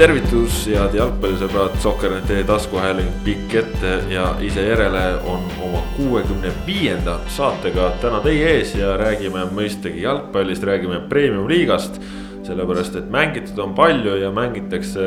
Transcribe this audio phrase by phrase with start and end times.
[0.00, 7.90] tervitus, head jalgpallisõbrad, Sokkerneti taskuhääling pikk ette ja ise järele on oma kuuekümne viienda saatega
[8.00, 12.00] täna teie ees ja räägime mõistagi jalgpallist, räägime premium-liigast.
[12.50, 15.04] sellepärast, et mängitud on palju ja mängitakse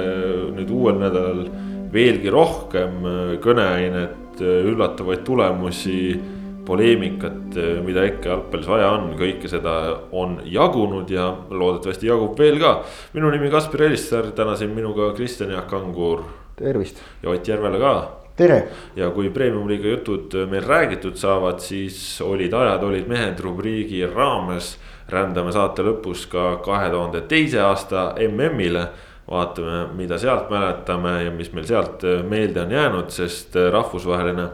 [0.54, 1.48] nüüd uuel nädalal
[1.92, 3.02] veelgi rohkem
[3.42, 6.22] kõneainet, üllatavaid tulemusi
[6.66, 9.74] poleemikat, mida ikka jalgpallis vaja on, kõike seda
[10.16, 12.74] on jagunud ja loodetavasti jagub veel ka.
[13.14, 16.24] minu nimi Kaspar Elissaar, täna siin minuga Kristjan Jaak Angur.
[16.56, 17.02] tervist.
[17.24, 18.12] ja Ott Järvela ka.
[18.36, 18.68] tere.
[18.96, 24.78] ja kui premium-liiga jutud meil räägitud saavad, siis olid ajad, olid mehed rubriigi raames.
[25.10, 28.88] rändame saate lõpus ka kahe tuhande teise aasta MM-ile
[29.34, 34.50] vaatame, mida sealt mäletame ja mis meil sealt äh, meelde on jäänud, sest äh, rahvusvaheline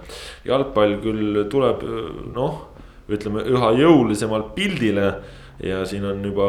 [0.48, 2.00] jalgpall küll tuleb äh,
[2.36, 2.64] noh,
[3.10, 5.12] ütleme üha jõulisemalt pildile.
[5.60, 6.46] ja siin on juba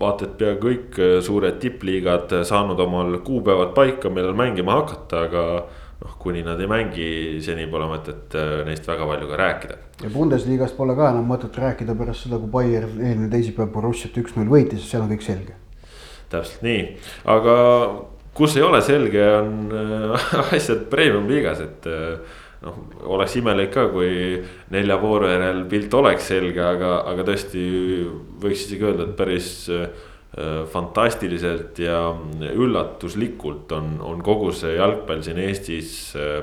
[0.00, 5.44] vaata et pea kõik suured tippliigad saanud omal kuupäevad paika, millal mängima hakata, aga
[6.02, 7.08] noh, kuni nad ei mängi,
[7.40, 8.36] seni pole mõtet
[8.68, 9.80] neist väga palju ka rääkida.
[10.02, 14.52] ja Bundesliga-st pole ka enam mõtet rääkida pärast seda, kui Bayern eelmine teisipäev Borussiat üks-null
[14.52, 15.56] võitis, seal on kõik selge
[16.34, 16.82] täpselt nii,
[17.34, 17.54] aga
[18.34, 20.24] kus ei ole selge, on äh,
[20.56, 22.80] asjad premium liigas, et äh, noh,
[23.16, 24.40] oleks imelik ka, kui
[24.74, 27.62] nelja vooru järel pilt oleks selge, aga, aga tõesti
[28.42, 29.86] võiks isegi öelda, et päris äh,
[30.72, 32.08] fantastiliselt ja
[32.50, 35.92] üllatuslikult on, on kogu see jalgpall siin Eestis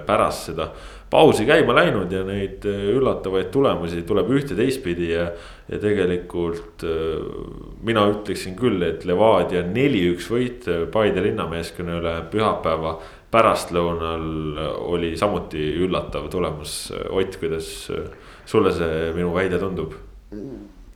[0.07, 0.69] pärast seda
[1.11, 5.27] pausi käima läinud ja neid äh, üllatavaid tulemusi tuleb ühte teistpidi ja.
[5.67, 7.25] ja tegelikult äh,
[7.83, 12.95] mina ütleksin küll, et Levadia neli-üks võit äh, Paide linnameeskonna üle pühapäeva
[13.31, 14.23] pärastlõunal
[14.91, 16.91] oli samuti üllatav tulemus.
[17.15, 17.69] Ott, kuidas
[18.43, 19.95] sulle see minu väide tundub?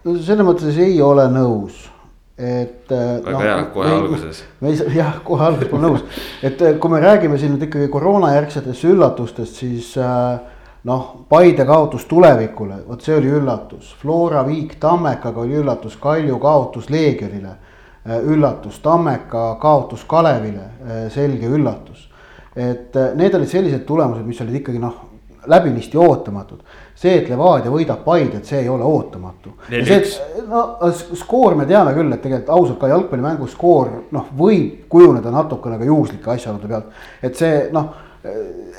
[0.05, 1.85] no selles mõttes ei ole nõus
[2.37, 2.91] et.
[2.91, 4.43] Äh, väga no, hea, kohe me, alguses.
[4.59, 6.03] me ei saa, jah, kohe alguses pole nõus,
[6.43, 10.33] et äh, kui me räägime siin nüüd ikkagi koroonajärgsetest üllatustest, siis äh,
[10.85, 13.93] noh, Paide kaotus tulevikule, vot see oli üllatus.
[14.01, 17.55] Flora Viik Tammekaga oli üllatus, Kalju kaotus Leegionile,
[18.29, 20.67] üllatus, Tammeka kaotus Kalevile,
[21.09, 22.11] selge üllatus.
[22.55, 24.99] et need olid sellised tulemused, mis olid ikkagi noh,
[25.47, 26.61] läbinisti ootamatud.
[26.95, 29.55] See, et Levadia võidab Paidet, see ei ole ootamatu.
[30.47, 35.79] no skoor me teame küll, et tegelikult ausalt ka jalgpallimängu skoor noh, võib kujuneda natukene
[35.81, 37.03] ka juhuslike asjaolude pealt.
[37.21, 37.91] et see noh,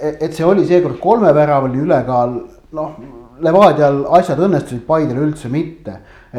[0.02, 2.40] et see oli seekord kolmeväravaline ülekaal,
[2.76, 2.98] noh
[3.36, 5.98] Levadial asjad õnnestusid, Paidel üldse mitte.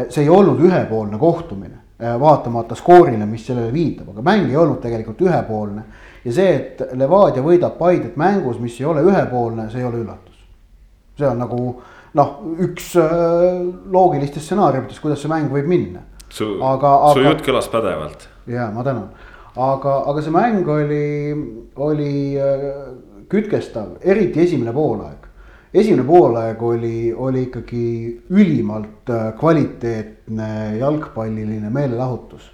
[0.10, 5.22] see ei olnud ühepoolne kohtumine, vaatamata skoorile, mis sellele viitab, aga mäng ei olnud tegelikult
[5.26, 5.84] ühepoolne
[6.28, 10.27] ja see, et Levadia võidab Paidet mängus, mis ei ole ühepoolne, see ei ole üllatus.
[11.18, 11.62] See on nagu
[12.18, 12.34] noh,
[12.64, 13.62] üks äh,
[13.94, 16.04] loogilistest stsenaariumitest, kuidas see mäng võib minna.
[16.30, 18.28] su, su aga, jutt kõlas pädevalt.
[18.48, 19.10] ja ma tänan,
[19.56, 21.08] aga, aga see mäng oli,
[21.76, 22.12] oli
[22.42, 22.68] äh,
[23.32, 25.28] kütkestav, eriti esimene poolaeg
[25.74, 27.88] esimene poolaeg oli, oli ikkagi
[28.30, 32.52] ülimalt äh, kvaliteetne jalgpalliline meelelahutus.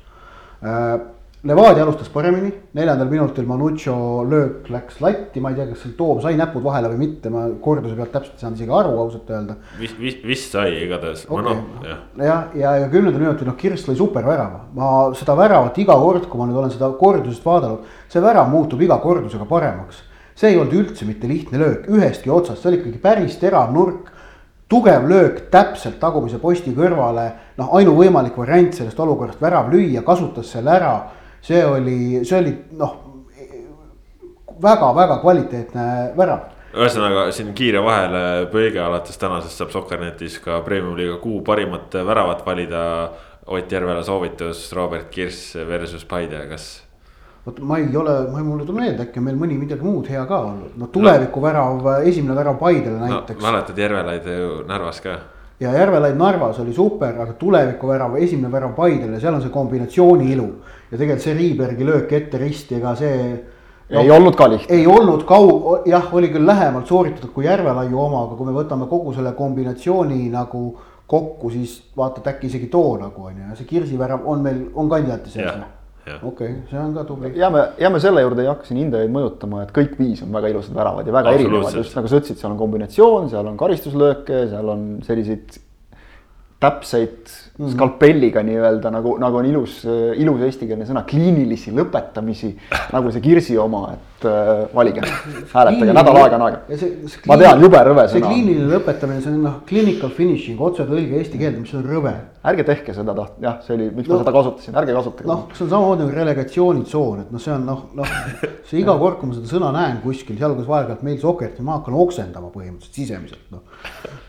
[1.43, 3.93] Levadia alustas paremini, neljandal minutil Manuccio
[4.31, 7.41] löök läks latti, ma ei tea, kas seal Toom sai näpud vahele või mitte, ma
[7.59, 9.57] korduse pealt täpselt ei saanud isegi aru ausalt öelda.
[9.75, 11.25] vist, vist, vist sai igatahes.
[11.27, 11.97] Okay., noh jah.
[12.15, 16.39] jah, ja, ja kümnendal minutil noh, Kirss lõi supervärava, ma seda väravat iga kord, kui
[16.39, 19.99] ma nüüd olen seda kordusest vaadanud, see värav muutub iga kordusega paremaks.
[20.39, 21.89] see ei olnud üldse mitte lihtne löök.
[21.91, 24.13] Ühestki otsast, see oli ikkagi päris terav nurk.
[24.71, 27.27] Tugev löök täpselt tagumise posti kõrvale,
[27.59, 29.43] noh, ainuvõimalik variant sellest olukorrast.
[29.43, 30.93] Värav lüüa, kasutas selle ära
[31.43, 32.97] see oli, see oli noh,
[34.63, 35.87] väga-väga kvaliteetne
[36.17, 42.81] värav ühesõnaga siin kiire vahelepõige alates tänasest saab Soccernetis ka premium-liiga kuu parimat väravat valida.
[43.43, 46.83] Ott Järvela soovitus Robert Kirss versus Paide, kas?
[47.45, 50.07] vot ma ei ole, ma ei, mulle tuleb meelde, äkki on meil mõni midagi muud
[50.07, 53.43] hea ka olnud, no tulevikuvärav no., esimene värav Paidele näiteks no,.
[53.43, 55.17] mäletad Järvelaid ju Narvas ka?
[55.63, 60.47] Ja Järvelaid Narvas oli super, aga tulevikuvärav, esimene värav Paidele, seal on see kombinatsiooni ilu.
[60.91, 63.17] ja tegelikult see Riibergi löök ette risti, ega see
[63.89, 64.01] no,.
[64.01, 64.75] ei olnud ka lihtne.
[64.75, 68.89] ei olnud kau-, jah, oli küll lähemalt sooritatud kui Järvelaiu oma, aga kui me võtame
[68.91, 70.65] kogu selle kombinatsiooni nagu
[71.07, 74.43] kokku, siis vaata, et äkki isegi too nagu on ju, ja see Kirsi värav on
[74.43, 75.71] meil, on kandidaati sees või?
[76.03, 77.31] Okei okay,, see on ka tubli.
[77.39, 80.75] jääme, jääme selle juurde, ei hakka siin hindajaid mõjutama, et kõik viis on väga ilusad
[80.75, 84.73] väravad ja väga erinevad, just nagu sa ütlesid, seal on kombinatsioon, seal on karistuslööke, seal
[84.73, 85.59] on selliseid
[86.63, 87.17] täpseid
[87.57, 87.71] mm -hmm.
[87.73, 89.83] skalpelliga nii-öelda nagu, nagu on ilus,
[90.15, 92.53] ilus eestikeelne sõna, kliinilisi lõpetamisi
[92.93, 95.03] nagu see Kirsi oma, et äh, valige,
[95.53, 96.61] hääletage, nädal aega on aega.
[97.27, 98.13] ma tean, jube rõve sõna.
[98.15, 102.15] see kliiniline lõpetamine, see on noh, clinical finishing, otsetõlge eesti keelde, mis on rõve.
[102.43, 105.27] ärge tehke seda taht-, jah, see oli, miks no, ma seda kasutasin, ärge kasutage.
[105.29, 108.19] noh, see on samamoodi nagu relegatsioonitsoon, et noh, see on noh, noh,
[108.69, 112.01] see iga kord, kui ma seda sõna näen kuskil, sealhulgas vaevalt meil Sokerti, ma hakkan
[112.07, 114.22] oksendama põhimõtteliselt sisemiselt, noh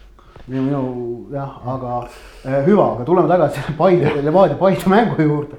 [0.47, 1.99] minu, jah, aga
[2.45, 5.57] äh, hüva, aga tuleme tagasi Paide, Levadia Paide mängu juurde.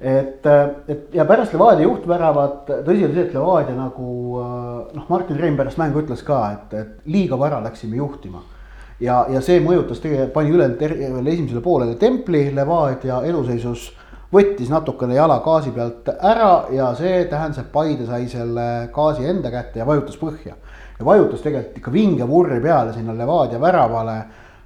[0.00, 4.08] et, äh, et ja pärast Levadia juhtväravat, tõsi oli see, et Levadia nagu
[4.42, 8.42] äh, noh, Martin Rein pärast mängu ütles ka, et, et liiga vara läksime juhtima.
[9.00, 13.92] ja, ja see mõjutas tegelikult, pani üle esimesele poolele templi, Levadia eluseisus
[14.34, 19.54] võttis natukene jala gaasi pealt ära ja see tähendas, et Paide sai selle gaasi enda
[19.54, 20.58] kätte ja vajutas põhja
[20.98, 24.18] ja vajutas tegelikult ikka vinge vurri peale sinna Levadia väravale.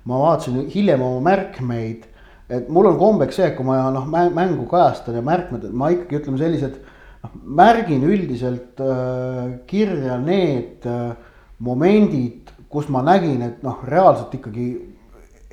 [0.04, 2.06] ma vaatasin hiljem oma märkmeid,
[2.50, 6.18] et mul on kombeks see, et kui ma noh mängu kajastan ja märkmed, ma ikkagi
[6.18, 6.80] ütleme sellised.
[7.22, 11.12] noh, märgin üldiselt äh, kirja need äh,
[11.58, 14.66] momendid, kus ma nägin, et noh, reaalselt ikkagi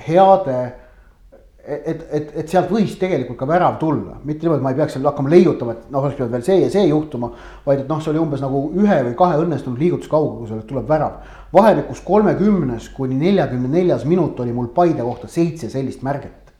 [0.08, 0.58] heade
[1.66, 4.96] et, et, et sealt võis tegelikult ka värav tulla, mitte niimoodi, et ma ei peaks
[4.96, 7.32] seal hakkama leiutama, et noh, oleks pidanud veel see ja see juhtuma.
[7.66, 11.20] vaid et noh, see oli umbes nagu ühe või kahe õnnestunud liigutuskaugusel, et tuleb värav.
[11.54, 16.54] vahemikus kolmekümnes kuni neljakümne neljas minut oli mul Paide kohta seitse sellist märget.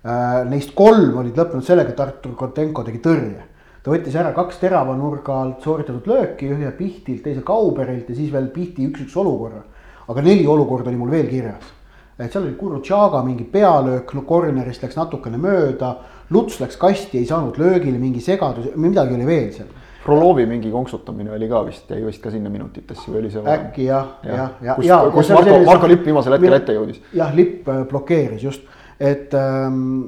[0.00, 3.48] Äh, neist kolm olid lõppenud sellega, et Artur Kotenko tegi tõrje.
[3.82, 8.32] ta võttis ära kaks terava nurga alt sooritatud lööki, ühe Pihtilt, teise Kauberilt ja siis
[8.32, 9.62] veel Pihti üks-üks olukorra.
[10.08, 11.76] aga neli olukorda oli mul veel kirjas
[12.20, 15.94] et seal oli Kurutšaga mingi pealöök, no corner'ist läks natukene mööda.
[16.30, 19.70] Luts läks kasti, ei saanud löögile, mingi segadus, midagi oli veel seal.
[20.04, 23.42] Frolovi mingi konksutamine oli ka vist, jäi vist ka sinna minutitesse või oli see?
[23.52, 24.76] äkki jah, jah, ja, ja.
[24.78, 27.02] kus, kus Marko, Marko Lipp viimasel hetkel ette jõudis.
[27.16, 28.64] jah, Lipp äh, blokeeris just,
[28.96, 30.06] et ähm,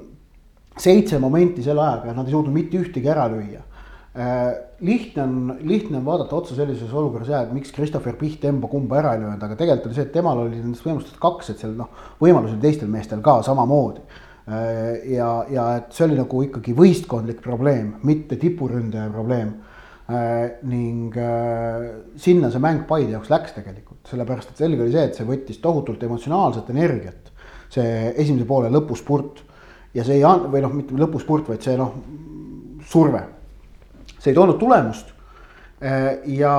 [0.81, 3.61] seitse momenti selle ajaga, nad ei suutnud mitte ühtegi ära lüüa
[4.81, 8.99] lihtne on, lihtne on vaadata otsa sellises olukorras ja, et miks Christopher Piht Embo kumba
[9.01, 11.73] ära ei löönud, aga tegelikult oli see, et temal oli nendest võimalustest kaks, et seal
[11.79, 11.89] noh,
[12.21, 14.05] võimalusi oli teistel meestel ka samamoodi.
[14.43, 19.55] Äh, ja, ja et see oli nagu ikkagi võistkondlik probleem, mitte tipuründaja probleem.
[20.13, 21.15] Äh, ning
[22.21, 25.63] sinna see mäng Paide jaoks läks tegelikult, sellepärast et selge oli see, et see võttis
[25.63, 27.31] tohutult emotsionaalset energiat.
[27.73, 29.39] see esimese poole lõpuspurt
[29.97, 31.95] ja see ei and-, või noh, mitte lõpuspurt, vaid see noh,
[32.85, 33.23] surve
[34.23, 35.13] see ei toonud tulemust.
[35.83, 36.55] Äh, ja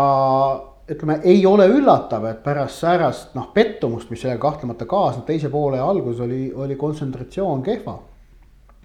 [0.89, 5.79] ütleme, ei ole üllatav, et pärast säärast noh, pettumust, mis sellega kahtlemata kaasneb, teise poole
[5.79, 7.99] alguses oli, oli kontsentratsioon kehva.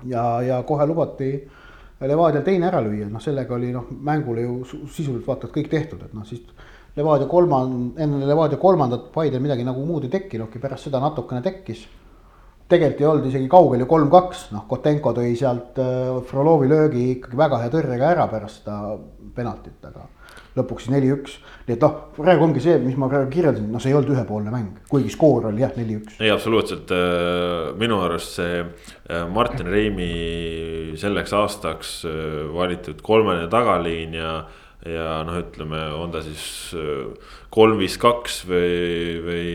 [0.07, 1.33] ja, ja kohe lubati
[2.01, 6.05] Levadial teine ära lüüa, noh, sellega oli noh, mängule ju sisuliselt vaata et kõik tehtud,
[6.07, 6.45] et noh, siis.
[6.99, 11.85] Levadia kolmand-, enne Levadia kolmandat Paidel midagi nagu muud ei tekkinudki, pärast seda natukene tekkis
[12.69, 17.41] tegelikult ei olnud isegi kaugel ju kolm-kaks, noh, Kotenko tõi sealt äh, Frolovi löögi ikkagi
[17.41, 18.99] väga hea tõrjega ära pärast seda
[19.37, 20.05] penaltit, aga
[20.59, 21.39] lõpuks siis neli-üks.
[21.69, 24.53] nii et noh, praegu ongi see, mis ma praegu kirjeldasin, noh, see ei olnud ühepoolne
[24.53, 26.21] mäng, kuigi skoor oli jah, neli-üks.
[26.21, 30.13] ei, absoluutselt, äh, minu arust see äh, Martin Reimi
[31.01, 31.99] selleks aastaks
[32.53, 34.39] valitud kolmene tagaliin ja
[34.89, 36.71] ja noh, ütleme, on ta siis
[37.53, 38.69] kolm, viis, kaks või,
[39.25, 39.49] või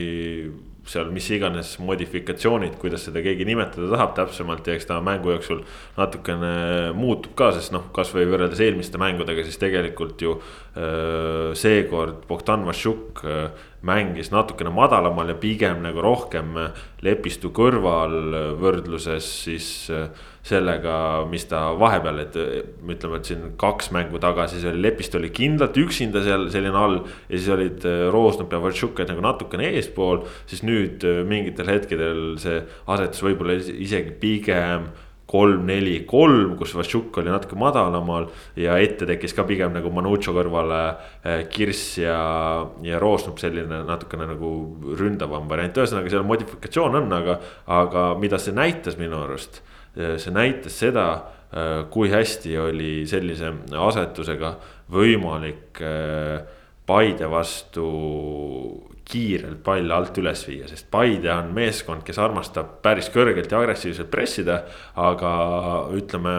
[0.88, 5.62] seal mis iganes modifikatsioonid, kuidas seda keegi nimetada tahab täpsemalt ja eks ta mängu jooksul
[5.98, 12.68] natukene muutub ka, sest noh, kasvõi võrreldes eelmiste mängudega, siis tegelikult ju äh, seekord Bogdan
[12.68, 16.56] Vašjuk äh, mängis natukene madalamal ja pigem nagu rohkem
[17.04, 18.16] Lepistu kõrval
[18.60, 20.08] võrdluses siis äh,
[20.44, 20.96] sellega,
[21.32, 25.78] mis ta vahepeal, et ütleme, et siin kaks mängu tagasi, siis oli Lepistu oli kindlalt
[25.80, 27.00] üksinda seal selline all.
[27.30, 32.36] ja siis olid äh, Roosnop ja Vatšuk nagu natukene eespool, siis nüüd äh, mingitel hetkedel
[32.44, 32.60] see
[32.92, 34.92] asetus võib-olla isegi pigem
[35.34, 38.28] kolm, neli, kolm, kus Vašuk oli natuke madalamal
[38.60, 40.82] ja ette tekkis ka pigem nagu Manucho kõrvale
[41.24, 42.18] eh, Kirss ja,
[42.86, 44.52] ja Roosnup selline natukene nagu
[45.00, 47.40] ründavam variant, ühesõnaga seal modifikatsioon on, aga,
[47.80, 49.64] aga mida see näitas minu arust,
[49.96, 51.08] see näitas seda,
[51.54, 53.54] eh, kui hästi oli sellise
[53.88, 54.56] asetusega
[54.94, 55.82] võimalik
[56.84, 57.84] Paide vastu
[59.08, 64.10] kiirelt palle alt üles viia, sest Paide on meeskond, kes armastab päris kõrgelt ja agressiivselt
[64.12, 64.62] pressida,
[65.00, 65.32] aga
[65.96, 66.36] ütleme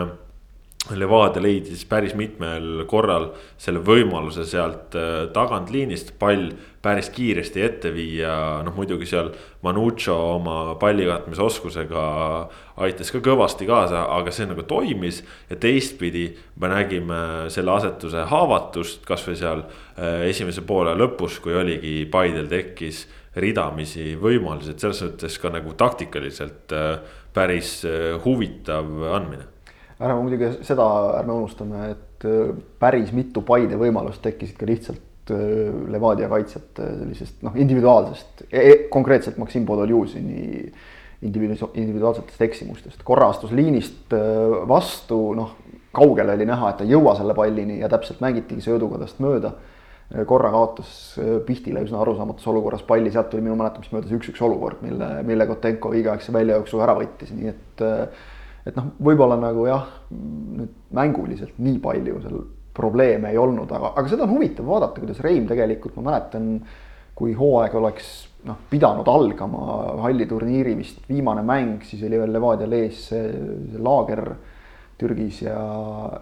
[0.93, 6.51] Levadia leidis päris mitmel korral selle võimaluse sealt äh, tagantliinist pall
[6.85, 8.35] päris kiiresti ette viia,
[8.67, 9.31] noh muidugi seal.
[9.65, 12.03] Manucho oma palli katmise oskusega
[12.85, 15.23] aitas ka kõvasti kaasa, aga see nagu toimis.
[15.49, 16.27] ja teistpidi
[16.61, 23.07] me nägime selle asetuse haavatust, kasvõi seal äh, esimese poole lõpus, kui oligi Paidel tekkis
[23.41, 27.01] ridamisi võimalusi, et selles mõttes ka nagu taktikaliselt äh,
[27.33, 27.81] päris
[28.27, 29.54] huvitav andmine
[30.01, 30.87] ärme muidugi seda
[31.21, 37.45] ärme unustame, et äh, päris mitu Paide võimalust tekkisid ka lihtsalt äh, Levadia kaitsjate sellisest
[37.47, 40.65] noh, individuaalsest e, e konkreetselt Maksim Podoljuzini
[41.25, 45.55] individu-, individuaalsetest eksimustest, korra astus liinist äh, vastu, noh,
[45.95, 49.55] kaugel oli näha, et ta ei jõua selle pallini ja täpselt mängitigi söödukodast mööda.
[50.29, 50.89] korra kaotas
[51.47, 55.47] Pihtile üsna arusaamatus olukorras palli, sealt tuli minu mäletamist mööda see üks-üks olukord, mille, mille
[55.47, 57.85] Kotenko õigeaegse väljajooksu ära võttis, nii et
[58.65, 62.45] et noh, võib-olla nagu jah, nüüd mänguliselt nii palju seal
[62.75, 66.49] probleeme ei olnud, aga, aga seda on huvitav vaadata, kuidas Reim tegelikult, ma mäletan,
[67.15, 68.09] kui hooaeg oleks
[68.49, 69.61] noh, pidanud algama
[70.03, 73.29] halliturniiri vist viimane mäng, siis oli veel Levadial ees see,
[73.71, 74.25] see laager
[74.99, 75.59] Türgis ja,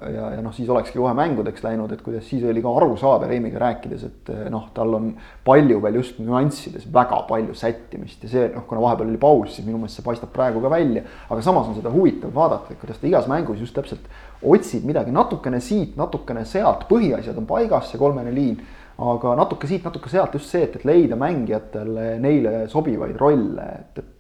[0.09, 3.29] ja, ja noh, siis olekski kohe mängudeks läinud, et kuidas siis oli ka aru saada
[3.29, 5.11] Reimiga rääkides, et eh, noh, tal on
[5.45, 9.67] palju veel just nüanssides väga palju sättimist ja see noh, kuna vahepeal oli paus, siis
[9.67, 11.05] minu meelest see paistab praegu ka välja.
[11.29, 14.09] aga samas on seda huvitav vaadata, et kuidas ta igas mängus just täpselt
[14.43, 18.63] otsib midagi natukene siit, natukene sealt, põhiasjad on paigas, see kolmene liin
[19.03, 24.03] aga natuke siit, natuke sealt just see, et, et leida mängijatele neile sobivaid rolle, et,
[24.03, 24.12] et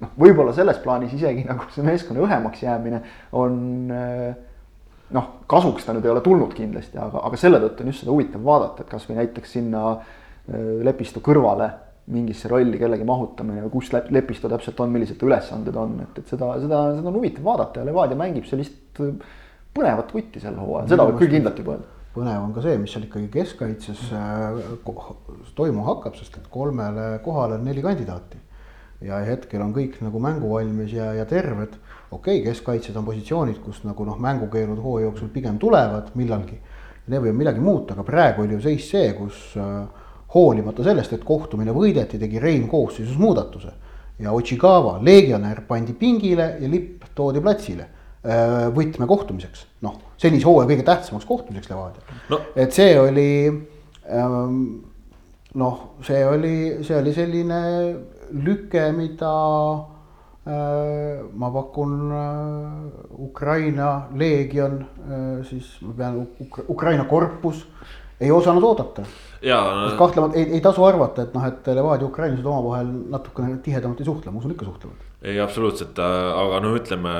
[0.00, 3.02] noh, võib-olla selles plaanis isegi nagu see meeskonna õhemaks jäämine
[3.38, 3.60] on
[3.94, 4.30] eh,
[5.16, 8.14] noh, kasuks ta nüüd ei ole tulnud kindlasti, aga, aga selle tõttu on just seda
[8.14, 11.70] huvitav vaadata, et kasvõi näiteks sinna eh, Lepistu kõrvale
[12.10, 16.32] mingisse rolli kellegi mahutamine või kus Lepistu täpselt on, millised ta ülesanded on, et, et
[16.32, 19.14] seda, seda, seda on huvitav vaadata ja Levadia mängib sellist eh,
[19.76, 21.96] põnevat vutti sel hooajal, seda võib küll kindlalt juba öelda.
[22.10, 24.00] Põnev on ka see, mis seal ikkagi keskkaitses
[25.54, 28.40] toimuma hakkab, sest et kolmele kohale on neli kandidaati
[29.04, 31.76] ja hetkel on kõik nagu mänguvalmis ja, ja terved.
[32.10, 36.58] okei okay,, keskkaitsjad on positsioonid, kus nagu noh, mängukeelud hooaja jooksul pigem tulevad millalgi.
[37.10, 39.86] Need võivad midagi muuta, aga praegu oli ju seis see, kus äh,
[40.34, 43.72] hoolimata sellest, et kohtumine võideti, tegi Rein koosseisus muudatuse.
[44.20, 50.84] ja Ochigava legionär pandi pingile ja lipp toodi platsile äh, võtmekohtumiseks, noh, senise hooaja kõige
[50.84, 52.40] tähtsamaks kohtumiseks Levadial no..
[52.54, 54.58] et see oli ähm,
[55.54, 57.60] noh, see oli, see oli selline
[58.32, 59.32] lüke, mida
[60.46, 67.66] äh, ma pakun äh, Ukraina leegion äh,, siis ma pean Ukra, Ukraina korpus
[68.20, 69.02] ei osanud oodata.
[69.42, 69.92] jaa.
[69.98, 74.32] kahtlemata ei, ei tasu arvata, et noh, et Levadia ukrainlased omavahel natukene tihedamalt ei suhtle,
[74.32, 75.06] ma usun ikka suhtlevad.
[75.22, 77.14] ei, absoluutselt, aga no ütleme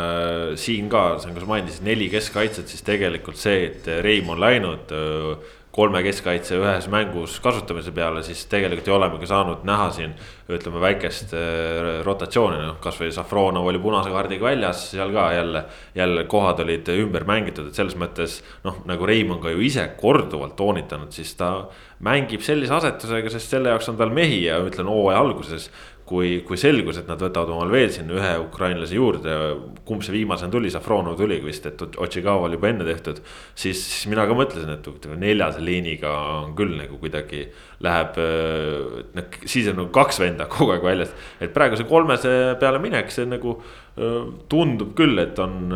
[0.60, 4.92] siin ka, sa mainisid, neli keskkaitset, siis tegelikult see, et Reim on läinud
[5.70, 10.14] kolme keskkaitse ühes mängus kasutamise peale, siis tegelikult ju olemegi saanud näha siin.
[10.50, 15.64] ütleme väikest äh, rotatsiooni, noh kasvõi Safronov oli punase kaardiga väljas, seal ka jälle.
[15.94, 19.86] jälle kohad olid ümber mängitud, et selles mõttes noh, nagu Reim on ka ju ise
[20.00, 21.68] korduvalt toonitanud, siis ta
[22.00, 25.70] mängib sellise asetusega, sest selle jaoks on tal mehi ja ütlen hooaja alguses
[26.10, 29.34] kui, kui selgus, et nad võtavad omale veel sinna ühe ukrainlase juurde,
[29.86, 33.20] kumb see viimasena tuli, Safronov tuligi vist, et Otšigava oli juba enne tehtud.
[33.54, 37.44] siis, siis mina ka mõtlesin, et neljase liiniga on küll nagu kuidagi
[37.86, 38.18] läheb,
[39.44, 41.14] siis on nagu kaks venda kogu aeg väljas.
[41.40, 43.60] et praegu see kolmese peale minek, see nagu
[44.50, 45.72] tundub küll, et on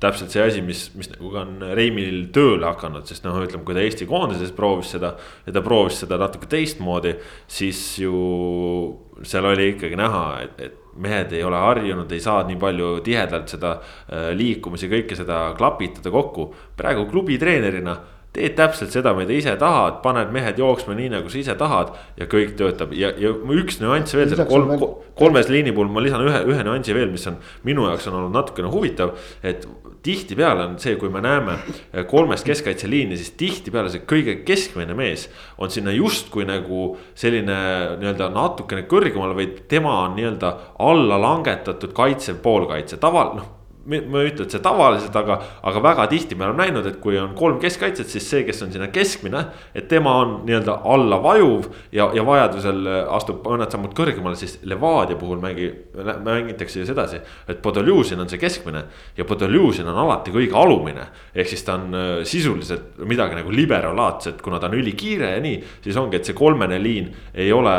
[0.00, 3.76] täpselt see asi, mis, mis nagu ka on Reimil tööle hakanud, sest noh, ütleme, kui
[3.76, 5.14] ta Eesti koondises proovis seda
[5.46, 7.16] ja ta proovis seda natuke teistmoodi,
[7.50, 8.14] siis ju
[9.22, 13.52] seal oli ikkagi näha, et, et mehed ei ole harjunud, ei saa nii palju tihedalt
[13.52, 13.74] seda
[14.36, 16.48] liikumisi, kõike seda klapitada kokku.
[16.76, 17.96] praegu klubi treenerina
[18.36, 22.28] teed täpselt seda, mida ise tahad, paned mehed jooksma nii, nagu sa ise tahad ja
[22.30, 24.70] kõik töötab ja, ja üks nüanss veel kolm,
[25.18, 28.36] kolmes liini puhul ma lisan ühe, ühe nüansi veel, mis on minu jaoks on olnud
[28.38, 29.16] natukene huvitav.
[29.42, 29.66] et
[30.02, 31.58] tihtipeale on see, kui me näeme
[32.08, 35.26] kolmest keskkaitseliini, siis tihtipeale see kõige keskmine mees
[35.58, 37.60] on sinna justkui nagu selline
[38.00, 40.56] nii-öelda natukene kõrgemal, vaid tema on nii-öelda
[40.86, 43.56] alla langetatud kaitsev poolkaitse, taval-, noh
[43.86, 47.16] ma ei ütle, et see tavaliselt, aga, aga väga tihti me oleme näinud, et kui
[47.18, 49.44] on kolm keskkaitset, siis see, kes on sinna keskmine.
[49.74, 55.16] et tema on nii-öelda alla vajuv ja, ja vajadusel astub mõned sammud kõrgemale, siis Levadia
[55.16, 55.70] puhul mängi,
[56.24, 57.20] mängitakse ju sedasi.
[57.48, 58.84] et Podoljuzin on see keskmine
[59.16, 61.08] ja Podoljuzin on alati kõige alumine.
[61.34, 65.62] ehk siis ta on äh, sisuliselt midagi nagu liberalaatset, kuna ta on ülikiire ja nii.
[65.80, 67.74] siis ongi, et see kolmene liin ei ole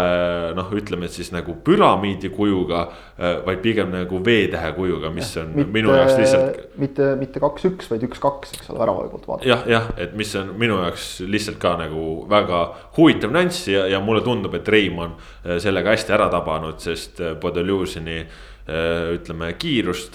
[0.57, 2.87] noh, ütleme siis nagu püramiidi kujuga,
[3.19, 6.59] äh, vaid pigem nagu V-tähe kujuga, mis on minu minu jaoks lihtsalt.
[6.81, 9.49] mitte, mitte kaks-üks, vaid üks-kaks, eks ole, värava poolt vaadates.
[9.51, 12.61] jah, jah, et mis on minu jaoks lihtsalt ka nagu väga
[12.97, 17.21] huvitav nüanss ja, ja mulle tundub, et Reim on äh, sellega hästi ära tabanud, sest
[17.41, 18.23] Podeljužini
[18.71, 20.13] ütleme, kiirust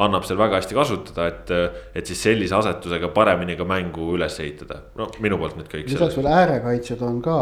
[0.00, 1.50] annab seal väga hästi kasutada, et,
[1.98, 4.78] et siis sellise asetusega paremini ka mängu üles ehitada.
[4.96, 5.90] no minu poolt nüüd kõik.
[5.90, 7.40] lisaks veel äärekaitsjad on ka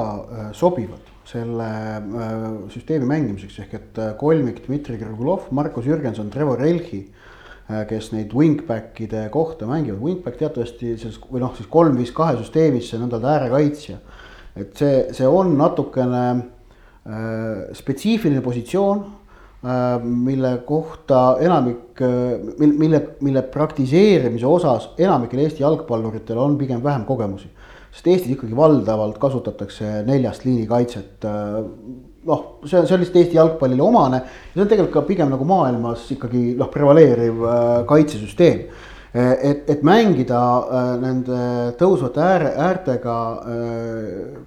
[0.56, 7.02] sobivad selle äh, süsteemi mängimiseks ehk et äh, kolmik Dmitri Krugulov, Markus Jürgenson, Trevor Elchi.
[7.66, 12.36] Äh, kes neid wingback'ide kohta mängivad, wingback teatavasti selles või noh, siis kolm viis kahe
[12.38, 13.96] süsteemis see nõnda äärekaitsja.
[14.54, 23.42] et see, see on natukene äh, spetsiifiline positsioon äh,, mille kohta enamik äh,, mille, mille
[23.42, 27.50] praktiseerimise osas enamikel Eesti jalgpalluritel on pigem vähem kogemusi
[27.96, 31.24] sest Eestis ikkagi valdavalt kasutatakse neljast liini kaitset.
[31.24, 31.64] Äh,
[32.26, 34.20] noh, see on, see on lihtsalt Eesti jalgpallile omane.
[34.52, 38.62] See on tegelikult ka pigem nagu maailmas ikkagi noh, prevaleeriv äh, kaitsesüsteem.
[39.16, 40.40] Äh, et, et mängida
[41.02, 41.42] nende
[41.80, 43.18] tõusvate ääre, äärtega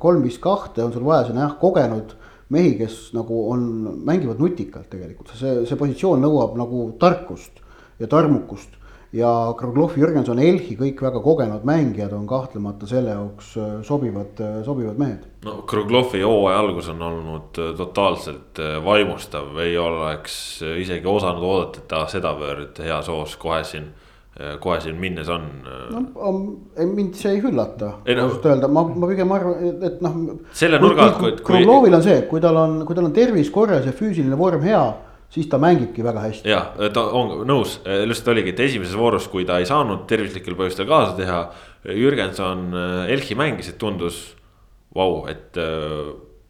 [0.02, 2.18] kolm, viis, kahte on sul vaja sinna jah kogenud
[2.54, 3.64] mehi, kes nagu on,
[4.06, 7.62] mängivad nutikalt tegelikult, see, see positsioon nõuab nagu tarkust
[8.02, 8.79] ja tarmukust
[9.14, 14.60] ja Kruglov, Jürgenson, Elhi, kõik väga kogenud mängijad on kahtlemata selle jaoks äh, sobivad, äh,
[14.66, 15.26] sobivad mehed.
[15.46, 21.90] no Kruglovi hooaja algus on olnud äh, totaalselt vaimustav, ei oleks isegi osanud oodata, et
[21.90, 23.90] ta sedavõrd heas hoos kohe siin
[24.64, 25.50] kohe siin minnes on.
[25.92, 26.30] no
[26.94, 30.14] mind see ei üllata, ausalt no, öelda, ma, ma pigem arvan, et noh.
[30.56, 31.34] selle nurga alt, kui.
[31.44, 34.64] Kruglovil on see, et kui tal on, kui tal on tervis korras ja füüsiline vorm
[34.64, 34.84] hea
[35.30, 36.50] siis ta mängibki väga hästi.
[36.50, 40.90] ja ta on nõus, lihtsalt oligi, et esimeses voorus, kui ta ei saanud tervislikel põhjustel
[40.90, 41.44] kaasa teha.
[41.96, 44.18] Jürgenson äh, Elchi mängis, et tundus
[44.96, 46.10] vau, et äh,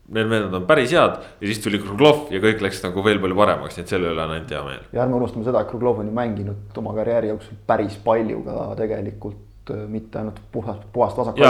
[0.10, 3.38] need vennad on päris head ja siis tuli Kruglov ja kõik läks nagu veel palju
[3.38, 4.88] paremaks, nii et selle üle on ainult hea meel.
[4.96, 8.58] ja ärme unustame seda, et Kruglov on ju mänginud oma karjääri jooksul päris palju ka
[8.80, 9.46] tegelikult
[9.90, 11.42] mitte ainult puhast, puhast vasakut.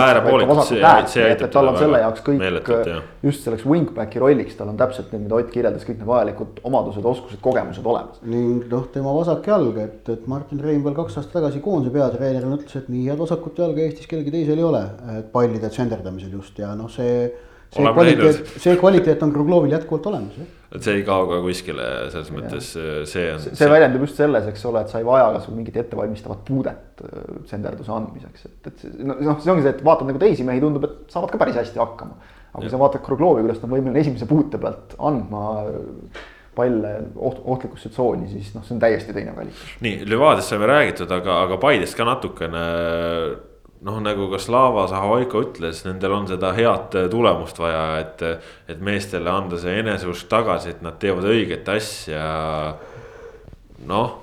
[1.31, 2.89] et, tal on selle jaoks kõik meeletult,
[3.23, 7.05] just selleks wingback'i rolliks, tal on täpselt need, mida Ott kirjeldas, kõik need vajalikud omadused,
[7.13, 8.19] oskused, kogemused olemas.
[8.27, 12.57] ning noh, tema vasak jalg, et, et Martin Reim veel kaks aastat tagasi koondise peatreenerina
[12.59, 14.83] ütles, et nii head vasakut jalga Eestis kellelgi teisel ei ole,
[15.19, 17.29] et pallide tsenderdamisel just ja noh, see
[17.69, 20.55] see Oleme kvaliteet, see kvaliteet on Kruglovil jätkuvalt olemas, jah.
[20.69, 23.41] Et see ei kao ka kuskile, selles mõttes see on.
[23.41, 27.03] see, see väljendub just selles, eks ole, et sa ei vaja kasvõi mingit ettevalmistavat puudet
[27.05, 30.85] äh, senderduse andmiseks, et, et noh, see ongi see, et vaatad nagu teisi mehi, tundub,
[30.85, 32.19] et saavad ka päris hästi hakkama.
[32.53, 35.45] aga kui sa vaatad Kruglovi, kuidas ta on võimeline esimese puute pealt andma
[36.59, 39.57] palle oht, ohtlikusse tsooni, siis noh, see on täiesti teine valik.
[39.85, 42.65] nii, Levadiast saime räägitud, aga, aga Paidest ka natukene
[43.85, 48.23] noh, nagu ka Slava Zahoiko ütles, nendel on seda head tulemust vaja, et,
[48.71, 52.25] et meestele anda see eneseusk tagasi, et nad teevad õiget asja.
[53.87, 54.15] noh.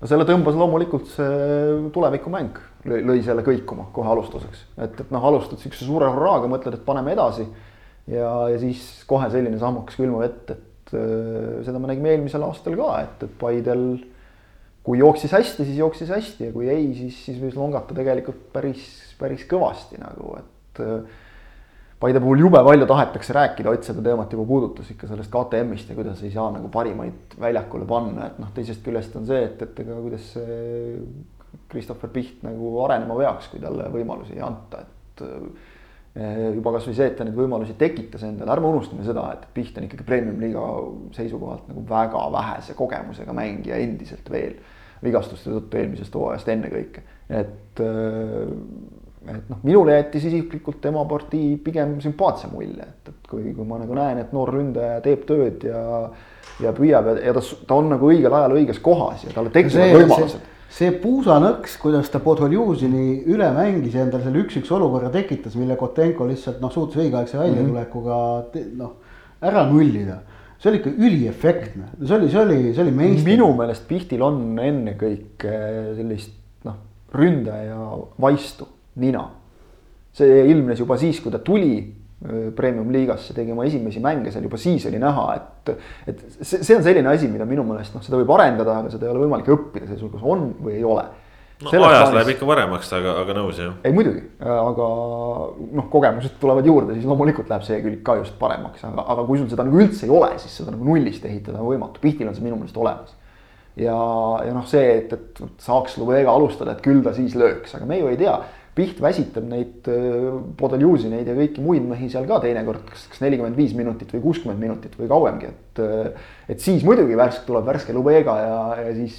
[0.00, 2.58] no selle tõmbas loomulikult see tulevikumäng,
[2.90, 7.14] lõi selle kõikuma kohe alustuseks, et, et noh, alustad siukse suure hurraaga, mõtled, et paneme
[7.14, 7.46] edasi.
[8.10, 12.78] ja, ja siis kohe selline sammukas külma vett, et äh, seda me nägime eelmisel aastal
[12.80, 13.92] ka, et, et Paidel
[14.86, 18.86] kui jooksis hästi, siis jooksis hästi ja kui ei, siis, siis võis longata tegelikult päris,
[19.20, 20.84] päris kõvasti nagu, et.
[20.84, 21.26] Äh,
[22.00, 25.96] Paide puhul jube palju tahetakse rääkida, Ott seda teemat juba puudutas ikka sellest KTM-ist ja
[25.98, 29.82] kuidas ei saa nagu parimaid väljakule panna, et noh, teisest küljest on see, et, et
[29.84, 30.94] ega kuidas see
[31.68, 35.68] Christopher Piht nagu arenema peaks, kui talle võimalusi ei anta, et äh,
[36.56, 39.86] juba kasvõi see, et ta neid võimalusi tekitas endale, ärme unustame seda, et Piht on
[39.86, 40.64] ikkagi premium-liiga
[41.14, 44.56] seisukohalt nagu väga vähese kogemusega mängija endiselt veel.
[45.00, 48.50] Vigastuste tõttu eelmisest hooajast ennekõike, et äh,
[49.28, 53.78] et noh, minule jättis isiklikult tema partii pigem sümpaatse mulje, et, et kui, kui ma
[53.80, 55.82] nagu näen, et noor ründaja teeb tööd ja
[56.60, 59.94] ja püüab ja, ja ta, ta on nagu õigel ajal õiges kohas ja talle tekivad
[59.96, 60.48] võimalused.
[60.70, 66.28] See puusanõks, kuidas ta Podholjuzini üle mängis ja endale selle üks-üks olukorra tekitas, mille Kotenko
[66.30, 68.18] lihtsalt noh, suutis õigeaegse väljatulekuga
[68.78, 68.94] noh,
[69.42, 70.20] ära nullida
[70.60, 73.28] see oli ikka üliefektne, see oli, see oli, see oli meister.
[73.30, 75.52] minu meelest Pihtil on ennekõike
[75.96, 76.34] sellist
[76.68, 76.76] noh,
[77.16, 77.78] ründaja
[78.20, 78.68] vaistu,
[79.00, 79.24] nina.
[80.12, 81.78] see ilmnes juba siis, kui ta tuli
[82.56, 85.72] premium-liigasse, tegi oma esimesi mänge seal, juba siis oli näha, et.
[86.12, 89.08] et see, see on selline asi, mida minu meelest noh, seda võib arendada, aga seda
[89.08, 91.06] ei ole võimalik õppida, see sul kas on või ei ole
[91.60, 93.72] no Selles ajas läheb ikka paremaks, aga, aga nõus jah.
[93.84, 94.86] ei muidugi, aga
[95.76, 99.40] noh, kogemused tulevad juurde, siis loomulikult läheb see külg ka just paremaks, aga, aga kui
[99.40, 102.36] sul seda nagu üldse ei ole, siis seda nagu nullist ehitada on võimatu, Pihtil on
[102.36, 103.12] see minu meelest olemas.
[103.80, 103.98] ja,
[104.46, 108.00] ja noh, see, et, et saaks Lubega alustada, et küll ta siis lööks, aga me
[108.00, 108.38] ju ei tea.
[108.80, 109.88] Piht väsitab neid
[110.56, 114.62] Podoljuz'ineid ja kõiki muid mehi seal ka teinekord, kas, kas nelikümmend viis minutit või kuuskümmend
[114.62, 115.84] minutit või kauemgi, et.
[116.54, 119.18] et siis muidugi värsk tuleb värske Lubega ja, ja siis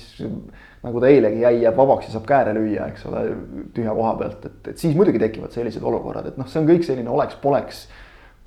[0.82, 3.22] nagu ta eilegi jäi, jääb vabaks ja saab kääre lüüa, eks ole,
[3.76, 6.88] tühja koha pealt, et, et siis muidugi tekivad sellised olukorrad, et noh, see on kõik
[6.88, 7.84] selline oleks-poleks,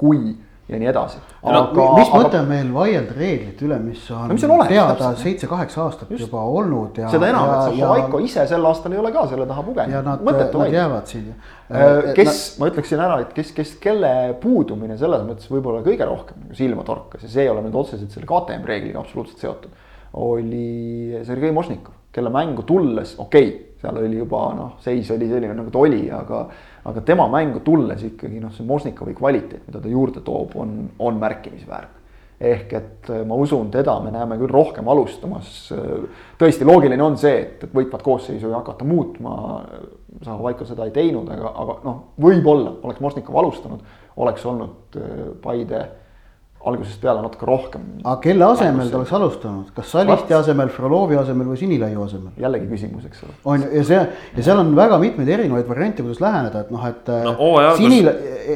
[0.01, 0.35] kui
[0.69, 1.19] ja nii edasi.
[1.43, 2.21] aga no, mis aga...
[2.23, 6.15] mõte on meil vaielda reeglite üle, mis on, no, mis on olemas, teada seitse-kaheksa aastat
[6.15, 6.25] Just.
[6.25, 7.11] juba olnud ja.
[7.13, 8.29] seda enam, et Zahovaiko ja...
[8.31, 9.93] ise sel aastal ei ole ka selle taha pugenud.
[9.93, 11.29] ja nad, nad jäävad siin.
[11.69, 16.09] Äh, kes nad..., ma ütleksin ära, et kes, kes, kelle puudumine selles mõttes võib-olla kõige
[16.09, 19.77] rohkem nagu silma torkas ja see ei ole nüüd otseselt selle KTM reegliga absoluutselt seotud.
[20.25, 25.57] oli Sergei Mošnikov, kelle mängu tulles, okei okay,, seal oli juba noh, seis oli selline
[25.57, 26.47] nagu ta oli, aga
[26.85, 31.21] aga tema mängu tulles ikkagi noh, see Mosnikovi kvaliteet, mida ta juurde toob, on, on
[31.21, 32.03] märkimisväärne.
[32.45, 35.73] ehk et äh, ma usun, teda me näeme küll rohkem alustamas.
[36.39, 39.35] tõesti, loogiline on see, et, et võitvat koosseisu ei hakata muutma.
[40.25, 43.81] Zahhovaiko seda ei teinud, aga, aga noh, võib-olla oleks Mosnikov alustanud,
[44.23, 45.85] oleks olnud äh, Paide
[46.65, 47.83] algusest peale natuke rohkem.
[48.03, 52.33] aga kelle asemel ta oleks alustanud, kas Salisti asemel, Frolovi asemel või Sinilaiu asemel?
[52.41, 53.35] jällegi küsimus, eks ole.
[53.53, 57.11] on ja see ja seal on väga mitmeid erinevaid variante, kuidas läheneda, et noh, et
[57.27, 57.35] no,.
[57.61, 58.15] Äh, Sinila,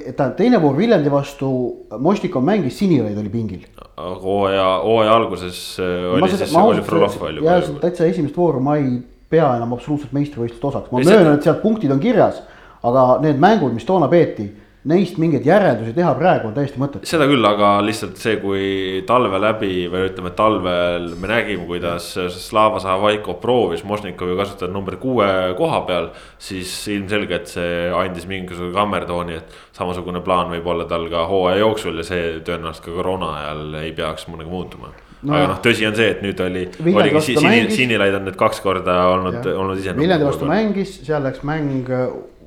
[0.09, 1.51] tähendab teine voor Viljandi vastu,
[1.99, 3.67] Mostikov mängis, Sinilaid oli pingil.
[3.97, 7.45] aga hooaja, hooaja alguses äh, oli siis, oli Frolov palju.
[7.45, 8.97] ja täitsa esimest vooru ma ei
[9.29, 12.41] pea enam absoluutselt meistrivõistluste osaks, ma möönan, et sealt punktid on kirjas,
[12.89, 14.49] aga need mängud, mis toona peeti
[14.87, 17.09] neist mingeid järeldusi teha praegu on täiesti mõttetu.
[17.09, 18.69] seda küll, aga lihtsalt see, kui
[19.09, 25.27] talve läbi või ütleme, talvel me nägime, kuidas Slava Zahvaiko proovis Mošnikovi kasutada number kuue
[25.59, 26.13] koha peal.
[26.39, 31.99] siis ilmselgelt see andis mingisuguse kammertooni, et samasugune plaan võib olla tal ka hooaja jooksul
[31.99, 35.35] ja see tõenäoliselt ka koroona ajal ei peaks nagu muutuma no,.
[35.35, 36.65] aga noh, tõsi on see, et nüüd oli,
[36.95, 39.97] oligi sini, sinilaid on nüüd kaks korda olnud, olnud ise.
[39.99, 41.89] Viljandi vastu mängis, seal läks mäng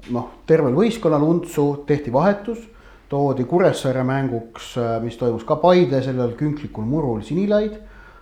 [0.10, 2.64] noh, tervel võistkonnal untsu, tehti vahetus,
[3.12, 7.78] toodi Kuressaare mänguks, äh, mis toimus ka Paide sellel künklikul murul Sinilaid.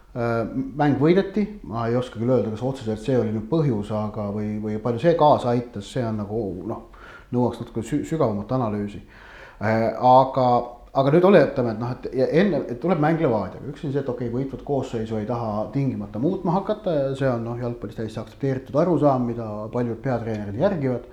[0.09, 0.39] Äh,
[0.75, 4.55] mäng võideti, ma ei oska küll öelda, kas otseselt see oli nüüd põhjus, aga, või,
[4.63, 6.87] või palju see kaasa aitas, see on nagu noh,
[7.35, 9.03] nõuaks natuke sügavamat analüüsi.
[9.61, 10.47] Äh, aga,
[10.97, 12.09] aga nüüd oletame, et noh, et
[12.41, 15.67] enne, et tuleb mäng Levadiaga, üks on see, et okei okay,, võitvat koosseisu ei taha
[15.75, 21.05] tingimata muutma hakata ja see on noh, jalgpallis täiesti aktsepteeritud arusaam, mida paljud peatreenerid järgivad.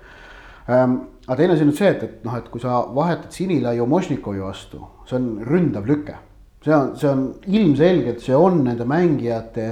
[0.67, 4.41] Aga teine asi on nüüd see, et, et noh, et kui sa vahetad Sinilaiu Mošnikovi
[4.43, 6.15] vastu, see on ründav lüke.
[6.63, 9.67] see on, see on ilmselgelt, see on nende mängijate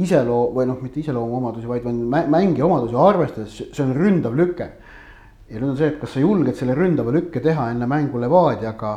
[0.00, 4.70] iseloo- või noh, mitte iseloomuomadusi, vaid mängija omadusi arvestades, see on ründav lüke.
[5.50, 8.92] ja nüüd on see, et kas sa julged selle ründava lükke teha enne mängu Levadiaga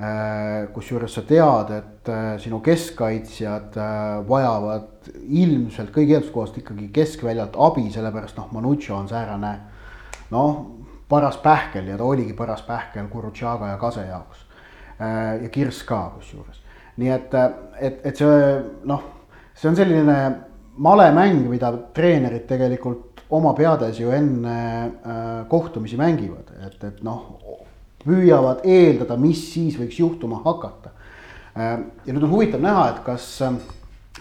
[0.00, 7.58] äh, kusjuures sa tead, et äh, sinu keskkaitsjad äh, vajavad ilmselt kõigi eelduskohast ikkagi keskväljalt
[7.60, 9.52] abi, sellepärast noh, Manuccio on säärane
[10.30, 10.66] noh,
[11.08, 14.44] paras pähkel ja ta oligi paras pähkel Kurutšaga ja Kase jaoks.
[15.00, 16.60] Äh, ja Kirss ka kusjuures,
[17.00, 17.34] nii et,
[17.80, 18.36] et, et see
[18.84, 19.04] noh,
[19.56, 20.16] see on selline
[20.80, 27.38] malemäng, mida treenerid tegelikult oma peades ju enne äh, kohtumisi mängivad, et, et noh,
[28.04, 30.92] püüavad eeldada, mis siis võiks juhtuma hakata
[31.56, 31.74] äh,.
[32.06, 33.26] ja nüüd on huvitav näha, et kas,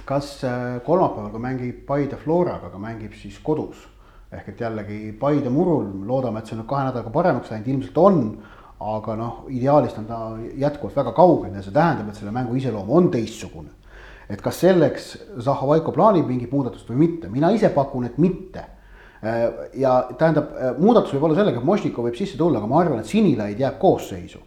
[0.08, 3.84] kas äh, kolmapäeval, kui mängib Paide Floraga, aga mängib siis kodus
[4.32, 8.24] ehk et jällegi Paide murul, loodame, et see nüüd kahe nädalaga paremaks läinud, ilmselt on.
[8.80, 10.18] aga noh, ideaalist on ta
[10.56, 13.70] jätkuvalt väga kaugel ja see tähendab, et selle mängu iseloom on teistsugune.
[14.30, 18.64] et kas selleks Zahhovaiko plaanib mingit muudatust või mitte, mina ise pakun, et mitte
[19.76, 23.10] ja tähendab, muudatus võib olla sellega, et Mošnikov võib sisse tulla, aga ma arvan, et
[23.10, 24.46] Sinilaid jääb koosseisu.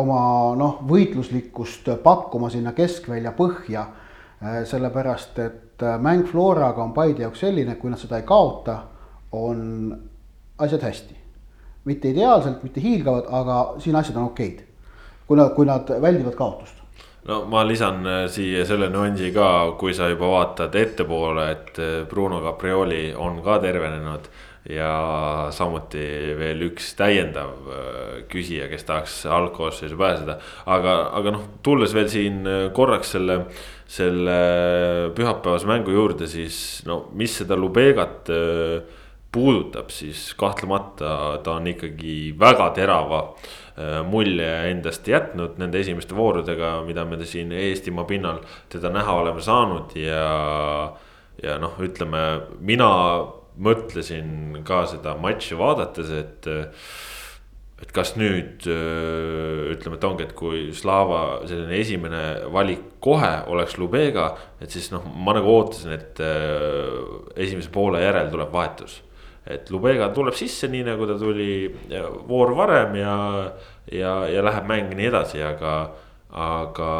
[0.00, 3.86] oma noh, võitluslikkust pakkuma sinna keskvälja põhja.
[4.64, 8.78] Sellepärast, et äh, mäng Floraga on Paide jaoks selline, et kui nad seda ei kaota,
[9.32, 9.98] on
[10.58, 11.16] asjad hästi.
[11.84, 14.64] mitte ideaalselt, mitte hiilgavad, aga siin asjad on okeid.
[15.26, 16.78] kui nad, kui nad väldivad kaotust
[17.28, 22.06] no ma lisan äh, siia selle nüansi ka, kui sa juba vaatad ettepoole, et äh,
[22.08, 24.30] Bruno Caprioli on ka tervenenud.
[24.68, 26.04] Ja samuti
[26.36, 27.70] veel üks täiendav
[28.28, 32.42] küsija, kes tahaks algkoosseisu pääseda, aga, aga noh, tulles veel siin
[32.76, 33.42] korraks selle
[33.88, 34.38] selle
[35.16, 38.82] pühapäevase mängu juurde, siis no mis seda Lubegat äh,
[39.32, 46.82] puudutab, siis kahtlemata ta on ikkagi väga terava äh, mulje endast jätnud nende esimeste voorudega,
[46.84, 50.22] mida me siin Eestimaa pinnal teda näha oleme saanud ja.
[51.42, 52.24] ja noh, ütleme
[52.60, 52.92] mina
[53.62, 56.50] mõtlesin ka seda matši vaadates, et
[57.78, 64.32] et kas nüüd ütleme, et ongi, et kui Slava selline esimene valik kohe oleks Lubega,
[64.58, 66.18] et siis noh, ma nagu ootasin, et
[67.38, 69.02] esimese poole järel tuleb vahetus.
[69.46, 71.70] et Lubega tuleb sisse, nii nagu ta tuli
[72.28, 73.14] voor varem ja,
[73.92, 75.78] ja, ja läheb mäng nii edasi, aga
[76.28, 76.90] aga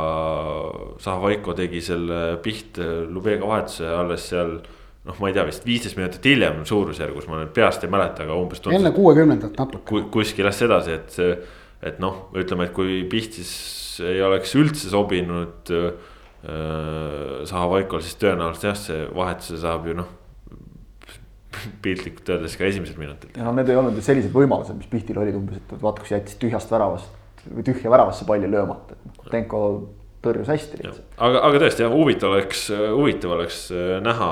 [1.02, 4.60] Zahhovaiko tegi selle Piht Lubega vahetuse alles seal
[5.08, 8.36] noh, ma ei tea, vist viisteist minutit hiljem suurusjärgus, ma nüüd peast ei mäleta, aga
[8.36, 8.62] umbes.
[8.72, 10.04] enne kuuekümnendat natuke.
[10.12, 11.32] kuskil jah sedasi, et see,
[11.88, 13.50] et noh, ütleme, et kui Pihtis
[14.04, 15.90] ei oleks üldse sobinud äh,
[17.48, 20.14] Zahhovaikol, siis tõenäoliselt jah, see vahetuse saab ju noh
[21.82, 23.32] piltlikult öeldes ka esimesel minutil.
[23.36, 26.12] ja no need ei olnud ju sellised võimalused, mis Pihtil olid umbes, et vaata, kus
[26.14, 27.14] jättis tühjast väravast
[27.48, 29.62] või tühja väravasse palli löömata, et noh, Tenko
[30.24, 31.16] tõrjus hästi lihtsalt.
[31.16, 34.30] aga, aga tõesti jah, huvitav oleks, huvitav oleks äh, näha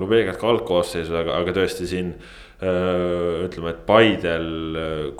[0.00, 2.12] Lubegat ka algkoosseisu, aga, aga tõesti siin
[2.56, 4.46] öö, ütleme, et Paidel,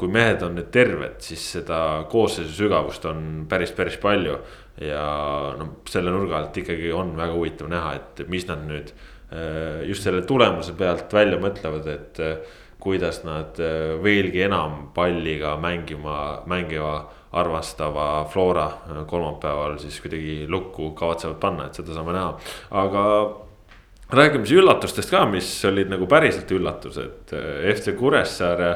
[0.00, 1.80] kui mehed on nüüd terved, siis seda
[2.12, 4.38] koosseisu sügavust on päris, päris palju.
[4.80, 5.02] ja
[5.56, 8.92] noh, selle nurga alt ikkagi on väga huvitav näha, et mis nad nüüd
[9.88, 12.20] just selle tulemuse pealt välja mõtlevad, et
[12.80, 13.56] kuidas nad
[14.04, 16.92] veelgi enam palliga mängima, mängiva
[17.36, 22.36] arvastava Flora äh, kolmapäeval siis kuidagi lukku kavatsevad panna, et seda saame näha,
[22.82, 23.02] aga
[24.16, 28.70] räägime siis üllatustest ka, mis olid nagu päriselt üllatused, äh, FC Kuressaare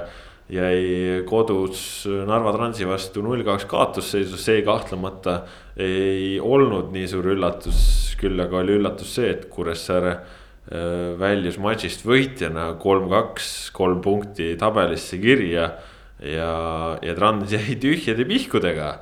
[0.50, 5.44] jäi kodus Narva Transi vastu null kaks kaotusseisus, see kahtlemata
[5.78, 7.80] ei olnud nii suur üllatus.
[8.20, 15.16] küll aga oli üllatus see, et Kuressaare äh, väljus matšist võitjana kolm-kaks, kolm punkti tabelisse
[15.22, 15.70] kirja
[16.22, 18.92] ja, ja Trans jäi tühjade pihkudega.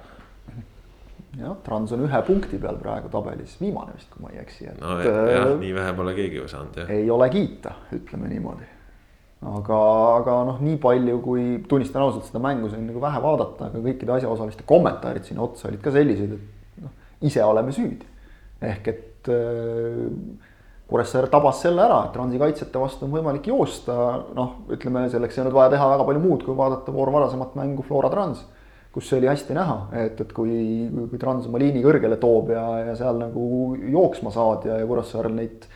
[1.39, 4.71] jah, Trans on ühe punkti peal praegu tabelis, viimane vist, kui ma ei eksi.
[4.81, 6.91] no jah, jah, nii vähe pole keegi ju saanud jah.
[6.95, 8.69] ei ole kiita, ütleme niimoodi.
[9.55, 9.81] aga,
[10.19, 14.17] aga noh, nii palju, kui tunnistan ausalt, seda mängu sain nagu vähe vaadata, aga kõikide
[14.19, 16.95] asjaosaliste kommentaarid sinna otsa olid ka sellised, et noh,
[17.27, 18.15] ise oleme süüdi.
[18.69, 20.47] ehk et äh,
[20.89, 23.95] Kuressaare tabas selle ära, et Transi kaitsjate vastu on võimalik joosta,
[24.37, 27.85] noh, ütleme selleks ei olnud vaja teha väga palju muud, kui vaadata voor varasemat mängu
[27.85, 28.47] Flora Trans.
[28.89, 32.63] kus see oli hästi näha, et, et kui, kui Trans oma liini kõrgele toob ja,
[32.87, 35.67] ja seal nagu jooksma saad ja, ja Kuressaarel neid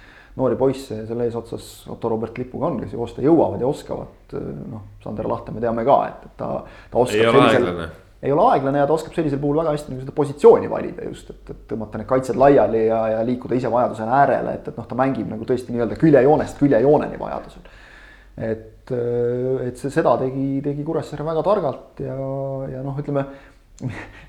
[0.40, 4.32] noori poisse selle eesotsas Otto Robert Lipuga on, kes joosta jõuavad ja oskavad,
[4.72, 7.84] noh, Sander Lahte me teame ka, et, et ta, ta oskab sellisel
[8.22, 11.30] ei ole aeglane ja ta oskab sellisel puhul väga hästi nagu seda positsiooni valida just,
[11.32, 14.86] et, et tõmmata need kaitsed laiali ja, ja liikuda ise vajadusel äärele, et, et noh,
[14.88, 17.72] ta mängib nagu tõesti nii-öelda küljejoonest küljejooneni vajadusel.
[18.50, 22.18] et, et see, seda tegi, tegi Kuressaare väga targalt ja,
[22.76, 23.26] ja noh, ütleme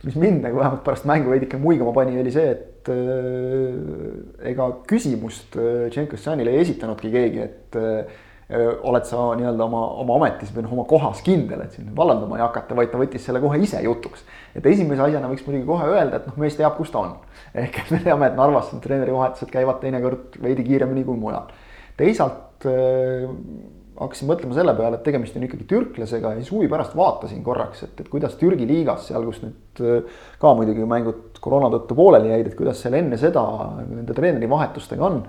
[0.07, 5.57] mis mind nagu vähemalt pärast mängu veidike muigama pani, oli see, et äh, ega küsimust
[5.93, 10.83] Tšenkosjanile ei esitanudki keegi, et äh, oled sa nii-öelda oma, oma ametis või noh, oma
[10.87, 14.25] kohas kindel, et sind vallandama ei hakata, vaid ta võttis selle kohe ise jutuks.
[14.55, 17.13] et esimese asjana võiks muidugi kohe öelda, et noh, mees teab, kus ta on.
[17.63, 21.47] ehk et me teame, et Narvas treenerivahetused käivad teinekord veidi kiiremini kui mujal.
[21.97, 23.31] teisalt äh,
[23.99, 27.85] hakkasin mõtlema selle peale, et tegemist on ikkagi türklasega ja siis huvi pärast vaatasin korraks,
[27.85, 29.83] et, et kuidas Türgi liigas seal, kus nüüd
[30.41, 33.43] ka muidugi mängud koroona tõttu pooleli jäid, et kuidas seal enne seda
[33.85, 35.21] nende treenerivahetustega on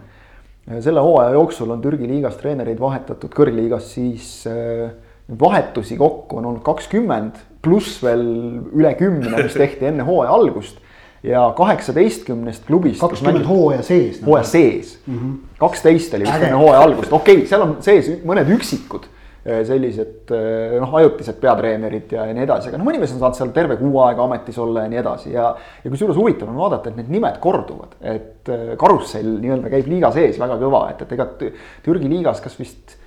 [0.80, 4.92] selle hooaja jooksul on Türgi liigas treenereid vahetatud kõrgliigas siis äh,
[5.40, 8.24] vahetusi kokku on olnud kakskümmend, pluss veel
[8.76, 10.80] üle kümne, mis tehti enne hooaja algust.
[11.24, 13.00] ja kaheksateistkümnest klubist.
[13.00, 14.20] kakskümmend hooaja sees.
[14.26, 15.36] hooaja sees, mhm.
[15.58, 19.08] kaksteist oli vist enne hooaja algust, okei okay,, seal on sees mõned üksikud
[19.44, 23.36] sellised äh, noh, ajutised peatreenerid ja, ja nii edasi, aga noh, mõni mees on saanud
[23.36, 25.50] seal terve kuu aega ametis olla ja nii edasi ja.
[25.84, 30.08] ja kusjuures huvitav on vaadata, et need nimed korduvad, et äh, karussell nii-öelda käib liiga
[30.14, 31.26] sees väga kõva, et, et ega
[31.84, 33.00] Türgi liigas, kas vist.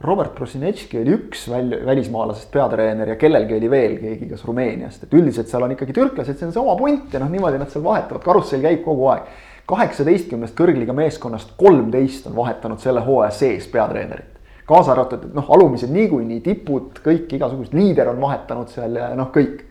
[0.00, 5.16] Robert Prosinetški oli üks väl-, välismaalasest peatreener ja kellelgi oli veel keegi, kas Rumeeniast, et
[5.16, 7.84] üldiselt seal on ikkagi türklased, see on see oma punt ja noh, niimoodi nad seal
[7.84, 9.28] vahetavad, karussell käib kogu aeg.
[9.68, 14.39] kaheksateistkümnest kõrgliiga meeskonnast kolmteist on vahetanud selle hooaja sees peatreenerit
[14.70, 19.30] kaasa arvatud, et noh, alumised niikuinii tipud, kõik igasugused, liider on vahetanud seal ja noh,
[19.34, 19.66] kõik.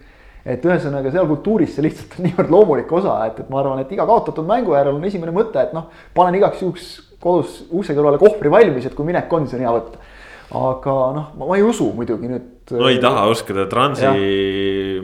[0.49, 3.91] et ühesõnaga seal kultuuris see lihtsalt on niivõrd loomulik osa, et, et ma arvan, et
[3.93, 6.87] iga kaotatud mängu järel on esimene mõte, et noh, panen igaks juhuks
[7.19, 10.08] kodus ukse kõrvale kohvri valmis, et kui minek on, siis on hea võtta
[10.49, 12.71] aga noh, ma ei usu muidugi nüüd.
[12.73, 14.13] no ei taha uskuda, Transi ja.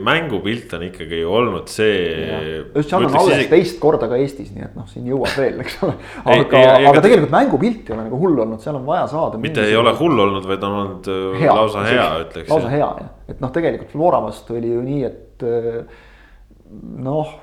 [0.02, 2.64] mängupilt on ikkagi olnud see.
[2.80, 3.50] seal on alles isegi...
[3.52, 5.94] teist korda ka Eestis, nii et noh, siin jõuab veel, eks ole.
[6.36, 9.42] aga, aga tegelikult mängupilt ei ole nagu hull olnud, seal on vaja saada.
[9.42, 12.50] mitte ei ole hull olnud, vaid on olnud äh, hea, lausa hea, ütleks.
[12.50, 16.00] lausa hea jah, et noh, tegelikult Flora vastu oli ju nii, et äh,
[17.06, 17.36] noh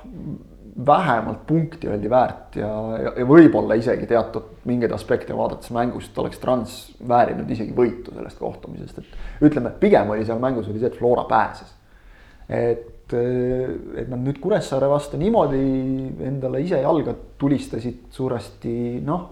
[0.86, 6.40] vähemalt punkti oldi väärt ja, ja, ja võib-olla isegi teatud mingeid aspekte vaadates mängust oleks
[6.42, 6.74] Trans
[7.08, 11.24] väärinud isegi võitu sellest kohtumisest, et ütleme, pigem oli seal mängus oli see, et Flora
[11.30, 11.70] pääses.
[12.48, 15.62] et, et nad nüüd Kuressaare vastu niimoodi
[16.26, 19.30] endale ise jalga tulistasid suuresti, noh.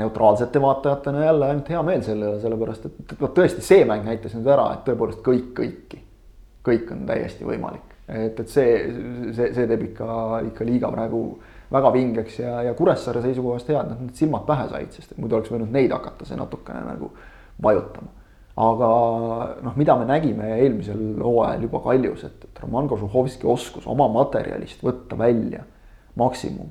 [0.00, 4.32] neutraalsete vaatajatena jälle ainult hea meel selle üle, sellepärast et, vot tõesti see mäng näitas
[4.38, 6.04] nüüd ära, et tõepoolest kõik kõiki,
[6.64, 7.91] kõik on täiesti võimalik.
[8.12, 8.78] Et, et see,
[9.32, 10.08] see, see teeb ikka,
[10.50, 11.22] ikka liiga praegu
[11.72, 15.38] väga vingeks ja, ja Kuressaare seisukohast hea, et nad need silmad pähe said, sest muidu
[15.38, 17.12] oleks võinud neid hakata see natukene nagu
[17.62, 18.12] vajutama.
[18.62, 18.90] aga
[19.64, 24.84] noh, mida me nägime eelmisel hooajal juba Kaljus, et, et Roman Kožuhovski oskus oma materjalist
[24.84, 25.64] võtta välja
[26.20, 26.68] maksimum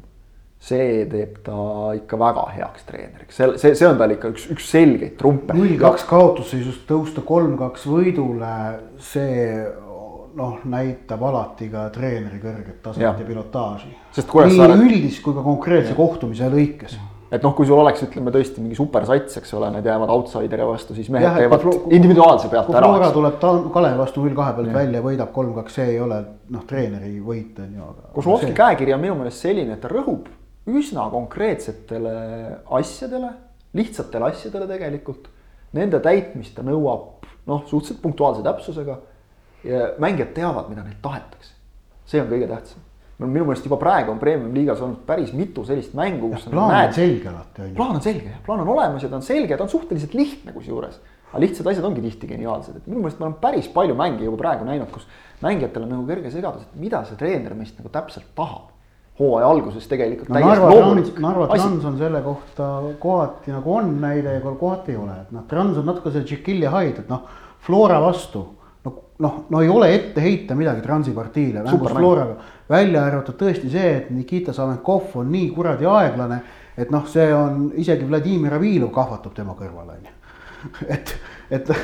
[0.62, 1.56] see teeb ta
[1.98, 5.56] ikka väga heaks treeneriks, see, see, see on tal ikka üks, üks selgeid trumpe.
[5.58, 8.52] null kaks kaotusseisust tõusta kolm-kaks võidule,
[9.02, 9.56] see
[10.38, 13.90] noh, näitab alati ka treeneri kõrget taset ja, ja pilotaaži.
[14.18, 14.76] nii saad...
[14.78, 15.98] üldist kui ka konkreetse ja.
[15.98, 17.00] kohtumise lõikes
[17.32, 20.96] et noh, kui sul oleks, ütleme tõesti mingi supersats, eks ole, need jäävad outsider'i vastu,
[20.98, 21.64] siis mehed teevad
[21.96, 22.90] individuaalse pealt ära.
[22.90, 24.76] kui Flora tuleb ta Kalevi vastu null kahe pealt ja.
[24.76, 26.18] välja ja võidab kolm-kaks, see ei ole
[26.52, 27.90] noh, treeneri võit on ju.
[28.18, 28.58] Kozlovski see...
[28.58, 30.28] käekiri on minu meelest selline, et ta rõhub
[30.72, 32.16] üsna konkreetsetele
[32.80, 33.32] asjadele,
[33.80, 35.32] lihtsatele asjadele tegelikult.
[35.78, 38.98] Nende täitmist ta nõuab noh, suhteliselt punktuaalse täpsusega.
[39.64, 41.54] Ja mängijad teavad, mida neilt tahetakse.
[42.06, 42.82] see on kõige tähtsam.
[43.22, 46.34] minu meelest juba praegu on premium liigas olnud päris mitu sellist mängu.
[46.50, 47.76] plaan näed, on selge alati on ju.
[47.76, 50.52] plaan on selge jah, plaan on olemas ja ta on selge, ta on suhteliselt lihtne
[50.52, 51.00] kusjuures.
[51.32, 54.38] aga lihtsad asjad ongi tihti geniaalsed, et minu meelest ma olen päris palju mänge juba
[54.38, 55.08] praegu näinud, kus
[55.42, 58.72] mängijatel on nagu kerge segadus, et mida see treener meist nagu täpselt tahab
[59.22, 61.20] hooaja alguses tegelikult no, täiesti loomulik.
[61.22, 62.70] Narva Trans on selle kohta
[63.00, 66.74] kohati nagu on näide ja kohati ei ole, et noh, Trans on natuke see ja
[66.74, 67.28] Hyde, et noh,
[67.62, 68.48] Flora vastu.
[69.22, 72.36] Noh, no ei ole ette heita midagi Transi partiile, mängus Floraga.
[72.70, 76.42] välja arvatud tõesti see, et Nikita Savenkov on nii kuradi aeglane,
[76.78, 80.16] et noh, see on isegi Vladimir Avilov kahvatub tema kõrval on ju.
[80.96, 81.18] et,
[81.52, 81.76] et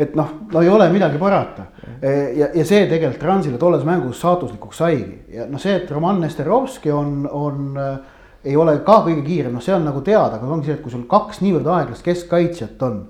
[0.00, 1.66] et noh, no ei ole midagi parata.
[2.00, 6.92] ja, ja see tegelikult Transile tolles mängus saatuslikuks saigi ja noh, see, et Roman Nesterovski
[6.94, 7.98] on, on äh,
[8.44, 10.92] ei ole ka kõige kiirem, noh, see on nagu teada, aga ongi see, et kui
[10.92, 13.02] sul kaks niivõrd aeglast keskkaitsjat on.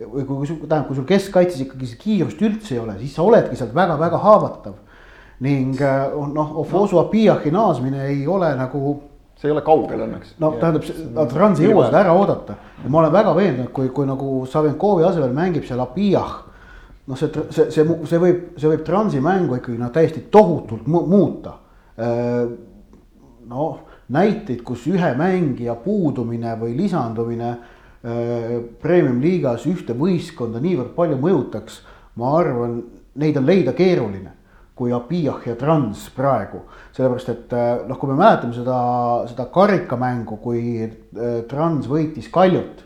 [0.00, 3.58] Või kui, sul, tähendab, kui sul keskkaitses ikkagi kiirust üldse ei ole, siis sa oledki
[3.58, 4.78] sealt väga-väga haavatav.
[5.40, 7.06] ning äh, noh, Ofosu no.
[7.06, 9.00] Apiahi naasmine ei ole nagu
[9.40, 10.34] see ei ole kaugel õnneks.
[10.38, 10.84] no tähendab,
[11.32, 15.04] Trans ei jõua seda ära oodata ja ma olen väga veendunud, kui, kui nagu Savenkovi
[15.08, 16.34] asemel mängib seal Abijah.
[17.06, 21.04] noh, see, see, see, see võib, see võib Transi mängu ikkagi noh, täiesti tohutult mu
[21.08, 21.56] muuta.
[22.00, 22.44] Äh,
[23.50, 23.80] noh,
[24.12, 27.54] näiteid, kus ühe mängija puudumine või lisandumine
[28.04, 31.80] äh, premium liigas ühte võistkonda niivõrd palju mõjutaks,
[32.20, 32.82] ma arvan,
[33.20, 34.36] neid on leida keeruline
[34.80, 36.62] kui Abiyah ja Trans praegu.
[36.96, 38.76] sellepärast, et äh, noh, kui me mäletame seda,
[39.28, 42.80] seda karikamängu, kui äh, Trans võitis Kaljut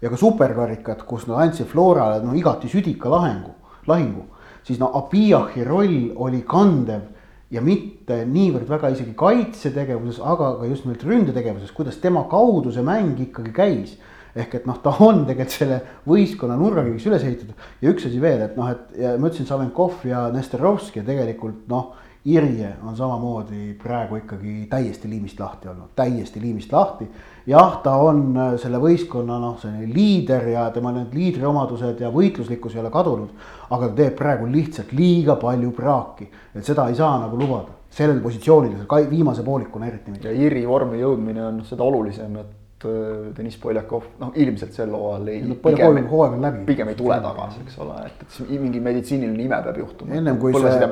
[0.00, 3.52] ja ka superkarikat, kus nad andsid Florale no igati südika lahengu,
[3.86, 4.24] lahingu,
[4.64, 7.12] siis no Abiyahi roll oli kandev
[7.52, 12.84] ja mitte niivõrd väga isegi kaitsetegevuses, aga ka just nimelt ründetegevuses, kuidas tema kaudu see
[12.84, 13.98] mäng ikkagi käis
[14.34, 18.46] ehk et noh, ta on tegelikult selle võistkonna nurgakiviks üles ehitatud ja üks asi veel,
[18.48, 21.92] et noh, et ja ma ütlesin Savenkov ja Nesterovski tegelikult noh.
[22.24, 27.04] Irje on samamoodi praegu ikkagi täiesti liimist lahti olnud, täiesti liimist lahti.
[27.46, 32.78] jah, ta on äh, selle võistkonna noh, selline liider ja tema need liidriomadused ja võitluslikkus
[32.78, 33.28] ei ole kadunud.
[33.68, 38.24] aga ta teeb praegu lihtsalt liiga palju praaki, et seda ei saa nagu lubada sellel
[38.24, 40.16] positsioonil, viimase poolikuna eriti.
[40.24, 45.28] ja Iri vormi jõudmine on seda olulisem, et Äh, Deniss Poljakov, noh ilmselt sel hooajal
[45.32, 45.40] ei.
[45.62, 46.64] pigem, hooaeg on läbi.
[46.68, 50.12] pigem ei tule tagasi, eks ole, et, et mingi meditsiiniline ime peab juhtuma.
[50.18, 50.88] ennem kui see,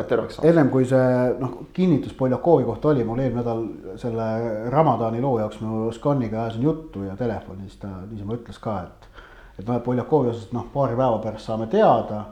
[0.48, 1.11] ennem kui see
[1.42, 3.64] noh, kinnitus Poljakovi kohta oli, mul eelmine nädal
[4.00, 4.28] selle
[4.72, 9.11] Ramadani loo jaoks ma Oskaniga ajasin juttu ja telefonis ta niisama ütles ka, et.
[9.59, 12.22] et noh, et Poljakovi osas noh, paari päeva pärast saame teada,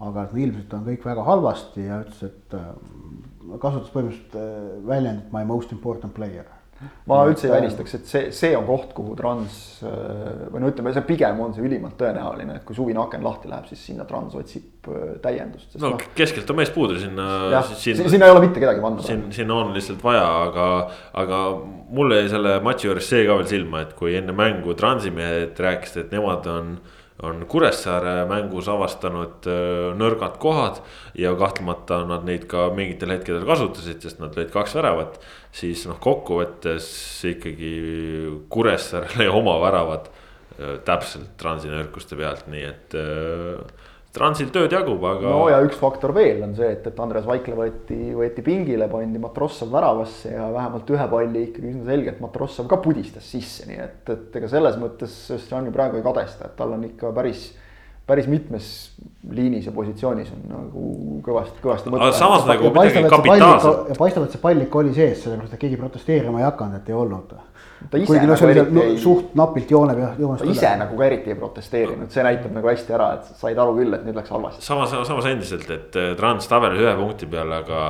[0.00, 2.72] aga et ilmselt on kõik väga halvasti ja ütles, et äh,
[3.58, 6.48] kasutas põhimõtteliselt äh, väljendit my most important player
[7.10, 10.92] ma üldse ei välistaks, et see, see on koht, kuhu Trans äh, või no ütleme,
[10.96, 14.36] see pigem on see ülimalt tõenäoline, et kui suvine aken lahti läheb, siis sinna Trans
[14.38, 15.76] otsib äh, täiendust.
[15.80, 17.26] no noh, keskelt on mees puudu sinna.
[17.74, 19.04] Siin, sinna ei ole mitte kedagi panna.
[19.04, 20.70] siin, siin on lihtsalt vaja, aga,
[21.20, 21.42] aga
[21.90, 25.60] mulle jäi selle matši juures see ka veel silma, et kui enne mängu Transi mehed
[25.60, 26.78] rääkisid, et nemad on
[27.22, 30.80] on Kuressaare mängus avastanud äh, nõrgad kohad
[31.18, 35.20] ja kahtlemata nad neid ka mingitel hetkedel kasutasid, sest nad lõid kaks väravat.
[35.52, 36.88] siis noh, kokkuvõttes
[37.34, 37.74] ikkagi
[38.48, 45.30] Kuressaarele oma väravad äh, täpselt Transi nõrkuste pealt, nii et äh, Transil tööd jagub, aga.
[45.30, 49.20] no ja üks faktor veel on see, et, et Andres Vaikla võeti, võeti pingile, pandi
[49.22, 54.00] Matrossov väravasse ja vähemalt ühe palli ikkagi üsna selgelt Matrossov ka pudistas sisse, nii et,
[54.10, 57.52] et ega selles mõttes Strani praegu ei kadesta, et tal on ikka päris,
[58.10, 58.72] päris mitmes
[59.30, 60.88] liinis ja positsioonis on nagu
[61.28, 61.94] kõvasti, kõvasti.
[61.94, 63.94] aga samas nagu midagi kapitaalset.
[63.94, 66.90] ja paistab, et see pall ikka oli sees, sellepärast et keegi protesteerima ei hakanud, et
[66.90, 67.38] ei olnud.
[67.88, 68.96] Kuigi noh, see oli no, ei...
[69.00, 70.14] suht napilt joone peal.
[70.36, 70.76] ta ise üle.
[70.84, 74.06] nagu ka eriti ei protesteerinud, see näitab nagu hästi ära, et said aru küll, et
[74.06, 74.64] nüüd läks halvasti.
[74.64, 77.84] samas, samas endiselt, et äh, Trans tabelis ühe punkti peale, aga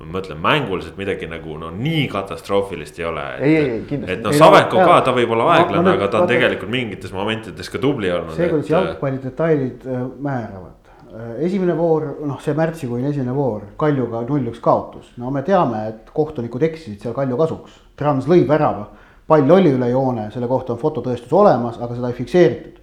[0.00, 3.26] ma mõtlen mänguliselt midagi nagu no nii katastroofilist ei ole.
[3.38, 4.16] ei, ei, ei kindlasti.
[4.16, 7.82] et noh, Savenko ka, ta võib olla aeglane, aga ta on tegelikult mingites momentides ka
[7.82, 8.34] tubli olnud.
[8.34, 10.90] see, kuidas jalgpalli detailid äh, määravad.
[11.14, 15.12] Äh, esimene voor, noh, see märtsikuine esimene voor, Kaljuga null-üks kaotus.
[15.22, 17.78] no me teame, et kohtunikud eksisid seal Kalju kasuks.
[17.94, 18.88] Trans lõi värava,
[19.28, 22.80] pall oli üle joone, selle kohta on fototõestus olemas, aga seda ei fikseeritud.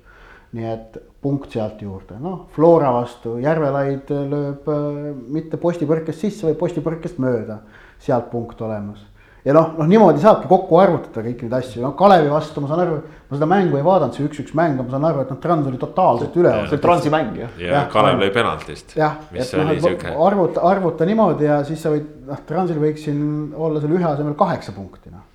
[0.52, 6.58] nii et punkt sealt juurde, noh, Flora vastu Järvelaid lööb äh, mitte postipõrkest sisse, vaid
[6.60, 7.62] postipõrkest mööda,
[8.02, 9.06] sealt punkt olemas.
[9.46, 12.84] ja noh, noh niimoodi saabki kokku arvutada kõiki neid asju, noh Kalevi vastu ma saan
[12.84, 15.42] aru, ma seda mängu ei vaadanud, see üks-üks mäng, aga ma saan aru, et noh,
[15.46, 16.52] Trans oli totaalselt üle.
[16.66, 17.58] see oli Transi mäng jah.
[17.62, 18.98] ja, ja Kalev lõi penaltist.
[18.98, 23.80] jah, et noh, arvuta, arvuta niimoodi ja siis sa võid, noh, Transil võiks siin olla
[23.80, 25.30] selle ühe asemel kaheksa punkti noh.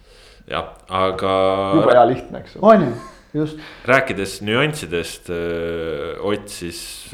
[0.50, 1.36] Jah, aga.
[1.80, 2.72] jube hea lihtne, eks ole.
[2.72, 2.94] on ju
[3.36, 3.58] just.
[3.84, 5.30] rääkides nüanssidest,
[6.22, 7.10] Ott siis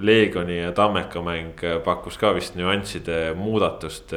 [0.00, 4.12] Leegioni ja Tammeka mäng pakkus ka vist nüansside muudatust,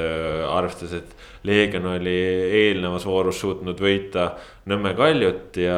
[0.49, 1.15] arvestades, et
[1.47, 2.15] Leegion oli
[2.61, 4.31] eelnevas voorus suutnud võita
[4.69, 5.77] Nõmme Kaljut ja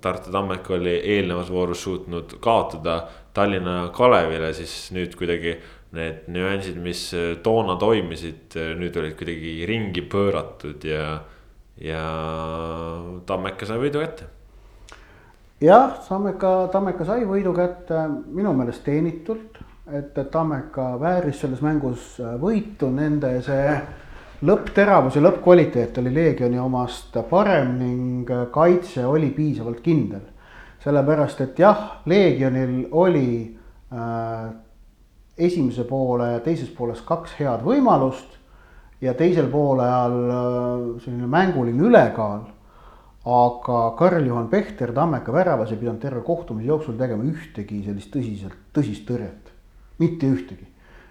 [0.00, 3.02] Tartu Tammeka oli eelnevas voorus suutnud kaotada
[3.34, 5.58] Tallinna Kalevile, siis nüüd kuidagi
[5.94, 7.08] need nüansid, mis
[7.42, 11.18] toona toimisid, nüüd olid kuidagi ringi pööratud ja,
[11.80, 12.02] ja
[13.26, 14.28] Tammeka sai võidu kätte.
[15.60, 19.60] Jah, Tammeka, Tammeka sai võidu kätte minu meelest teenitult,
[19.92, 23.74] et, et Tammeka vääris selles mängus võitu, nende see
[24.40, 30.26] lõppteravus ja lõppkvaliteet oli Leegioni omast parem ning kaitse oli piisavalt kindel.
[30.80, 33.58] sellepärast, et jah, Leegionil oli
[33.92, 34.48] äh,
[35.36, 38.39] esimese poole ja teises pooles kaks head võimalust
[39.00, 42.48] ja teisel poolel äh, selline mänguline ülekaal
[43.24, 49.04] aga Karl-Juhan Pehter Tammeka väravas ei pidanud terve kohtumise jooksul tegema ühtegi sellist tõsiselt, tõsist
[49.08, 49.50] tõrjet,
[50.00, 50.66] mitte ühtegi.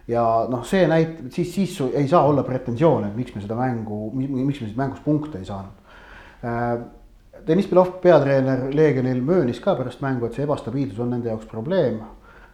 [0.10, 3.56] ja noh, see näitab, et siis, siis ei saa olla pretensioone, et miks me seda
[3.60, 5.92] mängu, miks me siit mängust punkte ei saanud.
[6.42, 6.80] Äh,
[7.46, 12.02] Deniss Belov, peatreener Leegionil möönis ka pärast mängu, et see ebastabiilsus on nende jaoks probleem.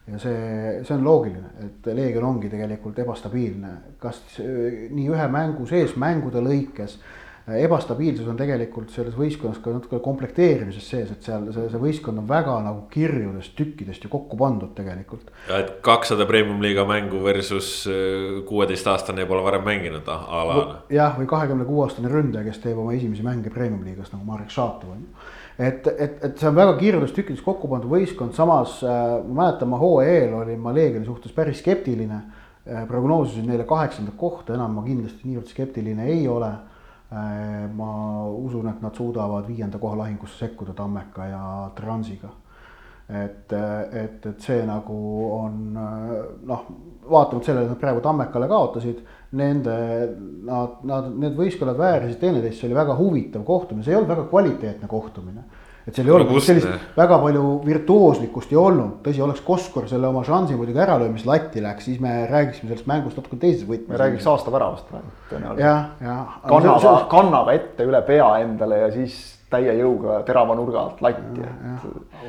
[0.07, 0.39] Ja see,
[0.85, 6.99] see on loogiline, et Leegion ongi tegelikult ebastabiilne, kas nii ühe mängu sees, mängude lõikes
[7.45, 12.29] ebastabiilsus on tegelikult selles võistkonnas ka natuke komplekteerimises sees, et seal see, see võistkond on
[12.29, 15.29] väga nagu kirjudest tükkidest ju kokku pandud tegelikult.
[15.49, 20.63] ja et kakssada premium-liiga mängu versus äh, kuueteistaastane pole varem mänginud a la.
[20.89, 24.95] jah, või kahekümne kuue aastane ründaja, kes teeb oma esimesi mänge premium-liigas nagu Marek Šatov
[24.95, 25.29] on ju.
[25.59, 29.71] Et, et, et see on väga kirjudest tükkidest kokku pandud võistkond, samas äh, ma mäletan,
[29.71, 32.87] ma hooaja eel olin ma Leegioni suhtes päris skeptiline äh,.
[32.87, 36.53] prognoosisin neile kaheksandat kohta, enam ma kindlasti niivõrd skeptiline ei ole
[37.11, 41.43] Äh, ma usun, et nad suudavad viienda koha lahingusse sekkuda Tammeka ja
[41.75, 42.29] Transiga.
[43.05, 44.95] et, et, et see nagu
[45.35, 45.57] on
[46.49, 46.63] noh,
[47.05, 49.03] vaatamata sellele, et nad praegu Tammekale kaotasid,
[49.35, 49.75] nende,
[50.47, 54.27] nad, nad, need võistkonnad väärisid teineteist, see oli väga huvitav kohtumine, see ei olnud väga
[54.31, 55.45] kvaliteetne kohtumine
[55.85, 60.23] et seal ei olnud sellist väga palju virtuooslikkust ei olnud, tõsi, oleks Koskor selle oma
[60.25, 63.93] šansi muidugi ära löönud, mis latti läks, siis me räägiksime sellest mängust natuke teises võtmes.
[63.93, 65.61] me räägiks aasta väravast praegu tõenäoliselt.
[65.61, 66.39] jah, jah.
[66.49, 69.19] kannava, kannava ette üle pea endale ja siis
[69.53, 71.45] täie jõuga terava nurga alt latti.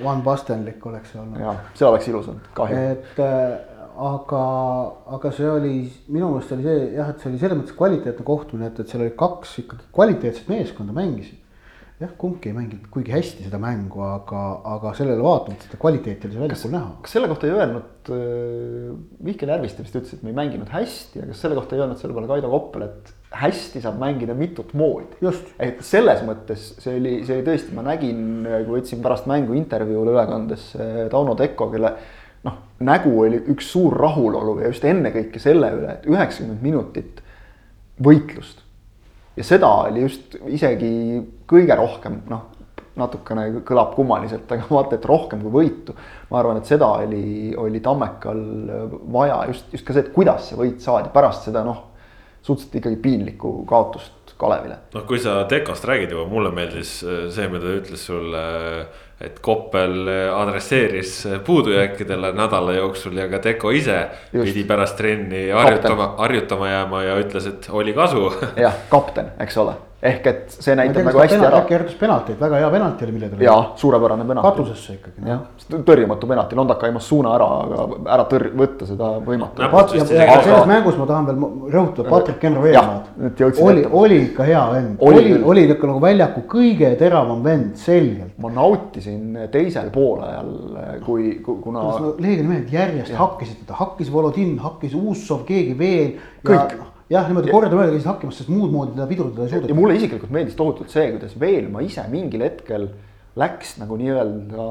[0.04, 1.40] Van Bastenlik oleks see olnud.
[1.40, 2.82] jah, see oleks ilus olnud, kahju.
[2.92, 4.42] et äh, aga,
[5.16, 5.74] aga see oli,
[6.12, 9.05] minu meelest oli see jah, et see oli selles mõttes kvaliteetne kohtumine, et, et seal
[9.07, 11.42] oli kaks ikkagi kvaliteetset meeskonda mängisid
[12.01, 14.40] jah, kumbki ei mänginud kuigi hästi seda mängu, aga,
[14.74, 16.90] aga sellele vaatamata seda kvaliteeti oli seal väljakul näha.
[17.05, 18.90] kas selle kohta ei öelnud äh,,
[19.24, 22.03] Mihkel Järviste vist ütles, et me ei mänginud hästi, aga kas selle kohta ei öelnud
[22.03, 25.16] selle peale Kaido Koppel, et hästi saab mängida mitut moodi.
[25.59, 30.12] et selles mõttes see oli, see oli tõesti, ma nägin, kui võtsin pärast mängu intervjuule
[30.12, 31.97] ülekandes äh, Tauno Tekko, kelle
[32.45, 37.22] noh, nägu oli üks suur rahulolu ja just ennekõike selle üle, et üheksakümmend minutit
[38.03, 38.66] võitlust
[39.37, 40.91] ja seda oli just isegi
[41.49, 42.47] kõige rohkem, noh,
[42.97, 45.97] natukene kõlab kummaliselt, aga vaata, et rohkem kui võitu.
[46.30, 48.43] ma arvan, et seda oli, oli Tammekal
[49.12, 51.82] vaja just, just ka see, et kuidas see võit saadi pärast seda noh,
[52.43, 54.74] suhteliselt ikkagi piinlikku kaotust Kalevile.
[54.93, 58.43] noh, kui sa Tekost räägid juba, mulle meeldis see, mida ütles sulle
[59.20, 63.96] et Koppel adresseeris puudujääkidele nädala jooksul ja ka Teko ise
[64.32, 64.44] Just.
[64.44, 68.32] pidi pärast trenni harjutama, harjutama jääma ja ütles, et oli kasu.
[68.56, 71.62] jah, kapten, eks ole ehk et see näitab nagu hästi ära.
[71.62, 73.44] äkki järgnes penaltit, väga hea penalti oli, mille ta lõi.
[73.47, 74.49] jaa, suurepärane penalti.
[74.51, 75.22] katusesse ikkagi.
[75.24, 75.44] jah,
[75.88, 79.68] tõrjumatu penalti, Londaka aimas suuna ära, aga ära tõr-, võtta seda võimatu.
[80.05, 81.38] selles mängus ma tahan veel
[81.72, 83.62] rõhutada Patrick Henry Veermaad.
[83.64, 88.34] oli, oli ikka hea vend, oli, oli, oli niisugune nagu väljaku kõige teravam vend, selgelt.
[88.42, 90.53] ma nautisin teisel poolajal,
[91.07, 91.86] kui, kuna.
[91.86, 93.22] No, Leegioni mehed järjest ja.
[93.22, 96.12] hakkasid teda, hakkis Volodin, hakkis Ussov, keegi veel.
[96.47, 96.76] kõik
[97.12, 99.72] jah, niimoodi kordamööda käisid hakkimas, sest muud moodi teda pidurdada ei suudeta.
[99.72, 102.88] ja mulle isiklikult meeldis tohutult see, kuidas Veelma ise mingil hetkel
[103.36, 104.66] läks nagu nii-öelda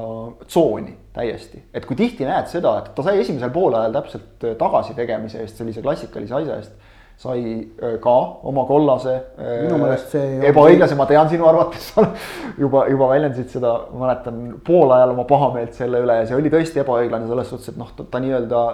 [0.46, 1.62] tsooni täiesti.
[1.74, 5.56] et kui tihti näed seda, et ta sai esimesel poolajal täpselt äh, tagasi tegemise eest,
[5.60, 7.40] sellise klassikalise asja eest sai
[7.82, 9.14] äh, ka oma kollase.
[9.38, 10.24] minu meelest see.
[10.36, 11.92] Äh, ebaõiglase, ma tean sinu arvates
[12.62, 17.30] juba, juba väljendasid seda, mäletan poolajal oma pahameelt selle üle ja see oli tõesti ebaõiglane
[17.30, 18.66] selles suhtes, et noh, ta, ta nii-öelda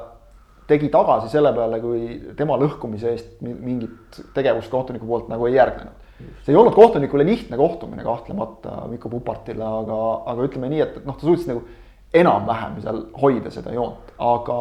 [0.72, 6.10] tegi tagasi selle peale, kui tema lõhkumise eest mingit tegevust kohtuniku poolt nagu ei järgnenud.
[6.42, 10.02] see ei olnud kohtunikule lihtne kohtumine kahtlemata Mikko Pupartile, aga,
[10.32, 11.64] aga ütleme nii, et, et noh, ta suutis nagu
[12.12, 14.60] enam-vähem seal hoida seda joont, aga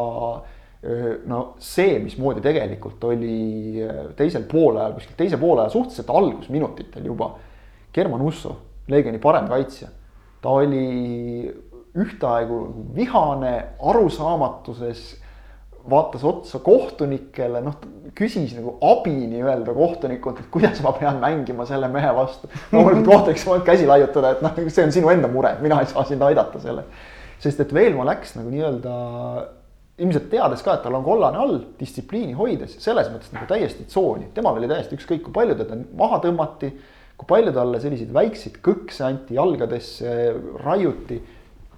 [1.30, 3.82] no see, mismoodi tegelikult oli
[4.18, 7.30] teisel poolajal, kuskil teise poole suhteliselt algusminutitel juba.
[7.94, 8.56] German Ussov,
[8.90, 9.92] Leegioni parem kaitsja,
[10.42, 11.46] ta oli
[12.02, 12.58] ühtaegu
[12.96, 15.04] vihane, arusaamatuses
[15.90, 17.78] vaatas otsa kohtunikele, noh
[18.16, 22.50] küsis nagu abi nii-öelda kohtunikult, et kuidas ma pean mängima selle mehe vastu.
[22.72, 26.04] loomulikult kohtunik saab käsi laiutada, et noh, see on sinu enda mure, mina ei saa
[26.08, 26.84] sind aidata selle.
[27.42, 28.96] sest et Veelmaa läks nagu nii-öelda
[30.02, 34.30] ilmselt teades ka, et tal on kollane all, distsipliini hoides, selles mõttes nagu täiesti tsooni,
[34.34, 36.72] temal oli täiesti ükskõik, kui palju teda maha tõmmati.
[37.16, 41.20] kui palju talle selliseid väikseid kõkse anti jalgadesse, raiuti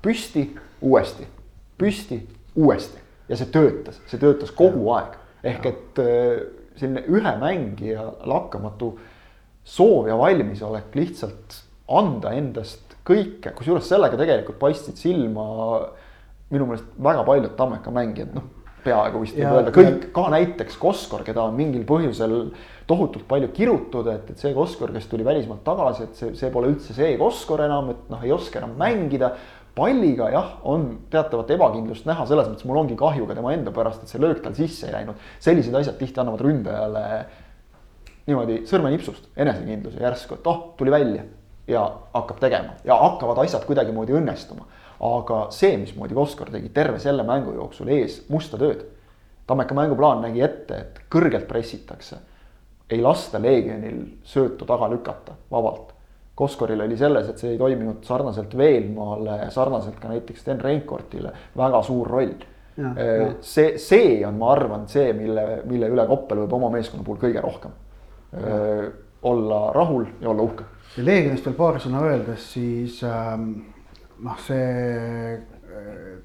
[0.00, 0.46] püsti,
[0.80, 1.26] uuesti,
[1.78, 2.20] püsti,
[2.56, 5.00] uuesti ja see töötas, see töötas kogu ja.
[5.00, 5.18] aeg.
[5.52, 6.44] ehk et äh,
[6.78, 8.94] selline ühe mängija lakkamatu
[9.64, 15.44] soov ja valmisolek lihtsalt anda endast kõike, kusjuures sellega tegelikult paistsid silma
[16.52, 18.52] minu meelest väga paljud Tammeka mängijad, noh
[18.84, 22.34] peaaegu vist võib öelda, kõik ka näiteks Koskor, keda on mingil põhjusel
[22.88, 26.72] tohutult palju kirutud, et, et see Koskor, kes tuli välismaalt tagasi, et see, see pole
[26.74, 29.34] üldse see Koskor enam, et noh, ei oska enam mängida
[29.74, 34.04] palliga jah, on teatavat ebakindlust näha, selles mõttes mul ongi kahju ka tema enda pärast,
[34.04, 35.18] et see löök tal sisse ei läinud.
[35.42, 37.06] sellised asjad tihti annavad ründajale
[38.28, 41.24] niimoodi sõrmenipsust enesekindluse järsku, et oh, tuli välja
[41.68, 44.66] ja hakkab tegema ja hakkavad asjad kuidagimoodi õnnestuma.
[45.04, 48.84] aga see, mismoodi Voskor tegi terve selle mängu jooksul ees musta tööd.
[49.46, 52.16] Tammeka mänguplaan nägi ette, et kõrgelt pressitakse.
[52.90, 55.93] ei lasta Leegionil söötu taga lükata vabalt
[56.34, 61.82] Koskoril oli selles, et see ei toiminud sarnaselt Veelmaale, sarnaselt ka näiteks Sten Reinkortile väga
[61.86, 62.34] suur roll.
[62.74, 67.20] Äh, see, see on, ma arvan, see, mille, mille üle Koppel võib oma meeskonna puhul
[67.22, 67.76] kõige rohkem
[68.34, 68.88] öö, äh,
[69.30, 70.66] olla rahul ja olla uhke.
[70.96, 73.46] Leegionist veel paar sõna öeldes, siis ähm,
[74.26, 75.38] noh, see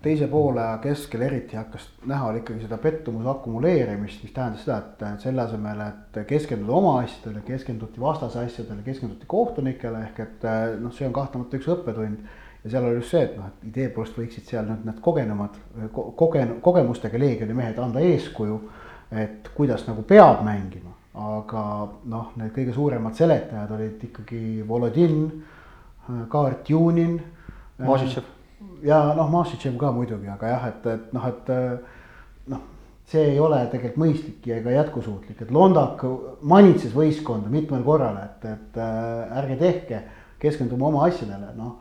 [0.01, 4.77] teise poole keskel eriti hakkas näha, oli ikkagi seda pettumuse akumuleerimist, mis tähendas seda,
[5.09, 10.47] et selle asemel, et keskenduda oma asjadele, keskenduti vastase asjadele, keskenduti kohtunikele ehk et
[10.79, 12.29] noh, see on kahtlemata üks õppetund.
[12.63, 15.59] ja seal oli just see, et noh, et idee poolest võiksid seal nüüd need kogenumad
[16.19, 18.61] kogen-, kogemustega leegioni mehed anda eeskuju.
[19.11, 21.61] et kuidas nagu peab mängima, aga
[22.07, 25.23] noh, need kõige suuremad seletajad olid ikkagi Volodin,
[26.29, 27.19] Kaart Junin.
[27.79, 28.38] Masitšev
[28.85, 31.51] ja noh, Mašitšev ka muidugi, aga jah, et, et noh, et
[32.53, 32.63] noh,
[33.09, 36.03] see ei ole tegelikult mõistlik ja ega jätkusuutlik, et Londak
[36.45, 40.01] manitses võistkonda mitmel korral, et, et äh, ärge tehke,
[40.41, 41.77] keskendume oma asjadele, noh.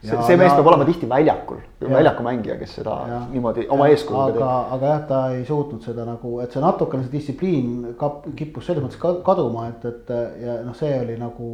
[0.00, 4.30] see, see mees peab olema tihti väljakul, väljaku mängija, kes seda ja, niimoodi oma eeskujuga
[4.32, 4.40] teeb.
[4.46, 8.70] aga, aga jah, ta ei suutnud seda nagu, et see natukene see distsipliin kap-, kippus
[8.70, 11.52] selles mõttes kaduma, et, et ja noh, see oli nagu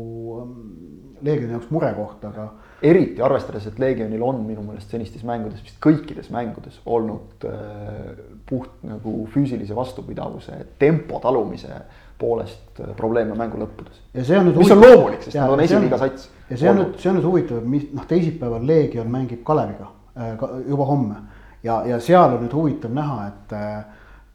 [1.27, 2.51] Leegioni jaoks murekoht, aga
[2.83, 8.11] eriti arvestades, et Legionil on minu meelest senistes mängudes, vist kõikides mängudes olnud äh,
[8.49, 11.81] puht nagu füüsilise vastupidavuse, tempo talumise
[12.21, 14.03] poolest äh, probleeme mängu lõppudes.
[14.13, 14.29] mis
[14.61, 14.77] huvitav.
[14.77, 16.29] on loomulik, sest nad on esiliiga sats.
[16.51, 20.35] ja see on nüüd, see on nüüd huvitav, mis noh, teisipäeval Legion mängib Kaleviga äh,
[20.69, 21.23] juba homme
[21.65, 23.79] ja, ja seal on nüüd huvitav näha, et äh,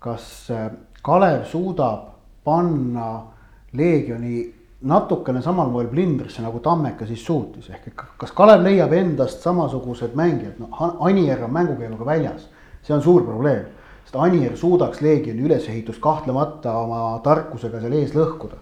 [0.02, 0.50] kas
[1.06, 2.10] Kalev suudab
[2.44, 3.12] panna
[3.78, 9.44] Leegioni natukene samal moel plindrisse nagu Tammeka siis suutis, ehk et kas Kalev leiab endast
[9.46, 12.48] samasugused mängijad, noh Anier on mängukeeluga väljas,
[12.82, 13.70] see on suur probleem.
[14.04, 18.58] sest Anier suudaks Leegioni ülesehitust kahtlemata oma tarkusega seal ees lõhkuda.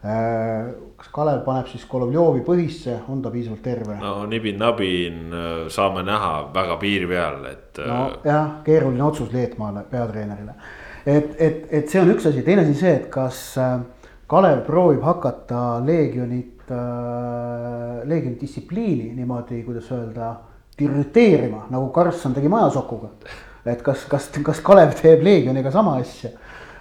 [0.00, 3.98] Äh, kas Kalev paneb siis Golovjovi põhisse, on ta piisavalt terve?
[4.00, 7.78] no nibin-nabin äh, saame näha väga piiri peal, et.
[7.78, 10.56] Äh, nojah, keeruline otsus Leetmaale, peatreenerile.
[11.06, 13.78] et, et, et see on üks asi, teine asi see, et kas äh,
[14.30, 20.30] Kalev proovib hakata Leegionit äh,, Leegioni distsipliini niimoodi, kuidas öelda,
[20.78, 23.10] diriteerima, nagu Karlsson tegi Majasokuga.
[23.66, 26.30] et kas, kas, kas Kalev teeb Leegioniga sama asja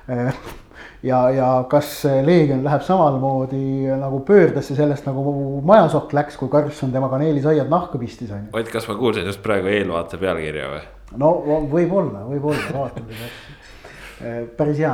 [1.10, 1.90] ja, ja kas
[2.26, 5.34] Leegion läheb samamoodi nagu pöördesse sellest nagu
[5.66, 8.54] Majasokk läks, kui Karlsson temaga neelisaiad nahka pistis on ju.
[8.62, 10.86] Ott, kas ma kuulsin just praegu eelvaate pealkirja või?
[11.18, 11.34] no
[11.72, 13.49] võib-olla, võib-olla, vaatame täpselt.
[14.58, 14.94] Päris hea,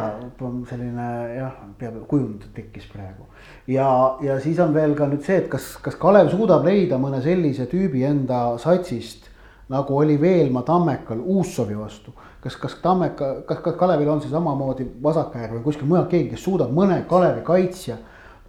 [0.70, 3.26] selline jah, peab kujund tekkis praegu.
[3.68, 3.88] ja,
[4.22, 7.66] ja siis on veel ka nüüd see, et kas, kas Kalev suudab leida mõne sellise
[7.72, 9.32] tüübi enda satsist.
[9.70, 14.86] nagu oli Veelma Tammekal Uussovi vastu, kas, kas Tammeka, kas, kas Kalevil on see samamoodi
[15.04, 17.98] Vasakajärv või kuskil mujal keegi, kes suudab mõne Kalevi kaitsja,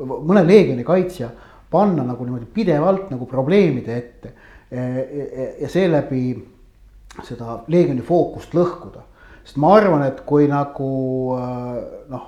[0.04, 1.30] mõne Leegioni kaitsja
[1.70, 4.32] panna nagu niimoodi pidevalt nagu probleemide ette
[5.60, 6.22] ja seeläbi
[7.24, 9.06] seda Leegioni fookust lõhkuda.
[9.46, 10.90] Sest ma arvan, et kui nagu
[11.38, 11.76] äh,
[12.10, 12.26] noh,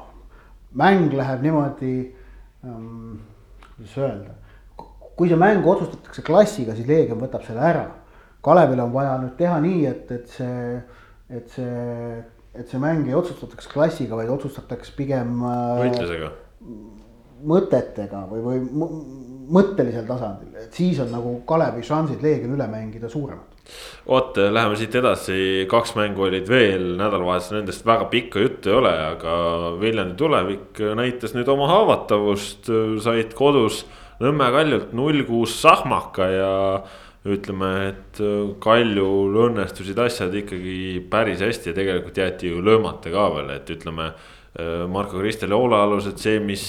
[0.79, 1.95] mäng läheb niimoodi
[2.65, 3.19] ähm,,
[3.75, 4.37] kuidas öelda.
[5.19, 7.89] kui see mäng otsustatakse klassiga, siis Leegion võtab selle ära.
[8.47, 10.77] Kalevil on vaja nüüd teha nii, et, et see,
[11.35, 12.21] et see,
[12.55, 15.75] et see mäng ei otsustataks klassiga, vaid otsustataks pigem äh,.
[15.83, 16.31] võitlusega
[17.47, 18.63] mõtetega või, või
[19.59, 23.58] mõttelisel tasandil, et siis on nagu Kalevi šansid Leegion üle mängida suuremad.
[24.09, 28.95] Vot, läheme siit edasi, kaks mängu olid veel nädalavahetusel, nendest väga pikka juttu ei ole,
[29.13, 29.39] aga
[29.81, 32.71] Viljandi tulevik näitas nüüd oma haavatavust,
[33.05, 33.85] said kodus
[34.19, 36.55] Nõmme Kaljult null kuus sahmaka ja
[37.29, 38.21] ütleme, et
[38.63, 44.11] Kaljul õnnestusid asjad ikkagi päris hästi ja tegelikult jäeti ju löömata ka veel, et ütleme.
[44.91, 46.65] Marko Kristel hoolealused, see, mis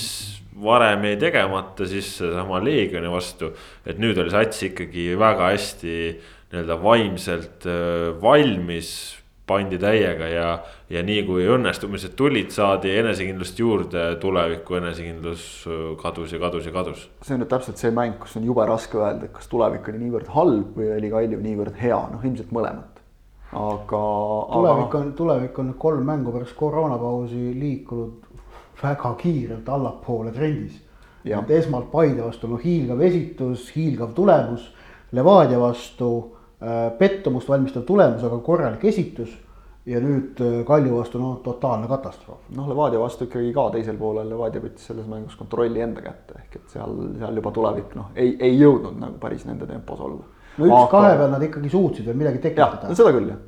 [0.62, 3.54] varem jäi tegemata, siis seesama Leegioni vastu.
[3.86, 5.96] et nüüd oli sats ikkagi väga hästi
[6.50, 8.92] nii-öelda vaimselt äh, valmis,
[9.50, 10.50] pandi täiega ja.
[10.94, 15.48] ja nii kui õnnestumised tulid, saadi enesekindlust juurde, tuleviku enesekindlus
[16.02, 17.08] kadus ja kadus ja kadus.
[17.26, 20.04] see on nüüd täpselt see mäng, kus on jube raske öelda, et kas tulevik oli
[20.04, 23.00] niivõrd halb või oli Kalju niivõrd hea, noh ilmselt mõlemat
[23.52, 24.02] aga.
[24.54, 28.28] tulevik on, tulevik on kolm mängu pärast koroonapausi liikunud
[28.84, 30.82] väga kiirelt allapoole trendis.
[31.26, 34.74] et esmalt Paide vastu no hiilgav esitus, hiilgav tulemus,
[35.12, 36.36] Levadia vastu
[37.00, 39.32] pettumust valmistav tulemus, aga korralik esitus
[39.90, 42.50] ja nüüd äh, Kalju vastu noh, totaalne katastroof.
[42.56, 46.60] noh, Levadia vastu ikkagi ka teisel poolel Levadia võttis selles mängus kontrolli enda kätte, ehk
[46.60, 50.28] et seal, seal juba tulevik noh, ei, ei jõudnud nagu päris nende tempos olla
[50.60, 52.92] no üks-kahe peal nad ikkagi suutsid veel midagi tekitada.
[52.98, 53.42] seda küll jah,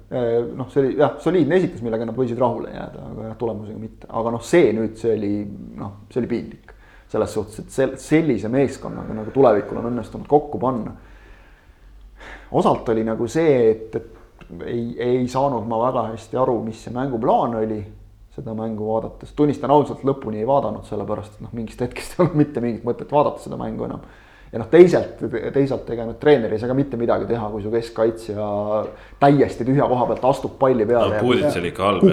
[0.57, 4.09] noh, see oli jah, soliidne esitus, millega nad võisid rahule jääda, aga jah, tulemusega mitte,
[4.21, 5.33] aga noh, see nüüd, see oli
[5.81, 6.75] noh, see oli piinlik.
[7.11, 10.93] selles suhtes, et sel-, sellise meeskonnaga nagu tulevikul on õnnestunud kokku panna.
[12.51, 16.93] Osalt oli nagu see, et, et ei, ei saanud ma väga hästi aru, mis see
[16.95, 17.81] mänguplaan oli
[18.35, 22.39] seda mängu vaadates, tunnistan ausalt, lõpuni ei vaadanud, sellepärast et noh, mingist hetkest ei olnud
[22.39, 24.05] mitte mingit mõtet vaadata seda mängu enam
[24.51, 25.21] ja noh, teisalt,
[25.55, 28.47] teisalt ega nüüd treener ei saa ka mitte midagi teha, kui su keskkaitsja
[29.21, 31.23] täiesti tühja koha pealt astub palli peale no,.
[31.23, 32.07] Pudic oli ikka halb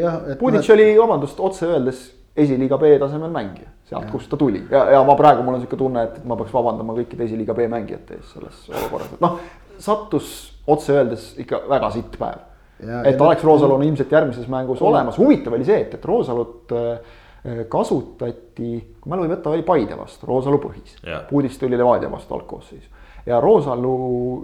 [0.00, 0.36] jah.
[0.40, 2.02] Pudic oli, vabandust, otse öeldes
[2.36, 4.64] esiliiga B tasemel mängija, sealt, kust ta tuli.
[4.70, 7.68] Ja, ja ma praegu mul on sihuke tunne, et ma peaks vabandama kõikide esiliiga B
[7.70, 9.38] mängijate ees selles olukorras, et noh,
[9.78, 10.32] sattus
[10.66, 12.42] otse öeldes ikka väga sitt päev.
[12.80, 16.98] et Alex Roosalu on ilmselt järgmises mängus olemas, huvitav oli see, et, et Roosalut äh,
[17.46, 20.96] Äh, kasutati, kui mälu ei võta, oli Paide vastu, Roosalu põhis.
[21.28, 22.88] Puudist tuli Levadia vastu algkoosseisu
[23.26, 23.92] ja Roosalu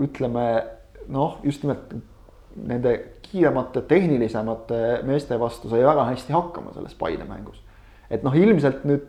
[0.06, 0.44] ütleme
[1.10, 1.96] noh, just nimelt
[2.68, 2.92] nende
[3.24, 7.58] kiiremate, tehnilisemate meeste vastu sai väga hästi hakkama selles Paide mängus.
[8.10, 9.08] et noh, ilmselt nüüd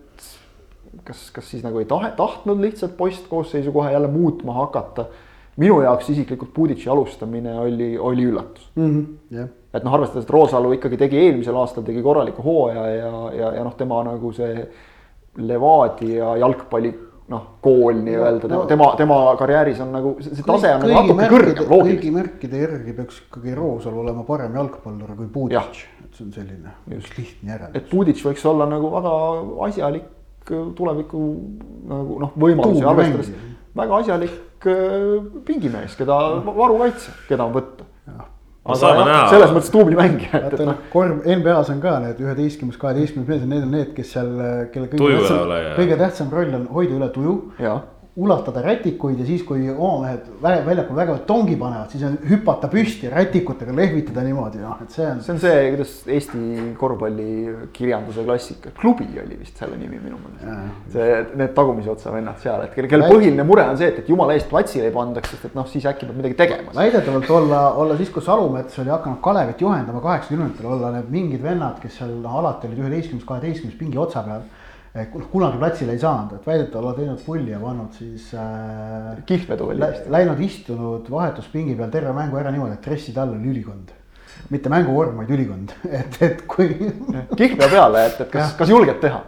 [1.03, 5.05] kas, kas siis nagu ei tahe, tahtnud lihtsalt postkoosseisu kohe jälle muutma hakata.
[5.57, 8.89] minu jaoks isiklikult Pudici alustamine oli, oli üllatus mm.
[8.89, 13.13] -hmm, yeah et noh, arvestades, et Roosalu ikkagi tegi eelmisel aastal tegi korraliku hooaja ja,
[13.33, 14.67] ja, ja noh, tema nagu see
[15.41, 16.91] Levadia jalgpalli
[17.33, 21.61] noh, kool nii-öelda no, tema, tema, karjääris on nagu see tase on nagu natuke kõrgem,
[21.63, 22.01] loogiliselt.
[22.03, 26.75] kõigi märkide järgi peaks ikkagi Roosalu olema parem jalgpallur kui Pudic, et see on selline
[26.93, 27.79] just lihtne järeldus.
[27.79, 29.15] et Pudic võiks olla nagu väga
[29.69, 30.11] asjalik
[30.49, 31.23] tuleviku
[31.89, 33.31] nagu noh, võimalusi arvestades,
[33.77, 35.17] väga asjalik äh,
[35.47, 37.89] pingimees, keda varukaitse, keda on võtta
[38.63, 40.39] aga selles mõttes tubli mängija.
[40.45, 44.29] vaata noh, korv, NBA-s on ka need üheteistkümnes, kaheteistkümnes mees, need on need, kes seal,
[44.71, 47.35] kelle kõige tähtsam, kõige tähtsam roll on hoida üle tuju.
[48.15, 53.73] Ulatada rätikuid ja siis, kui omavahel väljakul vägevat tongi panevad, siis on hüpata püsti rätikutega,
[53.73, 55.23] lehvitada niimoodi, noh, et see on.
[55.25, 60.77] see on see, kuidas Eesti korvpallikirjanduse klassika, klubi oli vist selle nimi minu meelest.
[60.93, 61.09] see,
[61.41, 64.37] need tagumise otsa vennad seal, et kelle, kelle põhiline mure on see, et, et jumala
[64.37, 66.69] eest platsile ei pandaks, sest et noh, siis äkki peab midagi tegema.
[66.77, 71.81] väidetavalt olla, olla siis, kui Salumets oli hakanud Kalevit juhendama kaheksakümnendatel, olla need mingid vennad,
[71.81, 74.45] kes seal noh, alati olid üheteistkümnes, kaheteistkümnes pingi otsa peal
[75.31, 79.23] kunagi platsile ei saanud, et väidetavalt olla teinud pulli ja pannud siis äh,.
[79.25, 80.09] kihlvedu oli vist.
[80.13, 83.93] Läinud istunud vahetuspingi peal terve mängu ära niimoodi, et dresside all oli ülikond.
[84.49, 86.67] mitte mänguvorm, vaid ülikond, et, et kui.
[87.37, 89.23] kihlveo peale, et, et kas, kas julged teha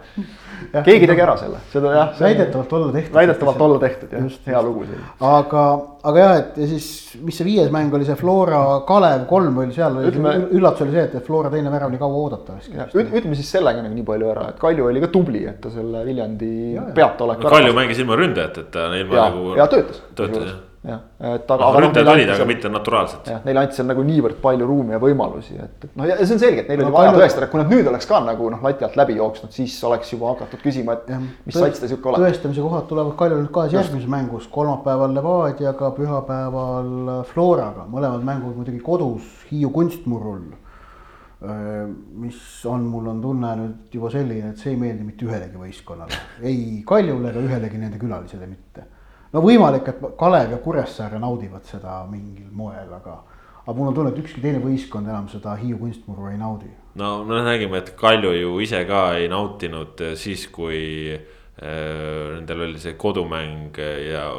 [0.86, 2.12] keegi tegi ära selle, seda jah.
[2.20, 3.14] väidetavalt olla tehtud.
[3.14, 5.00] väidetavalt olla tehtud jah, hea lugu see.
[5.30, 5.64] aga,
[6.10, 6.88] aga jah, et ja siis,
[7.22, 11.26] mis see viies mäng oli, see Flora Kalev kolm oli seal, üllatus oli see, et
[11.26, 13.02] Flora teine värav nii kaua oodata laski.
[13.02, 16.04] ütleme siis sellega nagu nii palju ära, et Kalju oli ka tubli, et ta selle
[16.06, 16.52] Viljandi
[16.96, 17.50] peataoleku.
[17.50, 19.52] Kalju mängis ilma ründajateta, ilma nagu.
[19.58, 20.02] ja töötas.
[20.14, 21.00] töötas jah jah,
[21.34, 21.68] et aga.
[21.68, 23.28] aga ründajad olid, aga mitte naturaalselt.
[23.30, 26.36] jah, neile anti seal nagu niivõrd palju ruumi ja võimalusi, et, et noh, ja see
[26.36, 27.22] on selge, et neil no, oli vaja palju...
[27.22, 30.12] tõestada, et kui nad nüüd oleks ka nagu noh, lati alt läbi jooksnud, siis oleks
[30.14, 32.26] juba hakatud küsima, et ja, mis sats ta sihuke oleb.
[32.26, 36.92] tõestamise kohad tulevad Kaljul nüüd kaasa järgmises mängus, kolmapäeval Levadiaga, pühapäeval
[37.32, 40.46] Floraga, mõlemad mängud muidugi kodus Hiiu kunstmurul
[42.16, 46.16] mis on, mul on tunne nüüd juba selline, et see ei meeldi mitte ühelegi võistkonnale,
[46.48, 48.86] ei Kaljule ega ühelegi nende külalisele mitte
[49.36, 53.18] no võimalik, et Kalev ja Kuressaare naudivad seda mingil moel, aga,
[53.62, 56.72] aga mul on tunne, et ükski teine võistkond enam seda Hiiu kunstmuru ei naudi.
[56.96, 60.80] no me nägime, et Kalju ju ise ka ei nautinud siis, kui
[61.12, 61.26] äh,
[61.60, 63.76] nendel oli see kodumäng
[64.10, 64.30] ja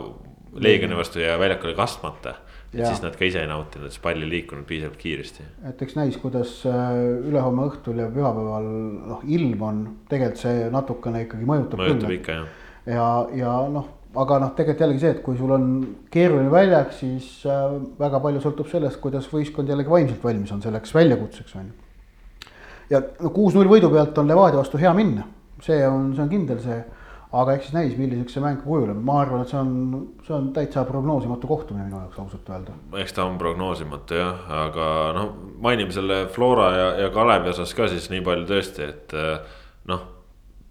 [0.57, 2.33] Leegioni vastu ja väljak oli kastmata
[2.73, 2.89] et ja.
[2.91, 5.45] siis nad ka ise ei nautinud, siis pall ei liikunud piisavalt kiiresti.
[5.69, 8.67] et eks näis, kuidas ülehomme õhtul ja pühapäeval
[9.13, 11.83] noh, ilm on, tegelikult see natukene ikkagi mõjutab.
[11.83, 12.49] mõjutab küll, ikka jah.
[12.91, 13.07] ja,
[13.39, 13.87] ja noh,
[14.21, 15.65] aga noh, tegelikult jällegi see, et kui sul on
[16.13, 20.93] keeruline väljak, siis äh, väga palju sõltub sellest, kuidas võistkond jällegi vaimselt valmis on selleks
[20.95, 22.53] väljakutseks on ju.
[22.95, 25.27] ja no kuus-null võidu pealt on Levadia vastu hea minna,
[25.63, 26.79] see on, see on kindel see.
[27.37, 29.71] aga eks siis näis, milliseks see mäng kujuneb, ma arvan, et see on,
[30.25, 32.77] see on täitsa prognoosimatu kohtumine minu jaoks ausalt öelda.
[33.03, 37.89] eks ta on prognoosimatu jah, aga noh, mainime selle Flora ja, ja Kalevi osas ka
[37.91, 39.59] siis nii palju tõesti, et äh,
[39.91, 40.13] noh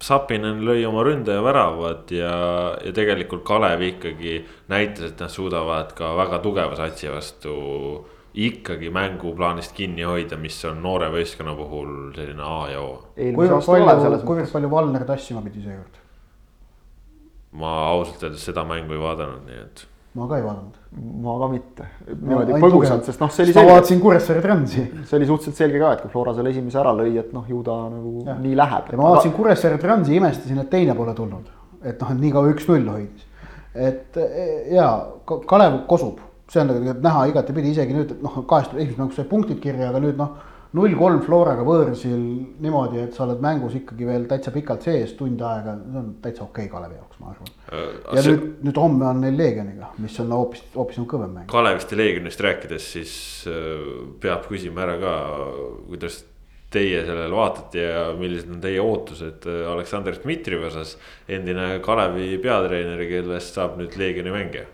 [0.03, 2.33] Sapinen lõi oma ründaja väravad ja,
[2.85, 7.55] ja tegelikult Kalev ikkagi näitas, et nad suudavad ka väga tugeva satsi vastu
[8.37, 12.91] ikkagi mänguplaanist kinni hoida, mis on noore võistkonna puhul selline A ja O.
[13.17, 16.03] kuivõrd palju, kuivõrd palju Valner tassima pidi seekord?
[17.57, 19.87] ma ausalt öeldes seda mängu ei vaadanud, nii et
[20.17, 20.77] ma ka ei vaadanud.
[20.97, 23.53] Ma ka mitte, niimoodi no, põgusalt, sest noh, see oli.
[23.57, 24.83] ma vaatasin Kuressaare Transi.
[25.05, 27.61] see oli suhteliselt selge ka, et kui Flora selle esimese ära lõi, et noh, ju
[27.65, 28.37] ta nagu ja.
[28.41, 28.91] nii läheb.
[28.93, 29.37] ja ma vaatasin aga...
[29.37, 31.51] Kuressaare Transi, imestasin, et teine pole tulnud,
[31.83, 33.27] et noh, et nii kaua üks-null hoidis.
[33.87, 34.89] et e, ja
[35.49, 39.61] Kalev kosub, see on tegelikult näha igatepidi, isegi nüüd noh, kahest esimesest mängust sai punktid
[39.63, 40.33] kirja, aga nüüd noh
[40.75, 42.21] null kolm Floraga võõrsil
[42.63, 46.43] niimoodi, et sa oled mängus ikkagi veel täitsa pikalt sees, tund aega, see on täitsa
[46.45, 47.51] okei okay Kalevi jaoks, ma arvan.
[47.71, 47.83] Äh,
[48.17, 48.35] ja see...
[48.35, 51.49] nüüd, nüüd homme on neil Leegioniga, mis on hoopis, hoopis nagu kõvem mäng.
[51.51, 53.13] Kalevist ja Leegionist rääkides, siis
[53.51, 53.83] äh,
[54.23, 55.17] peab küsima ära ka,
[55.87, 56.23] kuidas
[56.73, 60.97] teie sellele vaatate ja millised on teie ootused äh, Aleksandr Dmitrijevi osas.
[61.27, 64.67] endine Kalevi peatreener, kellest saab nüüd Leegioni mängija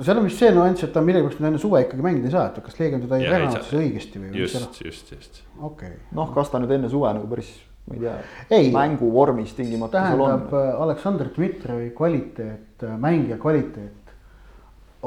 [0.00, 2.46] no seal on vist see nüanss, et ta millegipärast enne suve ikkagi mängida ei saa,
[2.48, 4.30] et kas Leegion teda ei ränanud siis õigesti või?
[4.40, 5.42] just, just, just.
[5.58, 5.98] okei okay..
[6.16, 7.50] noh, kas ta nüüd enne suve nagu päris,
[7.84, 10.24] ma ei tea, mänguvormis tingimata seal on.
[10.24, 14.16] tähendab äh, Aleksandr Dmitrijevi kvaliteet, äh, mängija kvaliteet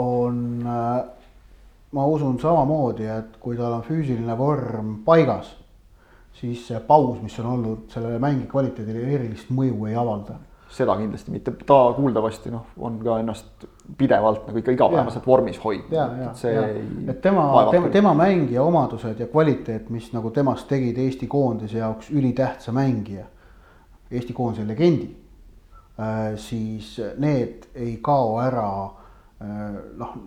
[0.03, 0.93] on, äh,
[1.97, 5.55] ma usun samamoodi, et kui tal on füüsiline vorm paigas,
[6.37, 10.37] siis see paus, mis on olnud sellele mängija kvaliteedile erilist mõju ei avalda
[10.73, 13.65] seda kindlasti mitte, ta kuuldavasti noh, on ka ennast
[13.97, 15.93] pidevalt nagu ikka igapäevaselt vormis hoidnud.
[16.29, 16.63] et see ja.
[16.67, 16.84] ei.
[17.07, 22.11] et tema, tema, tema mängija omadused ja kvaliteet, mis nagu temast tegid Eesti koondise jaoks
[22.11, 23.25] ülitähtsa mängija,
[24.11, 25.09] Eesti koondise legendi
[25.99, 30.17] äh,, siis need ei kao ära äh, noh,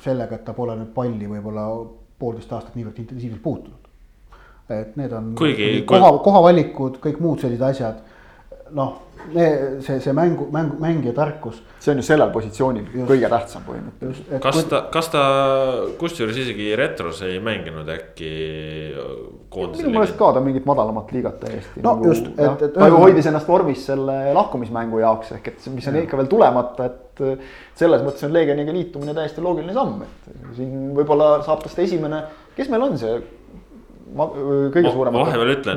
[0.00, 1.68] sellega, et ta pole nüüd palli võib-olla
[2.18, 3.82] poolteist aastat niivõrd intensiivselt puutunud.
[4.68, 8.00] et need on Kuigi, koha, kohavalikud, kõik muud sellised asjad,
[8.74, 9.05] noh
[9.80, 11.62] see, see mängu, mängu, mängija tarkus.
[11.80, 14.32] see on ju sellel positsioonil just, kõige tähtsam põhimõtteliselt.
[14.42, 15.22] kas ta, kas ta
[16.00, 18.30] kusjuures isegi retros ei mänginud äkki
[19.52, 19.84] koondise?
[19.84, 21.82] minu meelest ka ta mingit madalamat liigat täiesti.
[21.84, 22.74] no nagu, just, et, et.
[22.74, 26.04] ta ju hoidis ennast vormis selle lahkumismängu jaoks ehk et mis on ja.
[26.06, 27.24] ikka veel tulemata, et
[27.78, 32.22] selles mõttes on Leegioniga liitumine täiesti loogiline samm, et siin võib-olla saab tast esimene,
[32.56, 33.16] kes meil on see
[34.14, 34.28] ma,
[34.74, 35.18] kõige suurem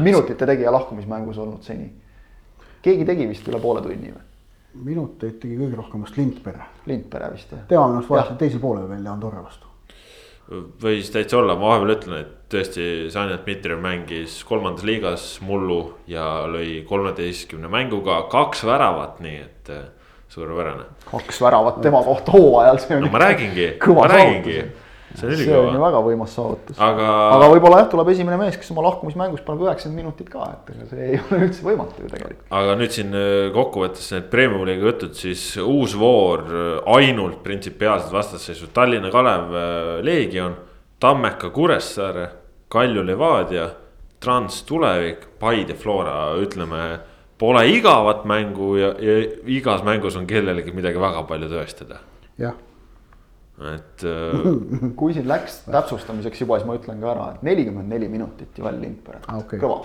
[0.03, 1.89] minutite tegija lahkumismängus olnud seni
[2.83, 4.25] keegi tegi vist üle poole tunni või?
[4.85, 6.67] minuteid tegi kõige rohkem vast Lindpere.
[6.87, 7.65] Lindpere vist jah.
[7.67, 9.67] tema minu arust vahetas teisel poolel välja Andorra vastu.
[10.81, 16.45] võis täitsa olla, ma vahepeal ütlen, et tõesti, Sanja Dmitrijev mängis kolmandas liigas mullu ja
[16.49, 19.83] lõi kolmeteistkümne mänguga kaks väravat, nii et äh,
[20.29, 20.87] suurepärane.
[21.11, 23.05] kaks väravat tema kohta hooajal, see on.
[23.05, 24.63] no ma räägingi, ma räägingi
[25.17, 26.77] see on ju väga võimas saavutus.
[26.77, 30.71] aga, aga võib-olla jah, tuleb esimene mees, kes oma lahkumismängus paneb üheksakümmend minutit ka, et
[30.75, 32.45] ega see ei ole üldse võimatu ju tegelikult.
[32.59, 38.73] aga nüüd siin äh, kokkuvõttes need premium-liiga jutud, siis uus voor äh, ainult printsipiaalsed vastasseisud,
[38.75, 40.55] Tallinna Kalev, äh, Leegion,
[41.01, 42.29] Tammeka, Kuressaare,
[42.69, 43.69] Kalju, Levadia,
[44.19, 46.99] Trans, Tulevik, Paide, Flora, ütleme
[47.39, 52.03] pole igavat mängu ja, ja igas mängus on kellelegi midagi väga palju tõestada.
[52.39, 52.57] jah
[53.59, 54.45] et äh....
[54.99, 58.79] kui siin läks täpsustamiseks juba, siis ma ütlen ka ära, et nelikümmend neli minutit Joel
[58.81, 59.81] Lindberg ah, okay., kõva.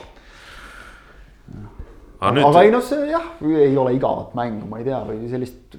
[2.20, 2.47] aga, nüüd...
[2.47, 5.79] aga ei noh, see jah, ei ole igavat mängu, ma ei tea, või sellist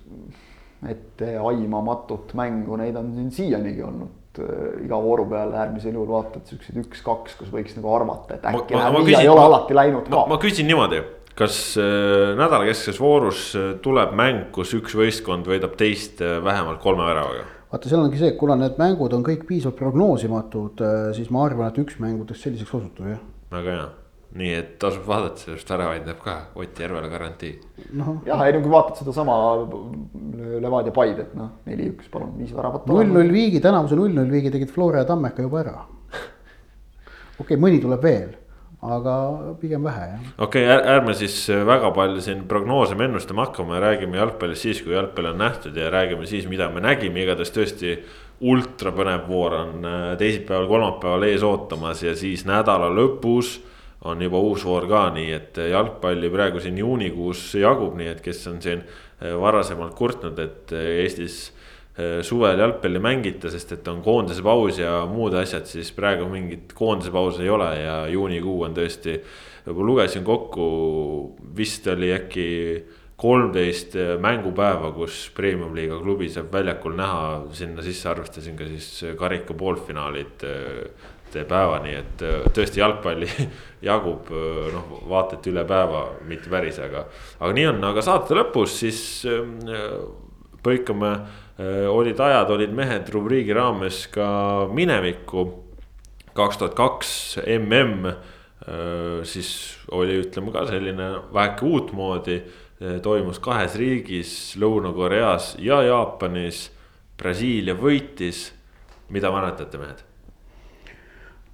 [0.86, 6.84] etteaimamatut mängu, neid on siin siianigi olnud äh, iga vooru peale äärmisel juhul vaatad siukseid
[6.84, 10.26] üks-kaks, kus võiks nagu arvata, et äkki läheb nii ja ei ole alati läinud ka.
[10.30, 11.02] ma küsin niimoodi,
[11.40, 16.84] kas äh, nädala keskses voorus äh, tuleb mäng, kus üks võistkond võidab teist äh, vähemalt
[16.84, 17.55] kolme väravaga?
[17.76, 21.46] Vaata, seal ongi see, et kuna need mängud on kõik piisavalt prognoosimatud, äh, siis ma
[21.46, 23.22] arvan, et üks mängudest selliseks osutub, jah.
[23.52, 23.88] väga hea,
[24.40, 27.52] nii et tasub vaadata, sellest väravaid näeb ka Ott Järvele garantii
[28.00, 28.18] no..
[28.28, 29.36] jah, ei no kui vaatad sedasama
[30.64, 32.88] Levadia Paide, et noh, neli-üks, palun, viis väravat.
[32.92, 35.78] null-null viigi, tänavuse null-null viigi tegid Flora ja Tammeka juba ära.
[36.16, 38.34] okei okay,, mõni tuleb veel
[38.98, 39.16] aga
[39.62, 40.20] pigem vähe jah.
[40.38, 45.32] okei okay,, ärme siis väga palju siin prognoosima, ennustama hakkama, räägime jalgpallist siis, kui jalgpall
[45.32, 47.98] on nähtud ja räägime siis, mida me nägime, igatahes tõesti.
[48.42, 53.62] ultra põnev voor on äh, teisipäeval, kolmapäeval ees ootamas ja siis nädala lõpus
[54.04, 58.48] on juba uus voor ka, nii et jalgpalli praegu siin juunikuus jagub, nii et kes
[58.52, 61.55] on siin äh, varasemalt kurtnud, et äh, Eestis Äh,
[62.28, 67.12] suvel jalgpalli mängita, sest et on koondise paus ja muud asjad, siis praegu mingit koondise
[67.14, 69.22] pausi ei ole ja juunikuu on tõesti.
[69.66, 72.50] lugesin kokku, vist oli äkki
[73.16, 80.44] kolmteist mängupäeva, kus premium-liiga klubi saab väljakul näha, sinna sisse arvestasin ka siis karika poolfinaalid
[80.44, 83.30] äh, päeva, nii et äh, tõesti jalgpalli
[83.90, 84.28] jagub
[84.76, 87.08] noh, vaata et üle päeva, mitte päris, aga.
[87.40, 89.02] aga nii on, aga saate lõpus siis
[90.66, 91.45] põikame Äh,
[91.90, 95.64] olid ajad, olid mehed rubriigi raames ka minevikku.
[96.36, 102.42] kaks tuhat kaks mm, äh, siis oli, ütleme ka selline väike uutmoodi.
[102.82, 106.72] Äh, toimus kahes riigis, Lõuna-Koreas ja Jaapanis.
[107.16, 108.52] Brasiilia võitis,
[109.10, 110.04] mida mäletate, mehed?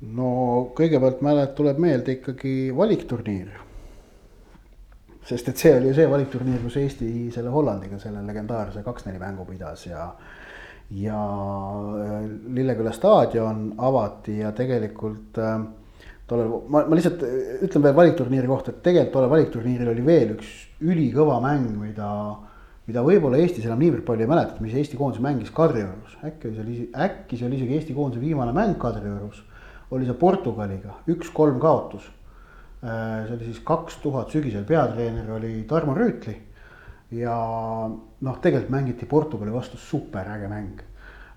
[0.02, 3.52] no kõigepealt mälet-, tuleb meelde ikkagi valikturniir
[5.28, 9.46] sest et see oli ju see valikturniir, kus Eesti selle Hollandiga selle legendaarse kaks-neli mängu
[9.46, 10.08] pidas ja.
[10.98, 11.20] ja
[12.02, 12.16] äh,
[12.56, 15.60] Lilleküla staadion avati ja tegelikult äh,
[16.28, 20.34] tollel, ma, ma lihtsalt äh, ütlen veel valikturniiri kohta, et tegelikult tollel valikturniiril oli veel
[20.38, 22.10] üks ülikõva mäng, mida
[22.90, 26.78] mida võib-olla Eestis enam niivõrd palju ei mäletata, mis Eesti koondis mängis Kadriorus, äkki oli
[26.80, 29.44] see, äkki see oli isegi Eesti koondise viimane mäng Kadriorus.
[29.92, 32.06] oli see Portugaliga, üks-kolm kaotus
[32.82, 36.34] see oli siis kaks tuhat sügisel, peatreener oli Tarmo Rüütli.
[37.12, 37.36] ja
[38.22, 40.80] noh, tegelikult mängiti Portugali vastu superäge mäng.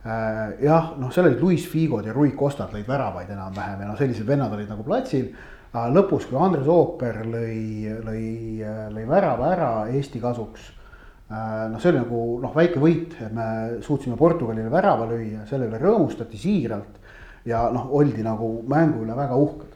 [0.07, 3.99] Äh, jah, noh, seal olid Luis Figod ja Rui Costad lõid väravaid enam-vähem ja noh,
[3.99, 5.35] sellised vennad olid nagu platsil.
[5.75, 8.63] lõpus, kui Andres Ooper lõi, lõi,
[8.95, 13.47] lõi värava ära Eesti kasuks äh, noh, see oli nagu noh, väike võit, et me
[13.83, 17.01] suutsime Portugalile värava lüüa, selle üle rõõmustati siiralt.
[17.45, 19.74] ja noh, oldi nagu mängu üle väga uhked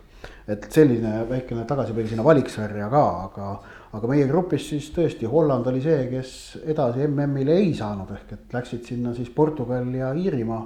[0.48, 3.50] et selline väikene tagasipõi sinna valiksarja ka, aga,
[3.98, 6.32] aga meie grupis siis tõesti Holland oli see, kes
[6.64, 10.62] edasi MM-ile ei saanud, ehk et läksid sinna siis Portugal ja Iirimaa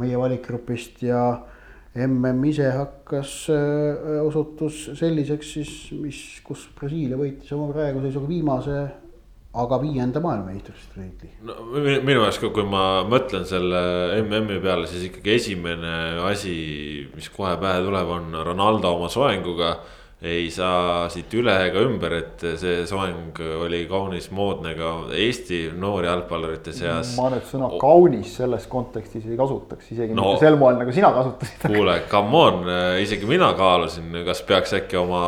[0.00, 1.26] meie valikgrupist ja
[1.96, 8.76] mm ise hakkas äh,, osutus selliseks siis, mis, kus Brasiilia võitis oma praeguse seisuga viimase
[9.62, 11.30] aga viienda maailmameistritiitli.
[11.48, 13.82] no minu jaoks ka, kui ma mõtlen selle
[14.22, 15.94] MM-i peale, siis ikkagi esimene
[16.28, 16.56] asi,
[17.14, 19.76] mis kohe pähe tuleb, on Ronaldo oma soenguga
[20.24, 26.08] ei saa siit üle ega ümber, et see soeng oli kaunis moodne ka Eesti noori
[26.08, 27.12] jalgpallurite seas.
[27.18, 31.12] ma et sõna kaunis selles kontekstis ei kasutaks, isegi no, mitte sel moel, nagu sina
[31.12, 31.68] kasutasid.
[31.68, 35.22] kuule, come on, isegi mina kaalusin, kas peaks äkki oma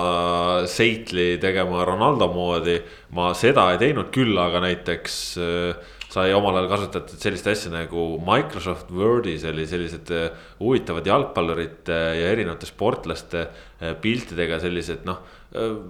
[0.65, 2.81] seitli tegema Ronaldo moodi.
[3.13, 8.05] ma seda ei teinud, küll aga näiteks äh, sai omal ajal kasutatud sellist asja nagu
[8.25, 10.31] Microsoft Wordis oli sellised äh,
[10.61, 15.21] huvitavad jalgpallurite ja erinevate sportlaste äh, piltidega sellised noh.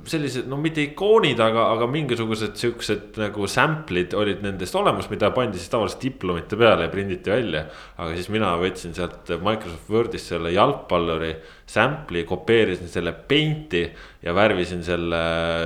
[0.06, 5.58] sellised no mitte ikoonid, aga, aga mingisugused siuksed nagu sample'id olid nendest olemas, mida pandi
[5.58, 7.64] siis tavaliselt diplomite peale ja prinditi välja.
[7.98, 11.32] aga siis mina võtsin sealt Microsoft Wordist selle jalgpalluri
[11.66, 13.82] sample'i, kopeerisin selle paint'i
[14.22, 15.22] ja värvisin selle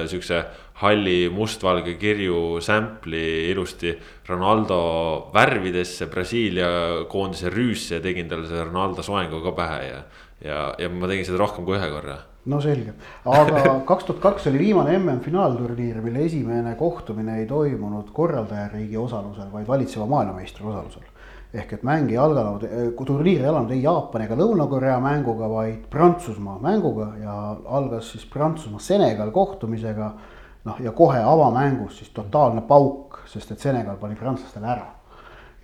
[0.09, 0.41] siukse
[0.83, 3.93] halli mustvalge kirju sample'i ilusti
[4.29, 4.79] Ronaldo
[5.35, 6.69] värvidesse Brasiilia
[7.11, 10.03] koondise rüüsse ja tegin talle selle Ronaldo soengu ka pähe ja.
[10.43, 12.19] ja, ja ma tegin seda rohkem kui ühe korra.
[12.51, 12.97] no selge,
[13.31, 19.71] aga kaks tuhat kaks oli viimane MM-finaalturniir, mille esimene kohtumine ei toimunud korraldajariigi osalusel, vaid
[19.71, 21.09] valitseva maailmameistri osalusel
[21.53, 22.63] ehk et mäng ei alganud,
[23.05, 27.35] turniir ei alanud ei Jaapani ega Lõuna-Korea mänguga, vaid Prantsusmaa mänguga ja
[27.77, 30.15] algas siis Prantsusmaa-Senegal kohtumisega
[30.65, 34.87] noh, ja kohe avamängus siis totaalne pauk, sest et Senegal pani prantslastele ära.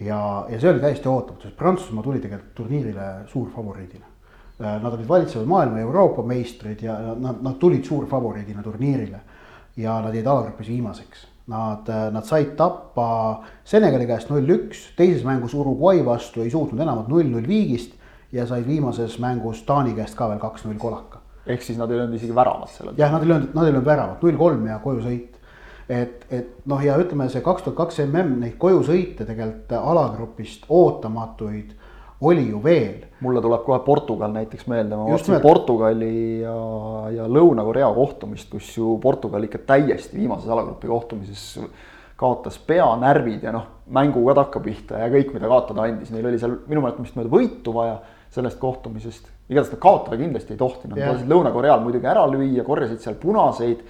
[0.01, 4.07] ja, ja see oli täiesti ootamatu, sest Prantsusmaa tuli tegelikult turniirile suurfavoriidina.
[4.59, 9.21] Nad olid valitsevad maailma ja Euroopa meistrid ja nad, nad tulid suurfavoriidina turniirile.
[9.77, 11.27] ja nad jäid alagrupis viimaseks.
[11.47, 17.47] Nad, nad said tappa Senegali käest null-üks, teises mängus Uruguay vastu ei suutnud enamat null-null
[17.47, 17.95] viigist
[18.33, 22.19] ja said viimases mängus Taani käest ka veel kaks-null kolaka ehk siis nad ei löönud
[22.19, 22.95] isegi väravat sellel.
[22.99, 25.37] jah, nad ei löönud, nad ei löönud väravat, null kolm ja kojusõit.
[25.89, 31.77] et, et noh, ja ütleme, see kaks tuhat kaks mm neid kojusõite tegelikult alagrupist ootamatuid
[32.21, 33.05] oli ju veel.
[33.21, 36.57] mulle tuleb kohe Portugal näiteks meelde, ma vaatasin Portugali ja,
[37.15, 41.59] ja Lõuna-Korea kohtumist, kus ju Portugal ikka täiesti viimases alagrupi kohtumises
[42.19, 46.57] kaotas peanärvid ja noh, mängu ka takkapihta ja kõik, mida kaotada andis, neil oli seal
[46.67, 48.01] minu mäletamist mööda võitu vaja
[48.35, 53.01] sellest kohtumisest igatahes nad kaotada kindlasti ei tohtinud, nad lasid Lõuna-Koreal muidugi ära lüüa, korjasid
[53.05, 53.83] seal punaseid.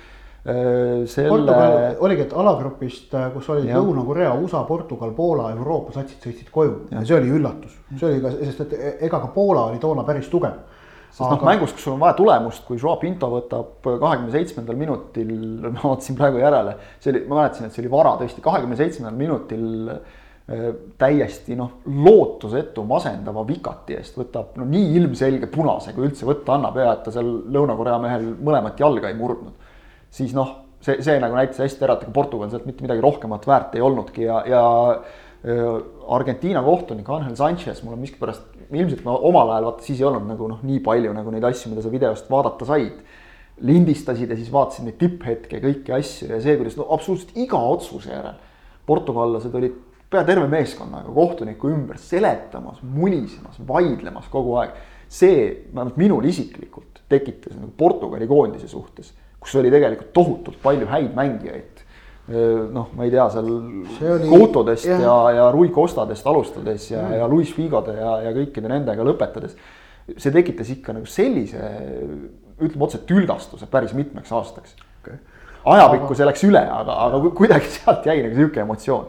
[0.49, 1.57] Äh, selle...
[2.05, 7.01] oligi, et alagrupist, äh, kus olid Lõuna-Korea, USA, Portugal, Poola, Euroopa satsid sõitsid koju ja.
[7.01, 10.31] ja see oli üllatus, see oli ka, sest et ega ka Poola oli toona päris
[10.31, 10.55] tugev
[11.09, 11.41] sest noh Aga...
[11.41, 15.35] noh, mängus, kus sul on vaja tulemust, kui Joao Pinto võtab kahekümne seitsmendal minutil,
[15.75, 19.19] ma vaatasin praegu järele, see oli, ma mäletasin, et see oli vara tõesti, kahekümne seitsmendal
[19.19, 20.07] minutil Äh,
[20.99, 26.79] täiesti noh, lootusetu masendava vikati eest võtab no nii ilmselge punase, kui üldse võtta annab
[26.81, 29.53] ja et ta seal Lõuna-Korea mehel mõlemat jalga ei murdnud.
[30.11, 33.45] siis noh, see, see nagu näitas hästi ära, et ega Portugal sealt mitte midagi rohkemat
[33.51, 34.63] väärt ei olnudki ja, ja
[34.95, 35.61] äh,
[36.17, 40.33] Argentiina kohtunik Angel Sanchez, mul on miskipärast, ilmselt ma omal ajal vaata siis ei olnud
[40.33, 43.05] nagu noh, nii palju nagu neid asju, mida sa videost vaadata said.
[43.61, 48.15] lindistasid ja siis vaatasid neid tipphetke, kõiki asju ja see, kuidas no absoluutselt iga otsuse
[48.15, 48.39] järel
[48.89, 49.77] portugallased olid
[50.11, 54.77] pea terve meeskonnaga kohtuniku ümber seletamas, mulisemas, vaidlemas kogu aeg.
[55.09, 61.15] see vähemalt minul isiklikult tekitas nagu Portugali koondise suhtes, kus oli tegelikult tohutult palju häid
[61.17, 61.85] mängijaid.
[62.73, 64.27] noh, ma ei tea, seal oli...
[64.29, 69.05] Coutodest ja, ja, ja Rui Costadest alustades ja, ja Luis Figode ja, ja kõikide nendega
[69.05, 69.57] lõpetades.
[70.17, 71.63] see tekitas ikka nagu sellise,
[72.61, 75.17] ütleme otse, tülgastuse päris mitmeks aastaks okay..
[75.65, 79.09] ajapikku see läks üle, aga, aga kuidagi sealt jäi nagu sihuke emotsioon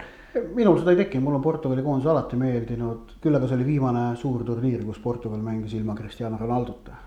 [0.55, 4.05] minul seda ei tekkinud, mulle on Portugali koondis alati meeldinud, küll aga see oli viimane
[4.19, 6.97] suur turniir, kus Portugal mängis ilma Cristiano Ronaldota.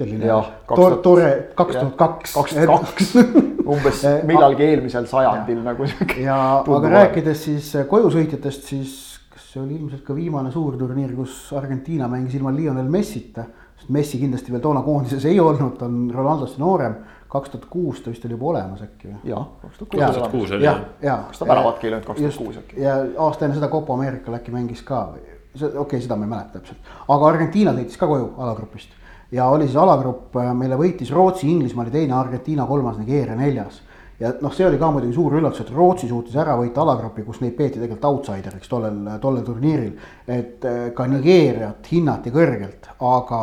[0.00, 0.38] selline ja,
[0.68, 2.34] tore, tore kaks tuhat kaks.
[2.34, 3.08] kaks tuhat kaks,
[3.74, 6.22] umbes millalgi eelmisel sajandil nagu sihuke.
[6.24, 8.94] ja aga rääkides siis kojusõitjatest, siis
[9.34, 13.44] kas see oli ilmselt ka viimane suur turniir, kus Argentiina mängis ilma Lionel Messita.
[13.76, 16.96] sest Messi kindlasti veel toona koondises ei olnud, ta on Ronaldost noorem
[17.30, 19.18] kaks tuhat kuus ta vist oli juba olemas äkki või?
[19.30, 21.26] jah, kaks tuhat kuus oli jah.
[21.28, 22.80] kas ta väravatki ei löönud kaks tuhat kuus äkki?
[22.82, 26.58] ja aasta enne seda Copa Americal äkki mängis ka, okei okay,, seda ma ei mäleta
[26.58, 28.96] täpselt, aga Argentiina sõitis ka koju alagrupist.
[29.32, 33.82] ja oli siis alagrupp, äh, mille võitis Rootsi, Inglismaa oli teine, Argentiina kolmas, Nigeeria neljas
[34.20, 37.40] ja noh, see oli ka muidugi suur üllatus, et Rootsi suutis ära võita alagrupi, kus
[37.40, 39.92] neid peeti tegelikult outsideriks tollel, tollel turniiril.
[40.28, 43.40] et äh, ka Nigeeriat hinnati kõrgelt, aga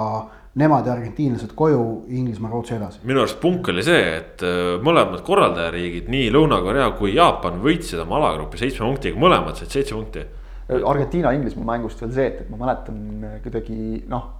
[0.58, 3.01] nemad ja argentiinlased koju, Inglismaa, Rootsi edasi.
[3.05, 8.18] minu arust punk oli see, et äh, mõlemad korraldajariigid, nii Lõuna-Korea kui Jaapan võitsid oma
[8.22, 10.26] alagrupi seitsme punktiga, mõlemad said seitse punkti.
[10.68, 14.32] Argentiina, Inglismaa mängust veel see, et, et ma mäletan äh, kuidagi noh,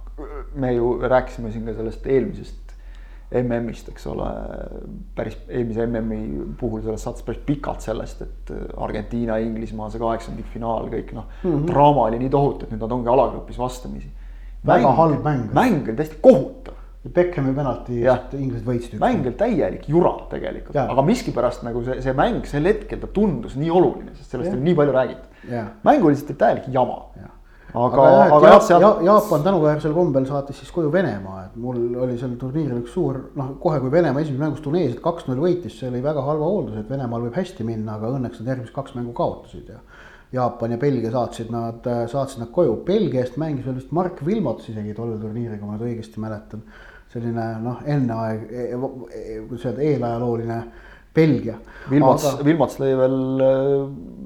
[0.58, 2.74] me ju rääkisime siin ka sellest eelmisest
[3.38, 4.26] MM-ist, eks ole,
[5.14, 10.90] päris eelmise MM-i puhul sellest saates päris pikalt sellest, et äh, Argentiina, Inglismaa, see kaheksandikfinaal,
[10.90, 14.10] kõik noh mm -hmm., draama oli nii tohutu, et nüüd nad ongi alagrupis vastamisi
[14.66, 15.48] väga halb mäng.
[15.54, 16.74] mäng oli täiesti kohutav.
[17.14, 18.02] Beckhami penalti,
[18.36, 18.98] inglased võitsid.
[19.00, 23.54] mäng oli täielik jura tegelikult, aga miskipärast nagu see, see mäng sel hetkel ta tundus
[23.56, 24.56] nii oluline, sest sellest ja.
[24.56, 25.52] oli nii palju räägitud.
[25.86, 26.98] mäng oli lihtsalt täielik jama.
[27.72, 31.56] aga, aga aga et jah, seal ja, Jaapan tänuväärsel kombel saatis siis koju Venemaa, et
[31.56, 35.78] mul oli sel turniiril üks suur noh, kohe kui Venemaa esimeses mängus Tuneesiat kaks-null võitis,
[35.78, 38.98] see oli väga halva hoolduse, et Venemaal võib hästi minna, aga õnneks nad järgmised kaks
[38.98, 39.80] mängu kaotasid ja.
[40.32, 44.68] Jaapan ja Belgia saatsid nad, saatsid nad koju, Belgia eest mängis veel vist Mark Wilmots
[44.68, 46.62] isegi tollel turniiril, kui ma nüüd õigesti mäletan.
[47.08, 48.42] selline noh, enneaeg,
[49.48, 50.58] kuidas öelda, eelajalooline
[51.16, 51.56] Belgia.
[51.90, 53.74] Vilmats aga..., Vilmats lõi veel äh,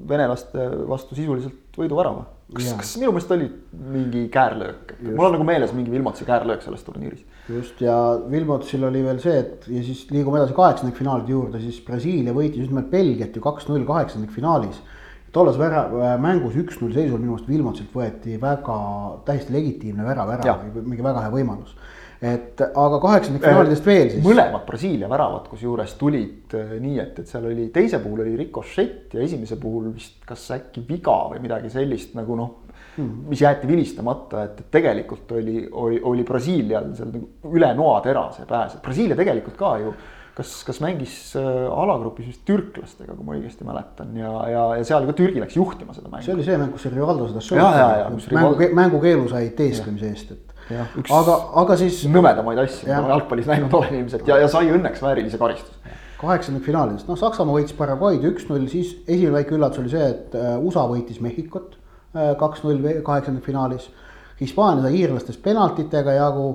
[0.09, 2.25] venelaste vastu sisuliselt võiduvärava.
[2.53, 3.47] kas, kas minu meelest oli
[3.93, 7.23] mingi käärlöök, mul on nagu meeles mingi Vilmatsi käärlöök selles turniiris.
[7.49, 7.95] just ja
[8.29, 12.75] Vilmatsil oli veel see, et ja siis liigume edasi kaheksandikfinaalide juurde, siis Brasiilia võitis just
[12.75, 14.83] nimelt Belgiat ju kaks-null kaheksandikfinaalis
[15.33, 18.77] tolles vära-, äh, mängus üks-null seisul minu arust Vilmotsilt võeti väga
[19.27, 21.75] täiesti legitiimne värav ära, mingi väga hea võimalus
[22.23, 24.23] et aga kaheksandikfinaalidest veel siis.
[24.23, 29.17] mõlemad Brasiilia väravad kusjuures tulid äh, nii, et, et seal oli teise puhul oli rikošett
[29.17, 32.53] ja esimese puhul vist kas äkki viga või midagi sellist nagu noh
[32.95, 38.47] hmm., mis jäeti vilistamata, et tegelikult oli, oli, oli Brasiilial seal nagu üle noatera see
[38.47, 39.95] pääs, et Brasiilia tegelikult ka ju
[40.37, 45.05] kas, kas mängis äh, alagrupis vist türklastega, kui ma õigesti mäletan ja, ja, ja seal
[45.09, 46.25] ka Türgi läks juhtima seda mängu.
[46.25, 50.53] see oli see mäng, kus Rivaldo seda šotti, mängu, mängukeelu sai teesklemise eest, et
[51.13, 52.01] aga, aga siis.
[52.09, 55.97] nõmedamaid asju, mida ma jalgpallis näinud olen ilmselt ja, ja sai õnneks väärilise karistuse.
[56.23, 60.87] kaheksandikfinaalidest, noh, Saksamaa võitis Paraguay'd üks-null, siis esimene väike üllatus oli see, et äh, USA
[60.89, 61.75] võitis Mehhikut
[62.15, 63.89] äh, kaks-null kaheksandikfinaalis.
[64.39, 66.47] Hispaania sai iirlastest penaltitega jagu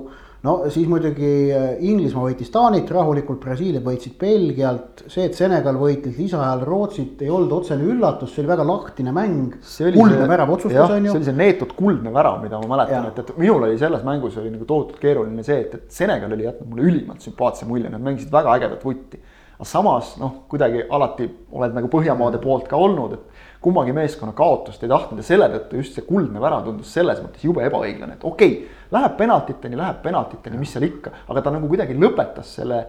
[0.45, 6.15] no siis muidugi äh, Inglismaa võitis Taanit rahulikult, Brasiilia võitsid Belgialt, see, et Senegal võitis
[6.19, 9.57] lisaajal Rootsit, ei olnud otsene üllatus, see oli väga lahtine mäng.
[9.97, 11.15] kuldne värav otsustas, on ju.
[11.15, 14.39] see oli see neetud kuldne värav, mida ma mäletan, et, et minul oli selles mängus
[14.39, 18.03] oli nagu tohutult keeruline see, et, et Senegal oli jätnud mulle ülimalt sümpaatse mulje, nad
[18.05, 19.19] mängisid väga ägedat vutti.
[19.59, 24.83] aga samas noh, kuidagi alati oled nagu Põhjamaade poolt ka olnud, et kummagi meeskonna kaotust
[24.83, 28.27] ei tahtnud ja selle tõttu just see kuldne värav tundus selles mõttes jube ebaõiglane, et
[28.27, 32.79] okei okay, Läheb penaltiteni, läheb penaltiteni, mis seal ikka, aga ta nagu kuidagi lõpetas selle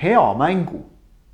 [0.00, 0.80] hea mängu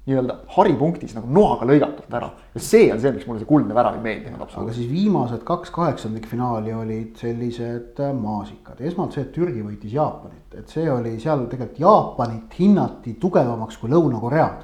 [0.06, 2.28] nii-öelda haripunktis nagu noaga lõigatult ära.
[2.54, 4.62] ja see on see, miks mulle see kuldne värav ei meeldinud absoluutselt.
[4.62, 10.58] aga siis viimased kaks kaheksandikfinaali olid sellised äh, maasikad, esmalt see, et Türgi võitis Jaapanit,
[10.58, 14.62] et see oli seal tegelikult Jaapanit hinnati tugevamaks kui Lõuna-Koread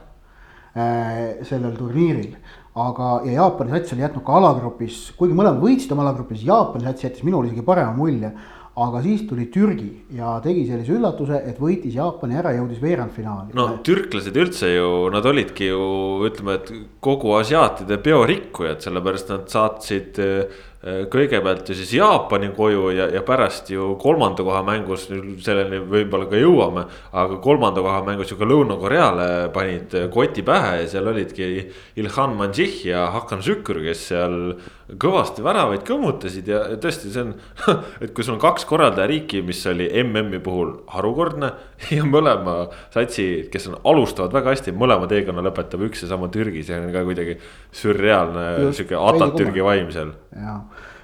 [0.79, 2.37] äh, sellel turniiril
[2.75, 7.09] aga, ja Jaapani sats oli jätnud ka alagrupis, kuigi mõlemad võitsid oma alagrupis, Jaapani sats
[7.09, 8.33] jättis minule isegi parema mulje
[8.73, 13.53] aga siis tuli Türgi ja tegi sellise üllatuse, et võitis Jaapani ära, jõudis veerandfinaali.
[13.59, 15.83] no türklased üldse ju, nad olidki ju
[16.29, 16.73] ütleme, et
[17.05, 23.71] kogu asiaatide biorikkujad, sellepärast nad saatsid Äh, kõigepealt ju siis Jaapani koju ja, ja pärast
[23.71, 25.05] ju kolmanda koha mängus,
[25.45, 26.87] selleni võib-olla ka jõuame.
[27.13, 31.71] aga kolmanda koha mängus ju ka Lõuna-Koreale panid koti pähe ja seal olidki
[32.03, 34.57] Ilhan Manjih ja Hakan Şükür, kes seal
[34.99, 37.35] kõvasti väravaid kõmmutasid ja tõesti, see on.
[38.03, 41.53] et kui sul on kaks korraldajariiki, mis oli MM-i puhul harukordne
[41.97, 42.57] ja mõlema
[42.95, 46.89] satsi, kes on, alustavad väga hästi, mõlema teekonna lõpetab üks ja sama Türgi, see on
[46.95, 47.37] ka kuidagi
[47.83, 50.15] sürreaalne sihuke Atatürgi vaim seal.
[50.37, 50.63] jaa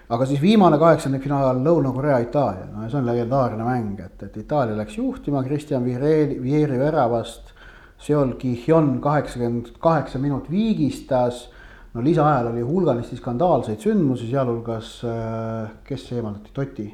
[0.08, 4.96] aga siis viimane kaheksandikfinaal Lõuna-Korea, Itaalia, no see on legendaarne mäng, et, et Itaalia läks
[4.96, 7.54] juhtima Kristjan Vieri, Vieri väravast.
[7.98, 11.48] Seol Kihyun kaheksakümmend kaheksa minut viigistas.
[11.94, 16.86] no lisaajal oli hulganisti skandaalseid sündmusi, sealhulgas äh, kes eemaldati, Toti?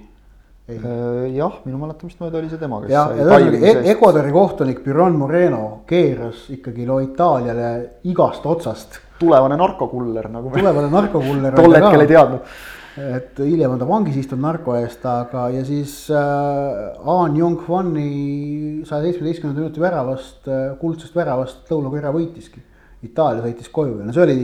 [0.64, 2.88] Äh, jah, minu mäletamist mööda oli see tema, kes.
[2.88, 7.72] ja, ja ühesõnaga Ecuadori kohtunik Piron Moreno keeras ikkagi no Itaaliale
[8.08, 8.96] igast otsast.
[9.18, 10.48] tulevane narkokuller nagu.
[10.54, 12.56] tulevane narkokuller tol hetkel ei teadnud
[12.94, 19.02] et hiljem on ta vangis istunud narko eest, aga ja siis äh, An Jung-Hwani saja
[19.04, 22.62] seitsmeteistkümnenda minuti väravast äh,, kuldsest väravast Lõuna-Korea võitiski.
[23.04, 24.38] Itaalia sõitis koju ja no see oli,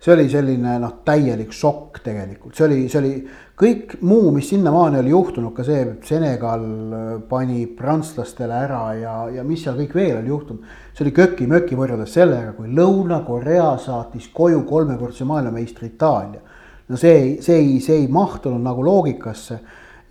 [0.00, 3.12] see oli selline noh, täielik šokk tegelikult, see oli, see oli
[3.56, 9.46] kõik muu, mis sinnamaani oli juhtunud, ka see, Senegal äh, pani prantslastele ära ja, ja
[9.46, 10.76] mis seal kõik veel oli juhtunud.
[10.92, 16.44] see oli köki-möki võrreldes sellega, kui Lõuna-Korea saatis koju kolmekordse maailmameistri Itaalia
[16.88, 19.58] no see ei, see ei, see ei mahtunud nagu loogikasse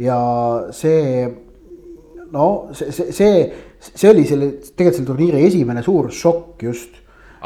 [0.01, 0.17] ja
[0.75, 1.25] see
[2.31, 7.01] no see, see, see, see oli selle, tegelikult selle turniiri esimene suur šokk just.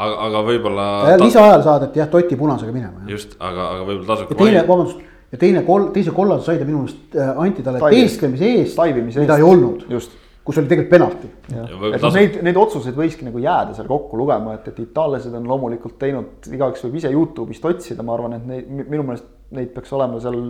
[0.06, 0.86] Aga, aga võib-olla.
[1.20, 3.04] lisaajal saadeti jah Toti punasega minema.
[3.10, 4.32] just, aga, aga võib-olla tasub.
[4.32, 7.82] ja teine, vabandust, ja teine kol-, teise kollase sai ta minu meelest äh, anti talle
[7.84, 9.86] teesklemise eest, mida ei olnud.
[9.92, 11.28] just kus oli tegelikult penalti.
[11.52, 15.48] et noh, neid, neid otsuseid võiski nagu jääda seal kokku lugema, et, et itaallased on
[15.48, 19.92] loomulikult teinud, igaüks võib ise Youtube'ist otsida, ma arvan, et neid, minu meelest neid peaks
[19.96, 20.40] olema seal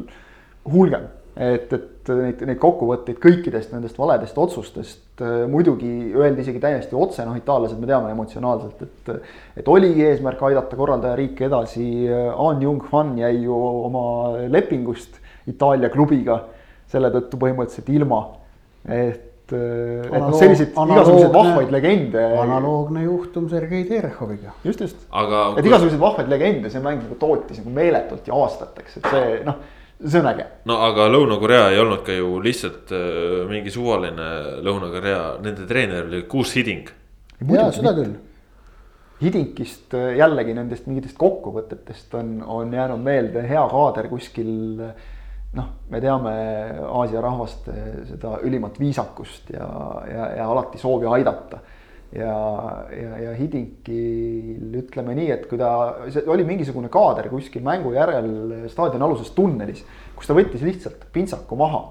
[0.70, 1.08] hulgem.
[1.36, 7.24] et, et neid, neid kokkuvõtteid kõikidest nendest valedest otsustest äh, muidugi öeldi isegi täiesti otse,
[7.28, 9.32] noh, itaallased me teame emotsionaalselt, et.
[9.62, 13.56] et oligi eesmärk aidata korraldajariiki edasi, An Jung-Hwan jäi ju
[13.86, 14.04] oma
[14.50, 15.18] lepingust
[15.50, 16.36] Itaalia klubiga
[16.90, 18.20] selle tõttu põhimõtteliselt ilma.
[18.88, 22.22] et et noh, selliseid igasuguseid vahvaid legende.
[22.42, 24.54] analoogne juhtum Sergei Terehoviga.
[24.64, 24.96] just, just.
[25.10, 25.54] aga.
[25.58, 29.58] et igasuguseid vahvaid legende see mäng nagu tootis nagu meeletult ja aastateks, et see noh,
[30.06, 30.46] see on äge.
[30.70, 34.30] no aga Lõuna-Korea ei olnud ka ju lihtsalt äh, mingi suvaline
[34.64, 36.90] Lõuna-Korea, nende treener oli Kuus Hiding.
[37.40, 38.16] jaa, seda küll.
[39.20, 44.52] Hidinkist äh, jällegi nendest mingitest kokkuvõtetest on, on jäänud meelde hea kaader kuskil
[45.56, 46.32] noh, me teame
[46.86, 47.74] Aasia rahvaste
[48.08, 49.66] seda ülimat viisakust ja,
[50.08, 51.60] ja, ja alati soovi aidata.
[52.16, 52.34] Ja,
[52.90, 55.70] ja, ja Hidinkil ütleme nii, et kui ta,
[56.10, 59.84] see oli mingisugune kaader kuskil mängu järel staadioni aluses tunnelis,
[60.16, 61.84] kus ta võttis lihtsalt pintsaku maha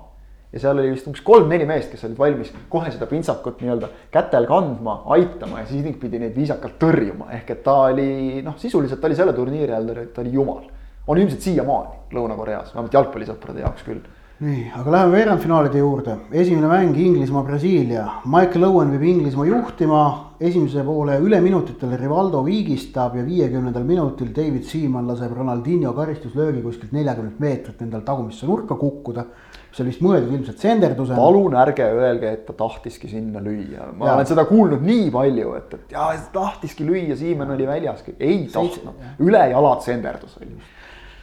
[0.54, 4.48] ja seal oli vist umbes kolm-neli meest, kes olid valmis kohe seda pintsakut nii-öelda kätel
[4.50, 9.02] kandma, aitama ja siis Hiding pidi neid viisakalt tõrjuma, ehk et ta oli noh, sisuliselt
[9.02, 10.64] ta oli selle turniiri ajal, ta oli jumal.
[11.10, 14.02] on ilmselt siiamaani Lõuna-Koreas, vähemalt jalgpallisõprade jaoks küll.
[14.40, 16.14] Nii, aga läheme veerandfinaalide juurde.
[16.32, 18.06] esimene mäng Inglismaa-Brasiilia.
[18.26, 20.04] Michael Owen viib Inglismaa juhtima,
[20.40, 27.40] esimese poole üleminutitel Rivaldo viigistab ja viiekümnendal minutil David Seaman laseb Ronaldinho karistuslöögi kuskilt neljakümnelt
[27.40, 29.28] meetrilt endal tagumisse nurka kukkuda
[29.70, 31.20] see oli vist mõeldud ilmselt senderdusena.
[31.20, 34.16] palun ärge öelge, et ta tahtiski sinna lüüa, ma ja.
[34.16, 39.04] olen seda kuulnud nii palju, et, et jaa, tahtiski lüüa, Siimann oli väljas, ei tahtnud,
[39.20, 40.56] ülejala senderdus oli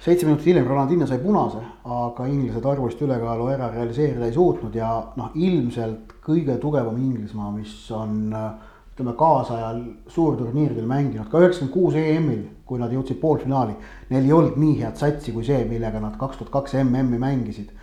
[0.06, 4.90] seitse minutit hiljem Ronaldinho sai punase, aga inglased arvulist ülekaalu ära realiseerida ei suutnud ja
[5.18, 9.80] noh, ilmselt kõige tugevam Inglismaa, mis on ütleme kaasajal
[10.14, 13.74] suurturniiridel mänginud, ka üheksakümmend kuus EM-il, kui nad jõudsid poolfinaali.
[14.12, 17.74] Neil ei olnud nii head satsi kui see, millega nad kaks tuhat kaks MM-i mängisid.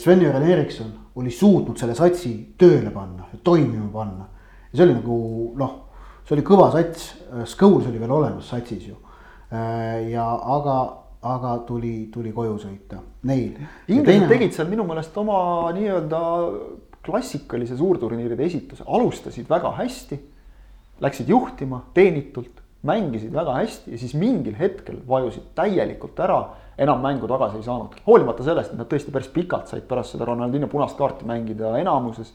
[0.00, 0.90] Sven-Göran Eriksson
[1.20, 4.30] oli suutnud selle satsi tööle panna, toimima panna.
[4.72, 5.22] ja see oli nagu
[5.60, 5.80] noh,
[6.24, 7.10] see oli kõva sats,
[7.52, 9.03] Scholes oli veel olemas satsis ju
[10.10, 10.24] ja
[10.56, 10.76] aga,
[11.22, 13.58] aga tuli, tuli koju sõita, neil.
[13.88, 14.30] inglased teine...
[14.30, 15.38] tegid seal minu meelest oma
[15.76, 16.20] nii-öelda
[17.04, 20.20] klassikalise suurturniiride esituse, alustasid väga hästi.
[21.04, 26.44] Läksid juhtima teenitult, mängisid väga hästi ja siis mingil hetkel vajusid täielikult ära.
[26.78, 30.26] enam mängu tagasi ei saanudki, hoolimata sellest, et nad tõesti päris pikalt said pärast seda
[30.26, 32.34] Ronaldinho punast kaarti mängida enamuses.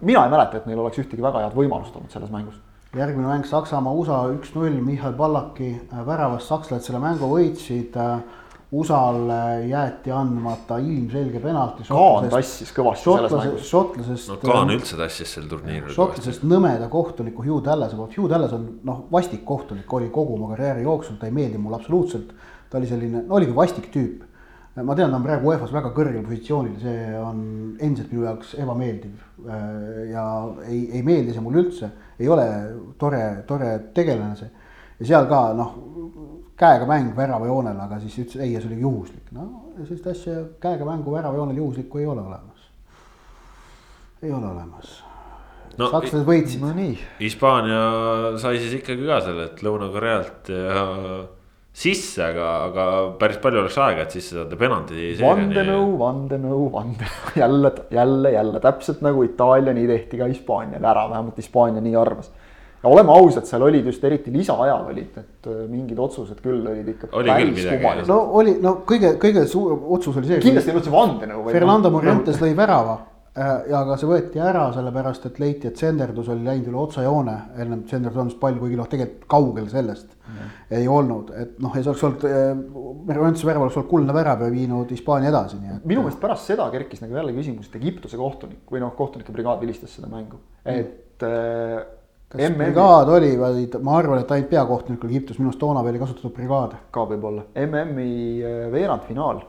[0.00, 2.60] mina ei mäleta, et neil oleks ühtegi väga head võimalust olnud selles mängus
[2.96, 7.96] järgmine mäng Saksamaa, USA üks-null, Michal Ballaki äh, väravast, sakslased selle mängu võitsid.
[7.96, 8.38] Äh,
[8.70, 11.82] USA-le jäeti andmata ilmselge penalti.
[11.88, 13.64] Kaan tassis kõvasti selles mängus.
[13.66, 14.28] šotlasest.
[14.30, 15.90] no Kaan üldse tassis sel turniiril.
[15.96, 20.52] šotlasest nõmeda kohtuniku Hugh Tallase poolt, Hugh Tallas on noh, vastik kohtunik, oli kogu oma
[20.52, 22.30] karjääri jooksul, ta ei meeldi mulle absoluutselt.
[22.70, 24.22] ta oli selline, no oligi vastik tüüp
[24.84, 27.40] ma tean, ta on praegu UEFA-s väga kõrgel positsioonil, see on
[27.82, 29.16] endiselt minu jaoks ebameeldiv.
[29.50, 30.24] Äh, ja
[30.68, 31.90] ei, ei meeldi see mulle üldse,
[32.20, 32.46] ei ole
[32.98, 34.50] tore, tore tegelane see.
[35.00, 35.74] ja seal ka noh,
[36.60, 41.14] käega mäng väravajoonel, aga siis ütles ei, see oli juhuslik, no sellist asja käega mängu
[41.14, 42.66] väravajoonel juhuslikku ei ole olemas.
[44.22, 44.98] ei ole olemas
[45.78, 46.62] no, sakslased võitsid.
[46.62, 46.94] no nii.
[47.20, 47.82] Hispaania
[48.42, 50.86] sai siis ikkagi ka selle, et Lõuna-Korealt ja
[51.70, 52.84] sisse, aga, aga
[53.20, 55.14] päris palju oleks aega, et sisse saada penalti.
[55.20, 61.38] vandenõu, vandenõu, vandenõu, jälle, jälle, jälle täpselt nagu Itaalia, nii tehti ka Hispaaniale ära, vähemalt
[61.40, 62.32] Hispaania nii arvas.
[62.82, 66.88] ja oleme ausad, seal olid just eriti lisaajal olid need äh, mingid otsused küll olid
[66.94, 67.12] ikka.
[67.12, 68.08] oli küll midagi.
[68.08, 70.42] no oli, no kõige, kõige suurem otsus oli see.
[70.42, 71.46] kindlasti ei olnud see vandenõu.
[71.52, 72.98] Fernando Morientes lõi värava
[73.40, 77.84] ja aga see võeti ära sellepärast, et leiti, et senderdus oli läinud üle otsajoone, ennem
[77.90, 80.56] senderdus palju, kuigi noh, tegelikult kaugel sellest mm.
[80.80, 82.26] ei olnud, et noh, ja see oleks olnud,
[83.10, 85.86] Merventuse värav oleks olnud kuldne värav ja viinud Hispaania edasi, nii et.
[85.88, 89.62] minu meelest pärast seda kerkis nagu jälle küsimus, et Egiptuse kohtunik või noh, kohtunike brigaad
[89.62, 90.74] vilistas seda mängu, mm.
[90.74, 91.78] et äh,
[92.30, 92.58] kas MM...
[92.64, 96.04] brigaad oli, vaid ma arvan, et ainult peakohtunik oli Egiptus, minu arust toona veel ei
[96.04, 96.82] kasutatud brigaade.
[96.92, 98.12] ka võib-olla, MM-i
[98.42, 99.42] äh, veerandfinaal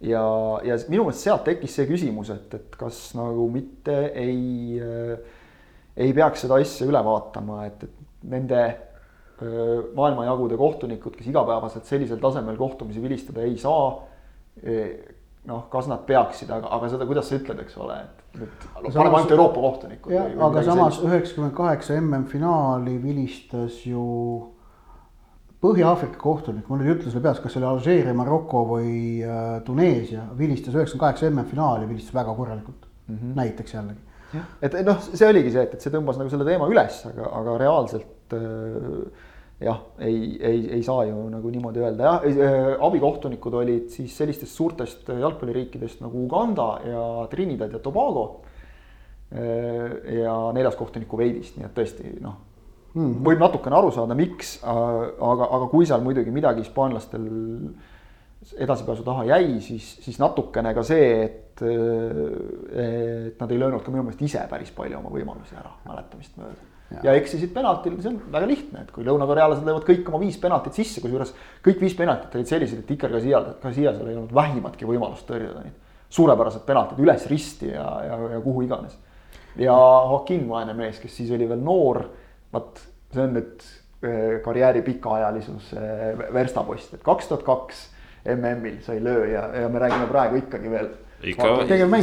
[0.00, 0.24] ja,
[0.64, 5.40] ja minu meelest sealt tekkis see küsimus, et, et kas nagu mitte ei äh,,
[5.96, 12.18] ei peaks seda asja üle vaatama, et, et nende äh, maailmajagude kohtunikud, kes igapäevaselt sellisel
[12.22, 13.92] tasemel kohtumisi vilistada ei saa
[14.62, 15.12] eh,.
[15.44, 18.62] noh, kas nad peaksid, aga, aga seda, kuidas sa ütled, eks ole, et nüüd
[18.94, 20.14] paneme ainult Euroopa kohtunikud.
[20.48, 24.04] aga samas üheksakümmend kaheksa MM-finaali vilistas ju
[25.64, 30.74] Põhja-Aafrika kohtunik, mul nüüd ütles peas, kas see oli Alžeeria, Maroko või äh, Tuneesia, vilistas
[30.76, 33.36] üheksakümmend kaheksa MM-finaali, vilistas väga korralikult mm, -hmm.
[33.38, 34.02] näiteks jällegi.
[34.66, 37.56] et noh, see oligi see, et, et see tõmbas nagu selle teema üles, aga, aga
[37.62, 39.30] reaalselt äh,
[39.64, 44.56] jah, ei, ei, ei saa ju nagu niimoodi öelda, jah äh,, abikohtunikud olid siis sellistest
[44.56, 48.26] suurtest jalgpalliriikidest nagu Uganda ja Trinidad ja Tobago
[49.32, 50.18] äh,.
[50.20, 52.42] ja neljas kohtunik Kuveidist, nii et tõesti noh.
[52.94, 53.24] -hmm.
[53.26, 57.26] võib natukene aru saada, miks, aga, aga kui seal muidugi midagi hispaanlastel
[58.58, 64.04] edasipääsu taha jäi, siis, siis natukene ka see, et, et nad ei löönud ka minu
[64.04, 66.68] meelest ise päris palju oma võimalusi ära mäletamist mööda.
[67.02, 70.76] ja eksisid penaltil, see on väga lihtne, et kui lõunakorealased löövad kõik oma viis penaltit
[70.76, 71.32] sisse, kusjuures
[71.64, 75.80] kõik viis penaltit olid sellised, et Iker Casillasel ei olnud vähimatki võimalust tõrjuda neid.
[76.14, 78.98] suurepärased penaltid üles risti ja, ja, ja kuhu iganes.
[79.56, 82.04] ja Joaquin, vaene mees, kes siis oli veel noor,
[82.54, 83.66] vaat see on nüüd
[84.04, 85.74] eh, karjääri pikaajalisus
[86.34, 87.88] verstapost, et kaks tuhat kaks
[88.24, 90.92] MM-il sai lööja ja me räägime praegu ikkagi veel.
[91.24, 91.50] ikka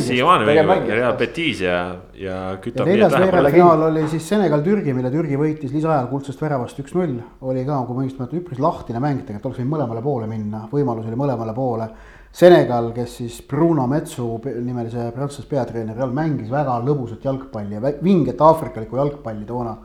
[0.01, 1.79] siiamaani mängib Real Betis ja,
[2.17, 2.85] ja kütab.
[2.85, 7.19] ja neljas veerandfinaal oli siis Senegal-Türgi, mille Türgi võitis lisaajal kuldsest väravast üks-null.
[7.41, 10.63] oli ka, kui ma õigesti mäletan, üpris lahtine mäng, tegelikult oleks võinud mõlemale poole minna,
[10.71, 11.89] võimalus oli mõlemale poole.
[12.31, 18.41] Senegal, kes siis Bruno Metsu nimelise prantsuse peatreeneri all mängis väga lõbusat jalgpalli ja vinget
[18.41, 19.75] aafrikalikku jalgpalli toona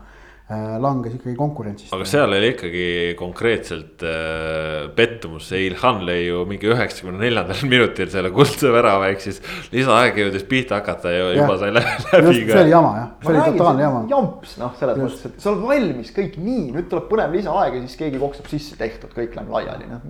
[0.47, 1.91] langes ikkagi konkurentsist.
[1.91, 2.83] aga seal oli ikkagi
[3.19, 9.25] konkreetselt äh, pettumus, see Ilhan lõi ju mingi üheksakümne neljandal minutil selle kuldse värava, ehk
[9.25, 9.41] siis
[9.73, 11.41] lisaaeg jõudis pihta hakata ja, ja.
[11.41, 14.05] juba sai läbi see oli jama jah, see oli totaalne jama.
[14.13, 17.83] jamps noh, selles mõttes, et sa oled valmis kõik nii, nüüd tuleb põnev lisaaeg ja
[17.83, 20.07] siis keegi koksab sisse, tehtud, kõik läheb laiali noh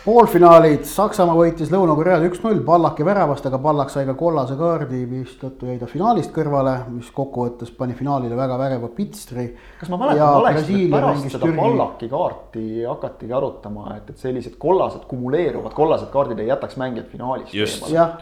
[0.00, 5.76] poolfinaalid, Saksamaa võitis Lõuna-Koreale üks-null Pallaki väravast, aga Pallak sai ka kollase kaardi, mistõttu jäi
[5.80, 9.46] ta finaalist kõrvale, mis kokkuvõttes pani finaalile väga vägeva pitstri.
[9.80, 11.60] kas ma mäletan valesti, et pärast seda Türgi...
[11.60, 17.54] Pallaki kaarti hakatigi arutama, et, et sellised kollased kumuleeruvad kollased kaardid ei jätaks mängijat finaalist.
[17.92, 18.16] jah,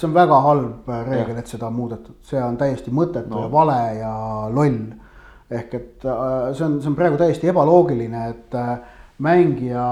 [0.00, 3.44] see on väga halb reegel, et seda on muudetud, see on täiesti mõttetu no.
[3.44, 4.14] ja vale ja
[4.54, 4.84] loll.
[5.48, 8.78] ehk et äh, see on, see on praegu täiesti ebaloogiline, et äh,
[9.24, 9.88] mängija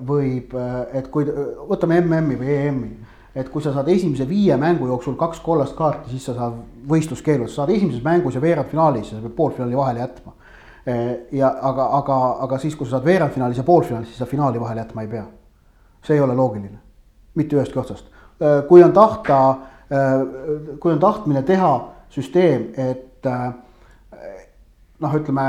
[0.00, 1.26] võib, äh, et kui
[1.68, 2.92] võtame MM-i või EM-i,
[3.34, 6.58] et kui sa saad esimese viie mängu jooksul kaks kollast kaarti, siis sa saad
[6.88, 10.34] võistluskeelu, sa saad esimeses mängus ja veerandfinaalis ja sa pead poolfinaali vahele jätma.
[10.88, 11.02] Äh,
[11.32, 14.84] ja aga, aga, aga siis, kui sa saad veerandfinaalis ja poolfinaalis, siis sa finaali vahele
[14.84, 15.26] jätma ei pea.
[16.02, 16.78] see ei ole loogiline,
[17.38, 18.08] mitte ühestki otsast.
[18.68, 19.36] kui on tahta,
[20.80, 21.68] kui on tahtmine teha
[22.10, 23.28] süsteem, et
[24.98, 25.44] noh, ütleme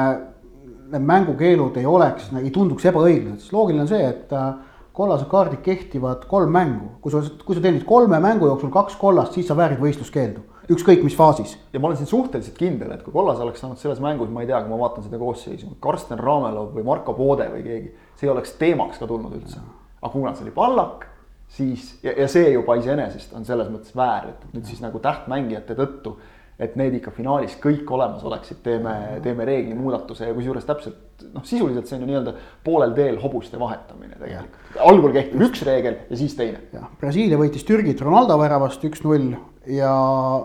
[0.93, 4.53] need mängukeelud ei oleks, ei tunduks ebaõiglased, siis loogiline on see, et äh,
[4.93, 6.91] kollased kaardid kehtivad kolm mängu.
[7.01, 10.43] kui sa, kui sa teenid kolme mängu jooksul kaks kollast, siis sa väärid võistluskeeldu,
[10.73, 11.57] ükskõik mis faasis.
[11.73, 14.51] ja ma olen siin suhteliselt kindel, et kui kollas oleks saanud selles mängus, ma ei
[14.51, 18.35] tea, kui ma vaatan seda koosseisu, Karsten Ramelov või Marko Poode või keegi, see ei
[18.35, 19.63] oleks teemaks ka tulnud üldse.
[20.01, 21.07] aga kuna see oli Pallak,
[21.47, 25.75] siis ja, ja see juba iseenesest on selles mõttes väär, et nüüd siis nagu tähtmängijate
[25.79, 26.17] tõttu
[26.63, 31.45] et need ikka finaalis kõik olemas oleksid, teeme, teeme reegli muudatuse ja kusjuures täpselt noh,
[31.45, 32.33] sisuliselt see on ju nii-öelda
[32.65, 34.59] poolel teel hobuste vahetamine tegelikult.
[34.89, 36.65] algul kehtib üks reegel ja siis teine.
[36.73, 39.33] jah, Brasiilia võitis Türgit Ronaldo väravast üks-null
[39.69, 39.91] ja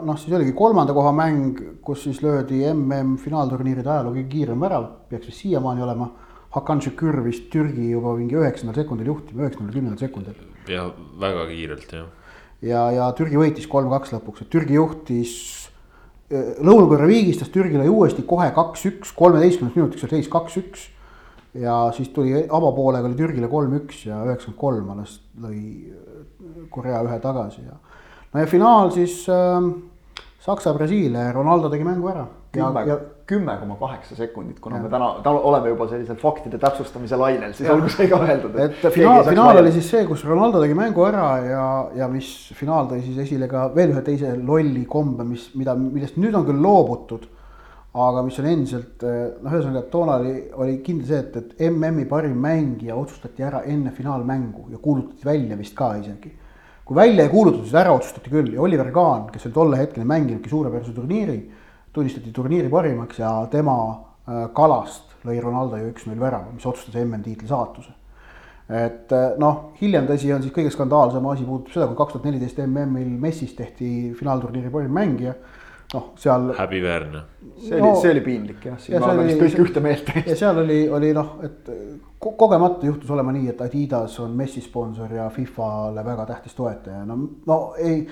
[0.04, 5.30] noh, siis oligi kolmanda koha mäng, kus siis löödi MM-finaalturniiride ajaloo kõige kiirem värav, peaks
[5.30, 6.12] vist siiamaani olema.
[6.54, 10.38] Hakan Şükür vist Türgi juba mingi üheksandal sekundil juhtima, üheksandal, kümnendal sekundil.
[10.68, 10.86] ja
[11.20, 12.06] väga kiirelt jah.
[12.62, 15.34] ja, ja Türgi võitis kolm-kaks lõpuks, et Türgi juhtis
[16.28, 20.88] Lõuna-Korea viigistas Türgile uuesti kohe kaks-üks, kolmeteistkümnendaks minutiks oli seis kaks-üks.
[21.56, 25.88] ja siis tuli avapoolega oli Türgile kolm-üks ja üheksakümmend kolm alles lõi
[26.70, 27.78] Korea ühe tagasi ja.
[28.34, 29.70] no ja finaal siis äh,
[30.44, 32.26] Saksa-Brasiilia ja Ronaldo tegi mängu ära.
[33.28, 34.82] Kümme koma kaheksa sekundit, kuna ja.
[34.82, 38.56] me täna, täna oleme juba sellisel faktide täpsustamise lainel, siis olgu see ka öeldud.
[38.64, 41.64] et finaal, finaal oli siis see, kus Ronaldo tegi mängu ära ja,
[41.98, 46.16] ja mis finaal tõi siis esile ka veel ühe teise lolli kombe, mis, mida, millest
[46.20, 47.28] nüüd on küll loobutud.
[47.98, 52.36] aga mis on endiselt noh, ühesõnaga toona oli, oli kindel see, et, et MM-i parim
[52.40, 56.36] mängija otsustati ära enne finaalmängu ja kuulutati välja vist ka isegi
[56.88, 60.06] kui välja ei kuulutatud, siis ära otsustati küll ja Oliver Kahn, kes oli tol hetkel
[60.08, 61.40] mänginudki suurepärase turniiri,
[61.92, 67.48] tunnistati turniiri parimaks ja tema äh, kalast lõi Ronaldo ju üks-null värava, mis otsustas MM-tiitli
[67.48, 67.94] saatuse.
[68.68, 72.28] et äh, noh, hiljem tõsi on siis kõige skandaalsem asi puudutab seda, kui kaks tuhat
[72.28, 75.34] neliteist MM-il Messis tehti finaalturniiri parim mängija
[75.94, 76.52] noh, seal.
[76.58, 77.22] häbiväärne.
[77.56, 80.12] see oli no,, see oli piinlik jah, siin me oleme vist kõik ühte meelt.
[80.26, 81.70] ja seal oli, oli noh, et
[82.18, 87.20] kogemata juhtus olema nii, et Adidas on messi sponsor ja Fifale väga tähtis toetaja, no,
[87.46, 88.02] no ei.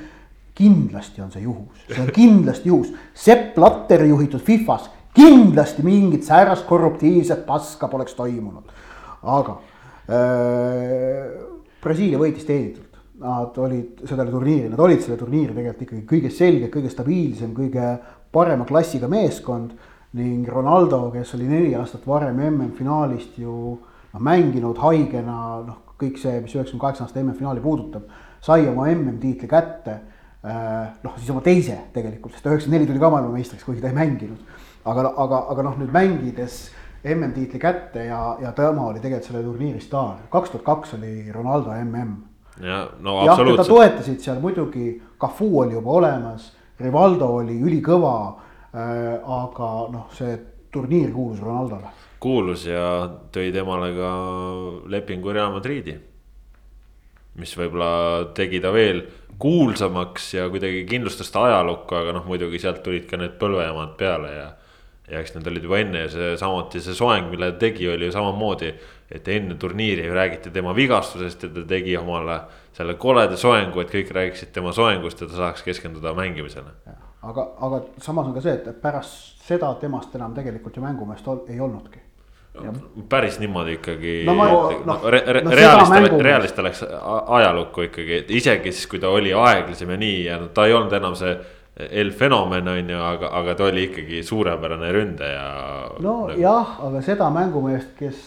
[0.56, 6.66] Kindlasti on see juhus, see on kindlasti juhus, Sepp Latteri juhitud Fifas kindlasti mingit säärast
[6.68, 8.72] korruptiivset paska poleks toimunud,
[9.22, 9.58] aga
[10.12, 11.30] äh,
[11.82, 12.82] Brasiilia võitis teenitult.
[13.16, 17.94] Nad olid sellele turniiri, nad olid selle turniiri tegelikult ikkagi kõige selge, kõige stabiilsem, kõige
[18.32, 19.72] parema klassiga meeskond
[20.16, 26.42] ning Ronaldo, kes oli neli aastat varem MM-finaalist ju noh, mänginud haigena, noh, kõik see,
[26.44, 28.04] mis üheksakümne kaheksa aasta MM-finaali puudutab,
[28.44, 29.96] sai oma MM-tiitli kätte.
[30.44, 33.96] Äh, noh, siis oma teise tegelikult, sest üheksakümmend neli tuli ka maailmameistriks, kuigi ta ei
[33.96, 34.38] mänginud.
[34.86, 36.58] aga, aga, aga noh, nüüd mängides
[37.06, 40.20] MM-tiitli kätte ja, ja tema oli tegelikult selle turniiri staar.
[40.30, 42.12] kaks tuhat kaks oli Ronaldo MM.
[42.62, 43.68] ja no jah, teda absoluutselt.
[43.68, 48.16] toetasid seal muidugi, Cafu oli juba olemas, Rivaldo oli ülikõva
[48.74, 49.16] äh,.
[49.18, 50.36] aga noh, see
[50.72, 51.90] turniir kuulus Ronaldole.
[52.20, 54.10] kuulus ja tõi temale ka
[54.94, 55.96] lepingu Real Madridi.
[57.36, 59.02] mis võib-olla tegi ta veel
[59.38, 64.32] kuulsamaks ja kuidagi kindlustas ta ajalukku, aga noh, muidugi sealt tulid ka need põlvejamad peale
[64.32, 64.46] ja.
[65.10, 68.08] ja eks need olid juba enne ja see samuti see soeng, mille ta tegi, oli
[68.08, 68.74] ju samamoodi.
[69.10, 72.40] et enne turniiri räägiti tema vigastusest ja ta tegi omale
[72.74, 76.74] selle koleda soengu, et kõik räägiksid tema soengust ja ta saaks keskenduda mängimisele.
[77.22, 81.60] aga, aga samas on ka see, et pärast seda temast enam tegelikult ju mängumeest ei
[81.60, 82.05] olnudki
[83.08, 86.82] päris niimoodi ikkagi No ma- no, no, re, re, no seda realista mängu-, realista läks
[86.82, 90.66] a- ajalukku ikkagi, et isegi siis, kui ta oli aeglasem ja nii ja no ta
[90.66, 91.36] ei olnud enam see
[91.92, 95.42] El fenomen on ju, aga, aga ta oli ikkagi suurepärane ründaja.
[96.00, 98.22] nojah, aga seda mängumeest, kes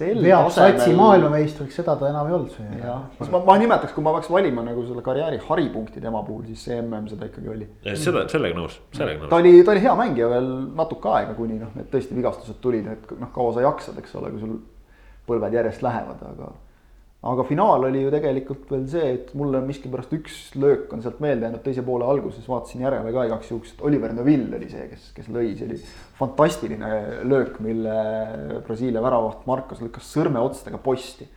[0.00, 3.02] veab satsi maailmameistriks, seda ta enam ei olnud jah,
[3.32, 6.80] ma, ma nimetaks, kui ma peaks valima nagu selle karjääri haripunkti tema puhul, siis see
[6.80, 7.68] mm seda ikkagi oli.
[7.94, 9.36] seda, sellega nõus, sellega ta nõus.
[9.40, 10.50] oli, ta oli hea mängija veel
[10.80, 14.32] natuke aega, kuni noh, need tõesti vigastused tulid, et noh, kaua sa jaksad, eks ole,
[14.34, 14.58] kui sul
[15.28, 16.52] põlved järjest lähevad, aga
[17.20, 21.44] aga finaal oli ju tegelikult veel see, et mulle miskipärast üks löök on sealt meelde
[21.44, 25.10] jäänud teise poole alguses, vaatasin järele ka igaks juhuks, et Oliver Neville oli see, kes,
[25.18, 25.76] kes lõi, see oli
[26.16, 26.88] fantastiline
[27.28, 27.98] löök, mille
[28.64, 31.28] Brasiilia väravaht Marcos lükkas sõrmeotstega posti.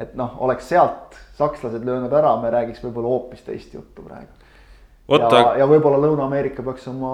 [0.00, 4.32] et noh, oleks sealt sakslased löönud ära, me räägiks võib-olla hoopis teist juttu praegu.
[5.08, 7.12] vot ja, ja võib-olla Lõuna-Ameerika peaks oma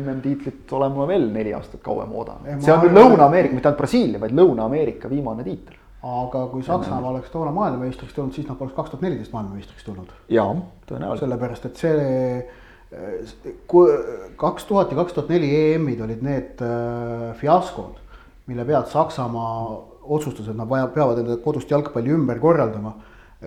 [0.00, 2.58] MM-tiitlit olema veel neli aastat kauem oodama Ei,.
[2.66, 5.84] see on nüüd Lõuna-Ameerika, mitte ainult Brasiilia, vaid Lõuna-Ameerika viimane tiitel.
[6.02, 10.12] Aga kui Saksamaa oleks toona maailmameistriks tulnud, siis nad poleks kaks tuhat neliteist maailmameistriks tulnud.
[10.28, 10.50] jaa,
[10.86, 11.24] tõenäoliselt.
[11.26, 12.48] sellepärast, et see
[13.68, 13.90] kui
[14.40, 17.98] kaks tuhat ja kaks tuhat neli EM-id olid need äh, fiaskod,
[18.48, 19.58] mille pealt Saksamaa
[20.08, 22.94] otsustas, et nad vaja, peavad enda kodust jalgpalli ümber korraldama.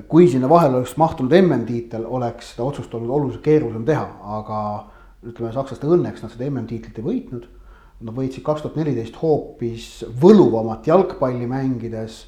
[0.08, 4.06] kui sinna vahele oleks mahtunud MM-tiitel, oleks seda otsust olnud oluliselt keerulisem teha,
[4.38, 4.60] aga
[5.28, 7.50] ütleme, sakslaste õnneks nad seda MM-tiitlit ei võitnud.
[8.02, 9.90] Nad võitsid kaks tuhat neliteist hoopis
[10.22, 12.22] võluvamat jalgpalli mängides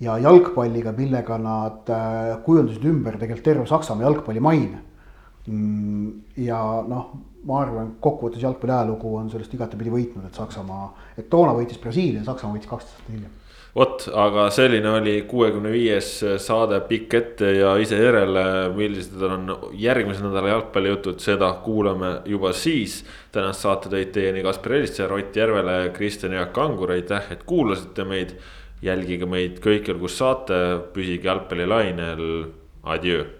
[0.00, 4.86] ja jalgpalliga, millega nad äh, kujundasid ümber tegelikult terve Saksamaa jalgpalli maine.
[6.36, 7.12] ja noh,
[7.48, 12.24] ma arvan, kokkuvõttes jalgpalli ajalugu on sellest igatepidi võitnud, et Saksamaa, et toona võitis Brasiilia,
[12.24, 13.36] Saksamaa võitis kaksteist aastat hiljem
[13.74, 16.08] vot, aga selline oli kuuekümne viies
[16.42, 18.44] saade pikk ette ja ise järele,
[18.74, 23.04] millised on järgmise nädala jalgpallijutud, seda kuulame juba siis.
[23.32, 28.34] tänast saate tõid teieni Kaspar Elisser, Ott Järvele, Kristjan Jaak Kangur, aitäh, et kuulasite meid.
[28.82, 30.60] Jälgige meid kõikjal, kus saate,
[30.94, 32.24] püsige jalgpallilainel,
[32.82, 33.39] adjöö